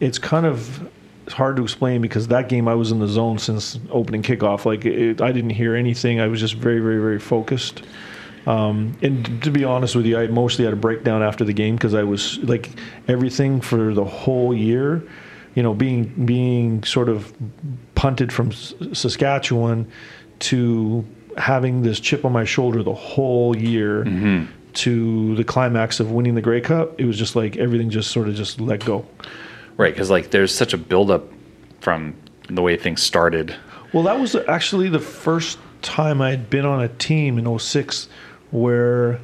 [0.00, 0.86] it's kind of
[1.26, 4.64] it's hard to explain because that game I was in the zone since opening kickoff.
[4.64, 6.20] Like it, I didn't hear anything.
[6.20, 7.82] I was just very very very focused.
[8.46, 11.74] Um, and to be honest with you, I mostly had a breakdown after the game
[11.74, 12.70] because I was like
[13.08, 15.02] everything for the whole year.
[15.56, 17.32] You know, being being sort of
[17.96, 19.90] punted from S- Saskatchewan
[20.40, 21.04] to
[21.36, 24.04] having this chip on my shoulder the whole year
[24.74, 28.28] to the climax of winning the Grey Cup, it was just like everything just sort
[28.28, 29.04] of just let go.
[29.76, 31.24] Right because like there's such a buildup
[31.80, 32.14] from
[32.48, 33.54] the way things started.
[33.92, 38.08] Well, that was actually the first time I'd been on a team in 06
[38.50, 39.20] where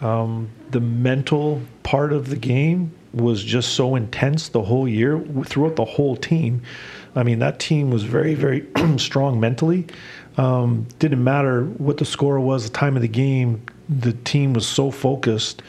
[0.00, 5.76] um, the mental part of the game was just so intense the whole year throughout
[5.76, 6.62] the whole team.
[7.14, 8.66] I mean, that team was very, very
[8.96, 9.86] strong mentally.
[10.38, 14.66] Um, didn't matter what the score was, the time of the game, the team was
[14.66, 15.62] so focused.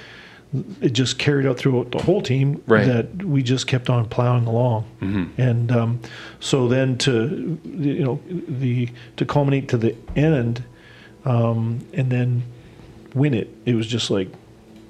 [0.82, 2.86] It just carried out throughout the whole team Right.
[2.86, 4.86] that we just kept on plowing along.
[5.38, 6.00] And um,
[6.40, 10.64] so then to, you know, the to culminate to the end
[11.26, 12.44] um, and then
[13.16, 14.28] win it, it was just like,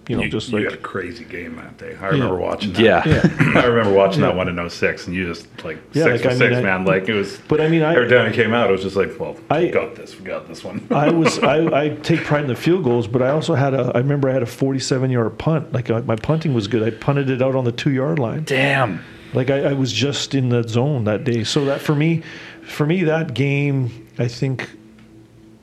[0.07, 1.95] you know, You, just you had a crazy game that day.
[2.01, 2.81] I remember watching that.
[2.81, 3.03] Yeah.
[3.05, 3.21] yeah.
[3.61, 4.27] I remember watching Yeah.
[4.27, 6.55] that one in 06, and you just like Yeah, six like, for I mean, six,
[6.55, 6.85] I- man.
[6.85, 7.37] Like it was.
[7.47, 9.63] But I mean, I- every time it came out, it was just like, well, I-
[9.63, 10.85] we got this, we got this one.
[10.91, 13.91] I was I, I take pride in the field goals, but I also had a
[13.95, 15.71] I remember I had a 47 yard punt.
[15.73, 16.83] Like uh, my punting was good.
[16.83, 18.43] I punted it out on the two yard line.
[18.43, 19.03] Damn.
[19.33, 21.43] Like I, I was just in the zone that day.
[21.43, 22.21] So that for me,
[22.63, 24.69] for me that game I think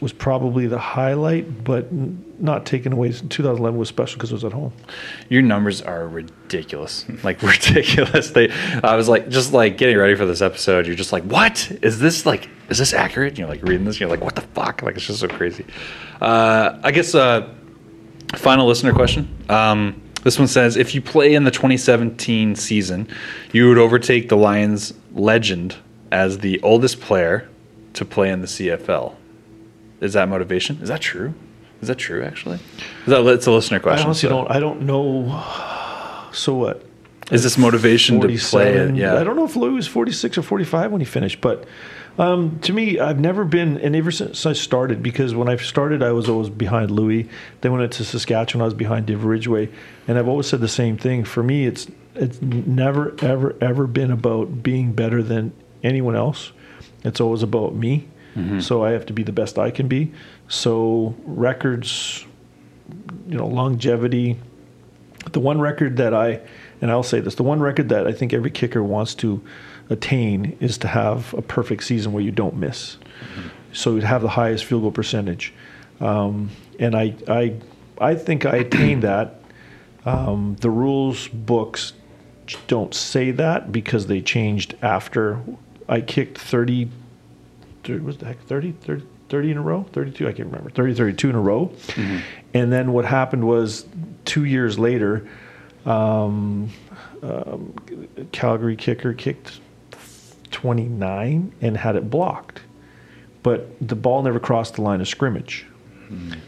[0.01, 1.89] was probably the highlight, but
[2.41, 3.13] not taken away.
[3.13, 4.73] 2011 was special because it was at home.
[5.29, 7.05] Your numbers are ridiculous.
[7.23, 8.31] Like ridiculous.
[8.31, 8.51] They
[8.83, 11.71] I was like just like getting ready for this episode, you're just like, What?
[11.83, 13.37] Is this like is this accurate?
[13.39, 14.83] You're like reading this, you're like, what the fuck?
[14.83, 15.67] Like it's just so crazy.
[16.21, 17.53] Uh I guess uh
[18.37, 19.29] final listener question.
[19.51, 23.07] Um this one says if you play in the 2017 season,
[23.53, 25.77] you would overtake the Lions legend
[26.11, 27.49] as the oldest player
[27.95, 29.15] to play in the CFL.
[30.01, 30.79] Is that motivation?
[30.83, 31.35] Is that true?
[31.83, 32.57] Is that true actually?
[32.57, 34.05] Is that it's a listener question.
[34.05, 35.43] I honestly so- don't I don't know.
[36.33, 36.87] So what?
[37.31, 38.97] Is this motivation to play it?
[38.97, 39.17] Yeah.
[39.17, 41.65] I don't know if Lui was 46 or 45 when he finished, but
[42.19, 46.03] um, to me, I've never been, and ever since I started, because when I started,
[46.03, 47.29] I was always behind Lui.
[47.61, 49.71] Then when I went to Saskatchewan, I was behind Dave Ridgway,
[50.09, 51.25] and I've always said the same thing.
[51.25, 55.53] For me, it's it's never, ever, ever been about being better than
[55.83, 56.53] anyone else.
[57.05, 58.09] It's always about me.
[58.61, 60.13] So I have to be the best I can be.
[60.49, 62.25] So records,
[63.29, 64.39] you know, longevity,
[65.33, 66.41] the one record that I,
[66.81, 69.43] and I'll say this, the one record that I think every kicker wants to
[69.91, 72.97] attain is to have a perfect season where you don't miss.
[73.73, 75.53] So you'd have the highest field goal percentage.
[76.01, 77.55] Um, and I, I,
[78.01, 79.37] I think I attained that.
[80.07, 81.93] Um, the rules books
[82.69, 85.43] don't say that because they changed after
[85.89, 86.89] I kicked 30,
[87.85, 90.93] thir- was the heck 30, 30 30 in a row, 32, I can't remember, 30,
[90.95, 91.71] 32 in a row.
[92.53, 93.87] And then what happened was
[94.25, 95.29] two years later,
[95.87, 96.69] um,
[97.23, 97.73] um,
[98.33, 99.61] Calgary kicker kicked
[100.51, 102.63] 29 and had it blocked.
[103.45, 105.65] But the ball never crossed the line of scrimmage.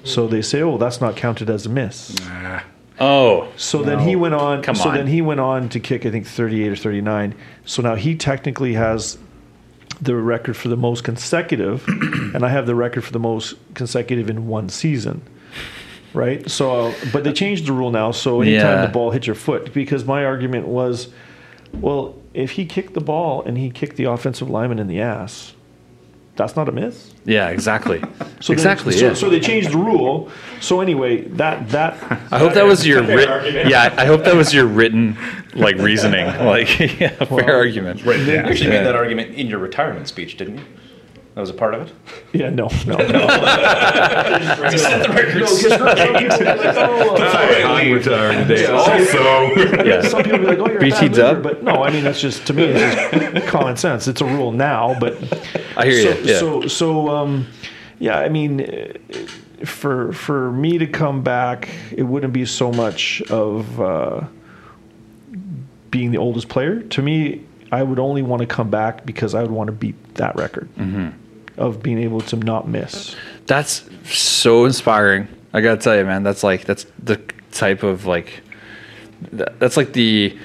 [0.03, 2.19] So they say, oh, that's not counted as a miss.
[2.27, 2.63] Nah.
[2.99, 4.61] Oh, So then he went on.
[4.61, 4.97] Come so on.
[4.97, 7.35] then he went on to kick, I think, 38 or 39.
[7.65, 9.19] So now he technically has
[10.01, 11.85] the record for the most consecutive,
[12.35, 15.23] and I have the record for the most consecutive in one season.
[16.15, 16.49] Right.
[16.51, 18.11] So, but they changed the rule now.
[18.11, 18.87] So anytime Yeah.
[18.87, 21.09] the ball hits your foot, because my argument was,
[21.73, 25.55] well, if he kicked the ball and he kicked the offensive lineman in the ass,
[26.37, 27.13] that's not a miss.
[27.25, 28.01] yeah, exactly.
[28.43, 28.93] So then- exactly.
[28.95, 29.15] so, yeah.
[29.15, 30.29] so they changed the rule.
[30.61, 31.93] So anyway, that that
[32.33, 33.95] I hope that was your writ- yeah.
[33.97, 35.17] I hope that was your written
[35.55, 36.27] like reasoning.
[36.45, 36.69] Like
[37.01, 38.05] yeah, fair argument.
[38.05, 38.19] Right.
[38.19, 38.49] You Yeah.
[38.49, 40.65] actually made that argument in your retirement speech, didn't you?
[41.35, 41.95] That was a part of it.
[42.35, 43.05] yeah no no no.
[44.77, 48.67] Set the record No, 'cause some people be like, Hi, I'm retired today.
[48.67, 50.03] Also, Yeah.
[50.03, 51.25] Some people be like, oh, you're a BT's bad loser.
[51.25, 51.43] up.
[51.43, 54.09] But no, I mean, that's just, to me, it's just common sense.
[54.09, 55.15] It's a rule now, but.
[55.77, 56.25] I hear so, you.
[56.31, 56.39] Yeah.
[56.39, 57.47] So, so, um,
[57.99, 58.95] yeah, I mean,
[59.65, 64.25] for, for me to come back, it wouldn't be so much of uh,
[65.91, 66.81] being the oldest player.
[66.83, 69.97] To me, I would only want to come back because I would want to beat
[70.17, 71.09] that record Mm-hmm.
[71.57, 73.17] Of being able to not miss.
[73.47, 75.29] That's so inspiring.
[75.53, 76.23] I gotta tell you, man.
[76.23, 77.21] That's like that's the
[77.51, 78.43] type of like
[79.31, 80.39] that's like the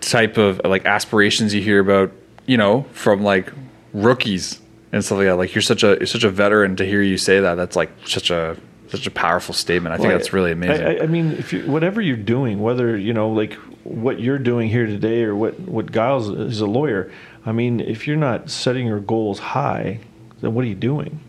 [0.00, 2.12] type of like aspirations you hear about,
[2.46, 3.52] you know, from like
[3.92, 4.60] rookies
[4.92, 5.36] and stuff like that.
[5.36, 7.56] Like you're such a you're such a veteran to hear you say that.
[7.56, 8.56] That's like such a
[8.88, 9.92] such a powerful statement.
[9.92, 10.86] I think Well, that's really amazing.
[10.86, 14.38] I, I, I mean, if you, whatever you're doing, whether you know, like what you're
[14.38, 17.10] doing here today, or what what Giles is a lawyer.
[17.46, 20.00] I mean, if you're not setting your goals high,
[20.40, 21.20] then what are you doing?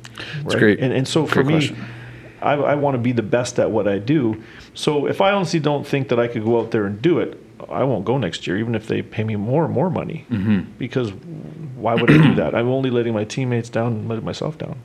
[0.44, 0.80] That's great.
[0.80, 1.86] And, and so for me, question.
[2.42, 4.44] I, I want to be the best at what I do.
[4.74, 7.42] So if I honestly don't think that I could go out there and do it,
[7.70, 10.26] I won't go next year, even if they pay me more and more money.
[10.30, 10.72] Mm-hmm.
[10.78, 11.12] Because
[11.76, 12.56] why would I do that?
[12.56, 14.78] I'm only letting my teammates down and letting myself down.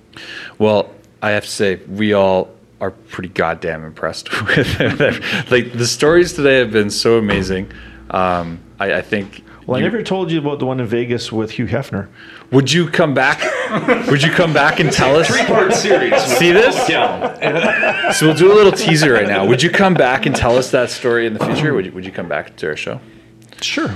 [0.59, 0.91] Well,
[1.21, 2.51] I have to say, we all
[2.81, 5.23] are pretty goddamn impressed with them.
[5.51, 7.71] like the stories today have been so amazing.
[8.11, 9.45] Um, I, I think.
[9.67, 12.09] Well, you- I never told you about the one in Vegas with Hugh Hefner.
[12.51, 13.41] Would you come back?
[14.11, 15.29] would you come back and tell us?
[15.29, 16.21] Three-part series.
[16.23, 16.77] See this?
[18.19, 19.47] So we'll do a little teaser right now.
[19.47, 21.73] Would you come back and tell us that story in the future?
[21.75, 23.01] Would you, would you come back to our show?
[23.63, 23.95] Sure.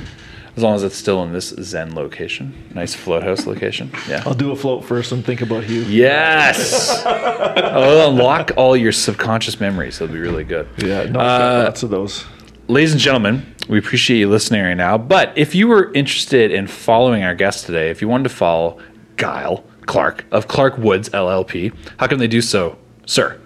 [0.57, 3.91] As long as it's still in this Zen location, nice float house location.
[4.09, 4.23] Yeah.
[4.25, 5.83] I'll do a float first and think about Hugh.
[5.83, 6.89] Yes.
[7.07, 9.99] I'll unlock all your subconscious memories.
[9.99, 10.67] That'll be really good.
[10.79, 12.25] Yeah, no, Uh, lots of those.
[12.69, 14.99] ladies and gentlemen, we appreciate you listening right now.
[14.99, 18.81] But if you were interested in following our guest today, if you wanted to follow
[19.17, 23.41] Kyle Clark of Clark Woods LLP, how can they do so, sir?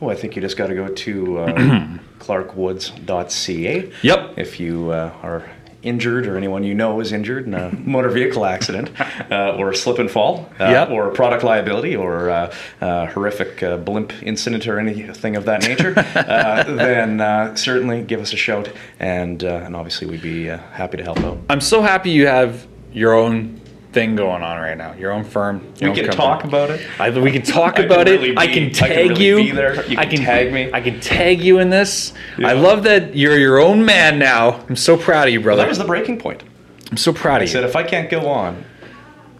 [0.00, 1.52] Well, I think you just got to go to uh,
[2.18, 3.92] clarkwoods.ca.
[4.02, 4.38] Yep.
[4.38, 5.48] If you uh, are
[5.82, 8.90] injured or anyone you know is injured in a motor vehicle accident
[9.30, 10.90] uh, or a slip and fall uh, Yep.
[10.90, 15.94] or product liability or uh, uh, horrific uh, blimp incident or anything of that nature,
[16.14, 20.58] uh, then uh, certainly give us a shout and, uh, and obviously we'd be uh,
[20.72, 21.38] happy to help out.
[21.50, 23.60] I'm so happy you have your own
[23.92, 25.60] thing going on right now, your own firm.
[25.78, 26.80] your We own can talk about it.
[26.98, 28.38] I, we can talk I can about really it.
[28.38, 29.36] I be- can I can tag really you.
[29.36, 29.86] be there.
[29.86, 30.70] You I can can tag me.
[30.72, 32.12] I can tag you in this.
[32.38, 34.64] I love that you're your own man now.
[34.68, 35.62] I'm so proud of you, brother.
[35.62, 36.42] That was the breaking point.
[36.90, 38.64] I'm so proud of I of said if I can't go on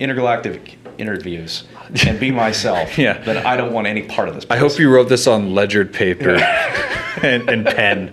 [0.01, 1.65] intergalactic interviews
[2.07, 3.19] and be myself, Yeah.
[3.19, 4.47] then I don't want any part of this.
[4.51, 6.35] I hope you wrote this on ledgered paper
[7.23, 8.13] and, and pen.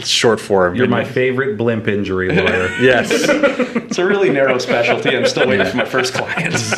[0.00, 0.74] It's short form.
[0.74, 2.68] you're my favorite blimp injury lawyer.
[2.80, 3.10] yes,
[3.90, 5.16] It's a really narrow specialty.
[5.16, 6.72] I'm still waiting for my first clients.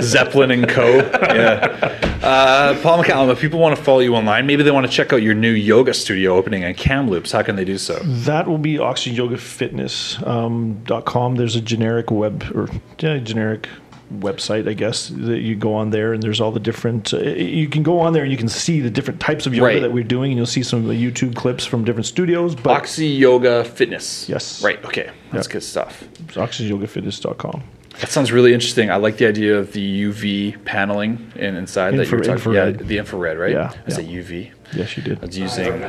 [0.00, 0.96] Zeppelin and Co.
[0.96, 2.08] Yeah.
[2.22, 5.12] Uh, Paul McCallum, if people want to follow you online, maybe they want to check
[5.12, 7.32] out your new yoga studio opening in Kamloops.
[7.32, 7.98] How can they do so?
[8.04, 10.36] That will be oxygenyogafitness.com.
[10.36, 11.34] Um, dot com.
[11.36, 12.68] There's a generic web or
[13.00, 13.68] yeah, generic
[14.12, 17.12] website, I guess, that you go on there and there's all the different.
[17.12, 19.66] Uh, you can go on there and you can see the different types of yoga
[19.66, 19.80] Right.
[19.82, 22.54] that we're doing, and you'll see some of the YouTube clips from different studios.
[22.54, 24.28] But Oxy Yoga Fitness.
[24.28, 24.62] Yes.
[24.62, 24.82] Right.
[24.84, 25.10] Okay.
[25.32, 25.52] That's Yeah.
[25.54, 26.04] good stuff.
[26.28, 27.62] it's oxygenyogafitness.com.
[28.00, 28.90] That sounds really interesting.
[28.90, 32.52] I like the idea of the UV paneling in, inside that you were Infra- talking.
[32.52, 33.52] Yeah, the infrared, right?
[33.52, 34.04] Yeah, Is yeah.
[34.20, 34.50] UV?
[34.74, 35.18] Yes, you did.
[35.22, 35.82] I was using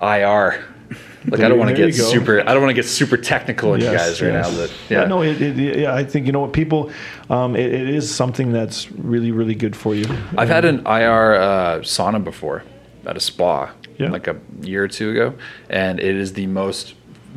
[0.00, 0.64] IR.
[1.28, 2.40] Like I don't want to get super.
[2.40, 4.50] I don't want to get super technical on you guys right yes.
[4.50, 4.56] now.
[4.56, 6.90] But yeah, yeah, no, it, it, yeah, I think you know what people.
[7.28, 10.06] Um, it, it is something that's really, really good for you.
[10.36, 12.62] I've had an IR uh, sauna before
[13.06, 14.10] at a spa, Yeah.
[14.10, 15.34] like a year or two ago,
[15.68, 16.94] and it is the most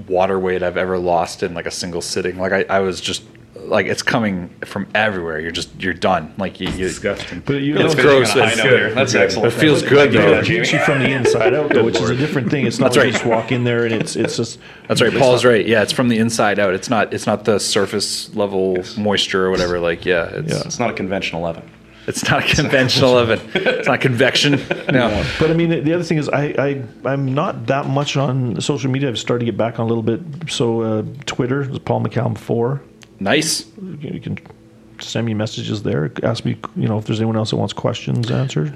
[0.07, 2.37] water weight I've ever lost in like a single sitting.
[2.37, 3.23] Like I, I was just
[3.69, 5.39] like it's coming from everywhere.
[5.39, 6.33] You're just you're done.
[6.37, 7.41] Like you, you Disgusting.
[7.45, 8.35] But you It's know, gross.
[8.35, 8.65] I It's good.
[8.79, 8.93] here.
[8.93, 9.21] That's Good.
[9.21, 9.53] excellent.
[9.53, 10.29] It feels Thank good, though.
[10.31, 12.65] that, it keeps you from the inside out, though, which is a different thing.
[12.65, 13.07] It's not That's like right.
[13.07, 14.59] you just walk in there and it's it's just.
[14.87, 15.13] That's right.
[15.13, 15.65] Paul's not- right.
[15.67, 16.73] Yeah, it's from the inside out.
[16.73, 17.13] It's not.
[17.13, 19.79] It's not the surface level moisture or whatever.
[19.79, 20.61] Like yeah, it's Yeah.
[20.65, 21.69] It's not a conventional oven.
[22.07, 23.39] it's not a conventional oven.
[23.53, 24.59] It's not convection.
[24.91, 25.23] No.
[25.39, 28.89] But I mean, the other thing is, I, I I'm not that much on social
[28.89, 29.07] media.
[29.09, 30.19] I've started to get back on a little bit.
[30.49, 32.81] So uh, Twitter is Paul McCallum four.
[33.19, 33.65] Nice.
[34.01, 34.37] You can
[34.99, 36.11] send me messages there.
[36.23, 38.75] Ask me, you know, if there's anyone else that wants questions answered.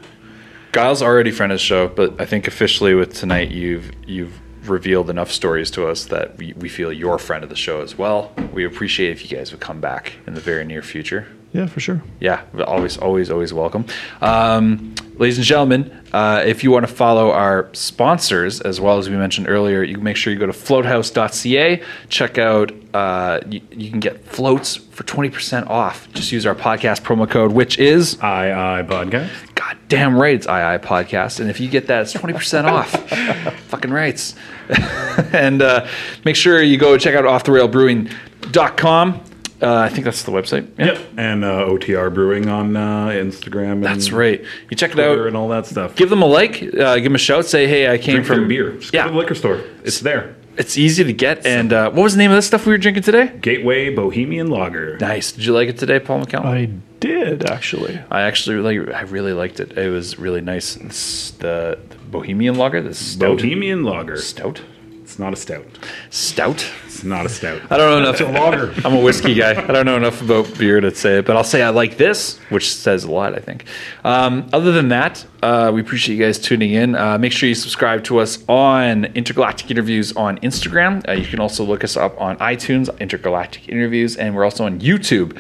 [0.72, 5.10] Kyle's already friend of the show, but I think officially with tonight you've you've revealed
[5.10, 7.98] enough stories to us that we, we feel you're a friend of the show as
[7.98, 8.32] well.
[8.53, 11.28] We appreciate if you guys would come back in the very near future.
[11.53, 12.01] Yeah, for sure.
[12.19, 13.85] Yeah, always, always, always welcome.
[14.21, 19.07] Um, ladies and gentlemen, uh, if you want to follow our sponsors, as well as
[19.07, 21.84] we mentioned earlier, you can make sure you go to floathouse.ca.
[22.09, 26.11] Check out, uh, you, you can get floats for 20% off.
[26.13, 29.30] Just use our podcast promo code, which is, I I podcast.
[29.53, 31.39] God damn right, it's II Podcast.
[31.39, 32.89] And if you get that, it's 20% off.
[33.67, 34.34] Fucking rights.
[35.31, 35.85] and uh,
[36.25, 39.23] make sure you go check out offtherailbrewing.com.
[39.64, 40.68] Uh, I think that's the website.
[40.77, 40.85] Yeah.
[40.88, 40.99] Yep.
[41.18, 43.72] And uh, OTR Brewing on uh, Instagram.
[43.73, 44.44] And That's right.
[44.69, 45.18] You check it out.
[45.26, 45.95] and all that stuff.
[45.95, 48.40] give them a like, uh, give them a shout, say, hey, I came Drink from
[48.40, 48.72] their beer.
[48.73, 49.61] Just yeah, go to the liquor store.
[49.85, 50.35] It's there.
[50.57, 51.45] it's easy to get.
[51.45, 53.27] And uh, what was the name of this stuff we were drinking today?
[53.41, 54.98] Gateway Bohemian Lager.
[54.98, 55.31] Nice.
[55.31, 56.45] Did you like it today, Paul McCallum?
[56.45, 56.65] I
[56.99, 57.99] did actually.
[58.11, 59.77] I actually really, I really liked it.
[59.77, 60.76] It was really nice.
[60.77, 63.38] It's the, the Bohemian Lager, the stout.
[63.38, 64.18] Bohemian Lager.
[64.18, 64.61] Stout.
[65.02, 65.65] It's not a stout.
[66.10, 66.65] Stout.
[67.03, 67.61] It's not a stout.
[67.69, 68.21] I don't know enough.
[68.21, 68.73] a lager.
[68.85, 69.61] I'm a whiskey guy.
[69.61, 72.38] I don't know enough about beer to say it, but I'll say I like this,
[72.47, 73.65] which says a lot, I think.
[74.05, 76.95] Um, other than that, uh, we appreciate you guys tuning in.
[76.95, 81.05] Uh, make sure you subscribe to us on Intergalactic Interviews on Instagram.
[81.05, 84.80] Uh, you can also look us up on iTunes, Intergalactic Interviews, and we're also on
[84.80, 85.38] YouTube.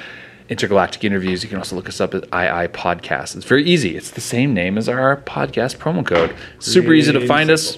[0.49, 1.43] Intergalactic Interviews.
[1.43, 3.37] You can also look us up at II Podcast.
[3.37, 3.95] It's very easy.
[3.95, 6.35] It's the same name as our podcast promo code.
[6.59, 7.77] Super easy to find us.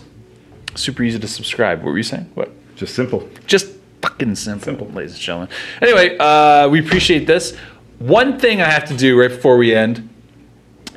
[0.73, 1.83] Super easy to subscribe.
[1.83, 2.31] What were you saying?
[2.33, 2.51] What?
[2.75, 3.29] Just simple.
[3.45, 3.67] just
[4.01, 4.87] fucking simple, Simple.
[4.89, 5.49] ladies and gentlemen.
[5.81, 7.55] Anyway, uh, we appreciate this.
[7.99, 10.09] One thing I have to do right before we end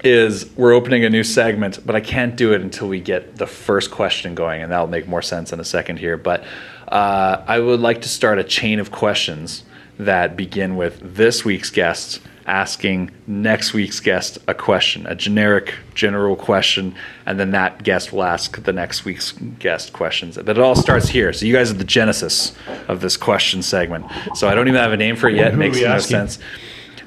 [0.05, 3.47] is we're opening a new segment, but I can't do it until we get the
[3.47, 6.17] first question going, and that'll make more sense in a second here.
[6.17, 6.45] But
[6.89, 9.65] uh, I would like to start a chain of questions
[9.99, 16.35] that begin with this week's guest asking next week's guest a question, a generic, general
[16.35, 16.95] question,
[17.27, 20.37] and then that guest will ask the next week's guest questions.
[20.37, 21.33] But it all starts here.
[21.33, 22.55] So you guys are the genesis
[22.89, 24.07] of this question segment.
[24.35, 25.53] So I don't even have a name for it yet.
[25.53, 26.17] It makes no asking?
[26.17, 26.39] sense.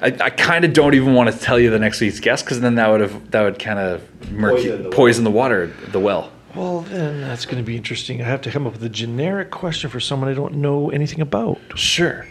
[0.00, 2.60] I, I kind of don't even want to tell you the next week's guest because
[2.60, 6.32] then that would have that would kind of murky, poison the water, the well.
[6.54, 8.20] Well, then that's going to be interesting.
[8.20, 11.20] I have to come up with a generic question for someone I don't know anything
[11.20, 11.58] about.
[11.76, 12.26] Sure.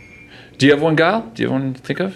[0.58, 1.22] Do you have one, Kyle?
[1.22, 2.16] Do you have one to think of?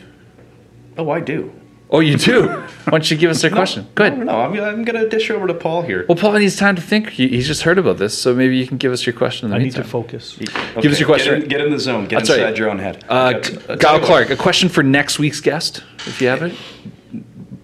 [0.97, 1.51] Oh, I do.
[1.91, 2.47] Oh, you do.
[2.47, 3.87] Why don't you give us a question?
[3.93, 4.25] Go No, ahead.
[4.25, 4.39] no, no.
[4.39, 6.03] I'm, I'm going to dish over to Paul here.
[6.09, 7.09] Well, Paul needs time to think.
[7.09, 9.51] He, he's just heard about this, so maybe you can give us your question in
[9.51, 9.91] the I need to meantime.
[9.91, 10.35] focus.
[10.81, 11.33] Give us your question.
[11.35, 12.07] Get in, get in the zone.
[12.07, 12.57] Get That's inside right.
[12.57, 13.05] your own head.
[13.07, 16.19] uh, That's- G- that's Kyle how it Clark, a question for next week's guest, if
[16.21, 16.53] you have it.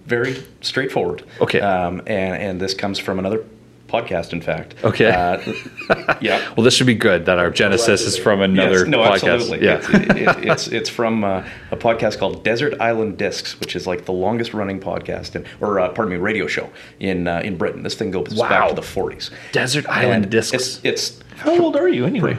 [0.06, 1.24] very straightforward.
[1.40, 1.60] Okay.
[1.60, 3.44] Um, and, and this comes from another
[3.92, 4.74] podcast, in fact.
[4.82, 5.10] Okay.
[5.10, 6.52] Uh, yeah.
[6.56, 9.34] Well, this should be good that our genesis is from another Yes, no, podcast.
[9.34, 9.66] absolutely.
[9.66, 9.76] Yeah.
[9.76, 13.86] It's, it, it, it's it's from uh, a podcast called Desert Island Discs, which is
[13.86, 16.70] like the longest running podcast, in, or uh, pardon me, radio show
[17.00, 17.82] in uh, in Britain.
[17.82, 18.48] This thing goes Wow.
[18.48, 19.30] back to the 40s.
[19.52, 20.54] Desert Island And Discs.
[20.54, 22.38] It's, it's How old are you anyway?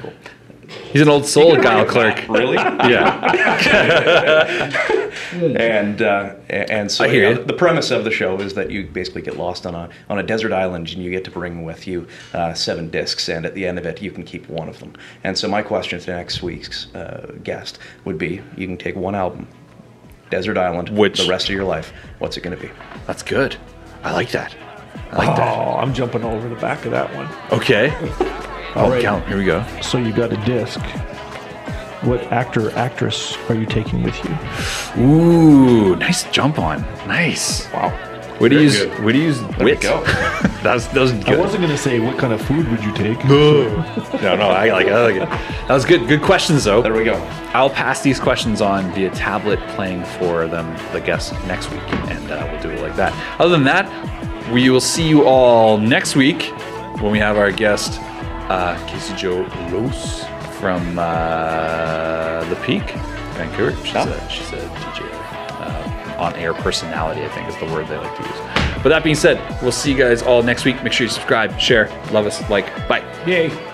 [0.91, 2.27] He's an old soul, Kyle Clark.
[2.29, 2.57] really.
[2.83, 3.29] Yeah.
[5.33, 7.43] and uh, and so I hear yeah, you.
[7.43, 10.23] the premise of the show is that you basically get lost on a on a
[10.23, 13.65] desert island and you get to bring with you uh, seven discs and at the
[13.65, 14.93] end of it you can keep one of them
[15.23, 19.15] and so my question to next week's uh, guest would be you can take one
[19.15, 19.47] album
[20.29, 22.71] desert island Which- the rest of your life what's it going to be
[23.07, 23.55] That's good.
[24.03, 24.55] I like that.
[25.11, 25.57] I like that.
[25.57, 27.29] Oh, I'm jumping over the back of that one.
[27.51, 27.89] Okay.
[28.75, 29.01] Oh, right.
[29.01, 29.27] count.
[29.27, 29.63] Here we go.
[29.81, 30.79] So you got a disc.
[32.03, 35.01] What actor, actress are you taking with you?
[35.03, 36.81] Ooh, nice jump on.
[37.07, 37.71] Nice.
[37.71, 37.89] wow
[38.39, 38.97] What do you use good.
[39.13, 39.79] do you use wit.
[39.79, 40.03] go.
[40.63, 41.29] that was that was good.
[41.29, 43.23] I wasn't going to say what kind of food would you take.
[43.23, 43.69] no,
[44.21, 44.91] no, I like it.
[44.93, 45.29] I like it.
[45.67, 46.05] That was good.
[46.09, 46.81] Good questions though.
[46.81, 47.15] there we go
[47.53, 52.31] I'll pass these questions on via tablet, playing for them the guests next week, and
[52.31, 53.13] uh, we'll do it like that.
[53.39, 56.51] Other than that, we will see you all next week
[56.99, 58.01] when we have our guest
[58.53, 60.23] uh, Casey Joe Rose
[60.59, 62.83] from uh, the Peak,
[63.33, 63.75] Vancouver.
[63.83, 65.09] She's a she's a DJ,
[65.59, 67.23] uh, on-air personality.
[67.23, 68.37] I think is the word they like to use.
[68.83, 70.83] But that being said, we'll see you guys all next week.
[70.83, 72.65] Make sure you subscribe, share, love us, like.
[72.87, 73.01] Bye.
[73.25, 73.72] Yay.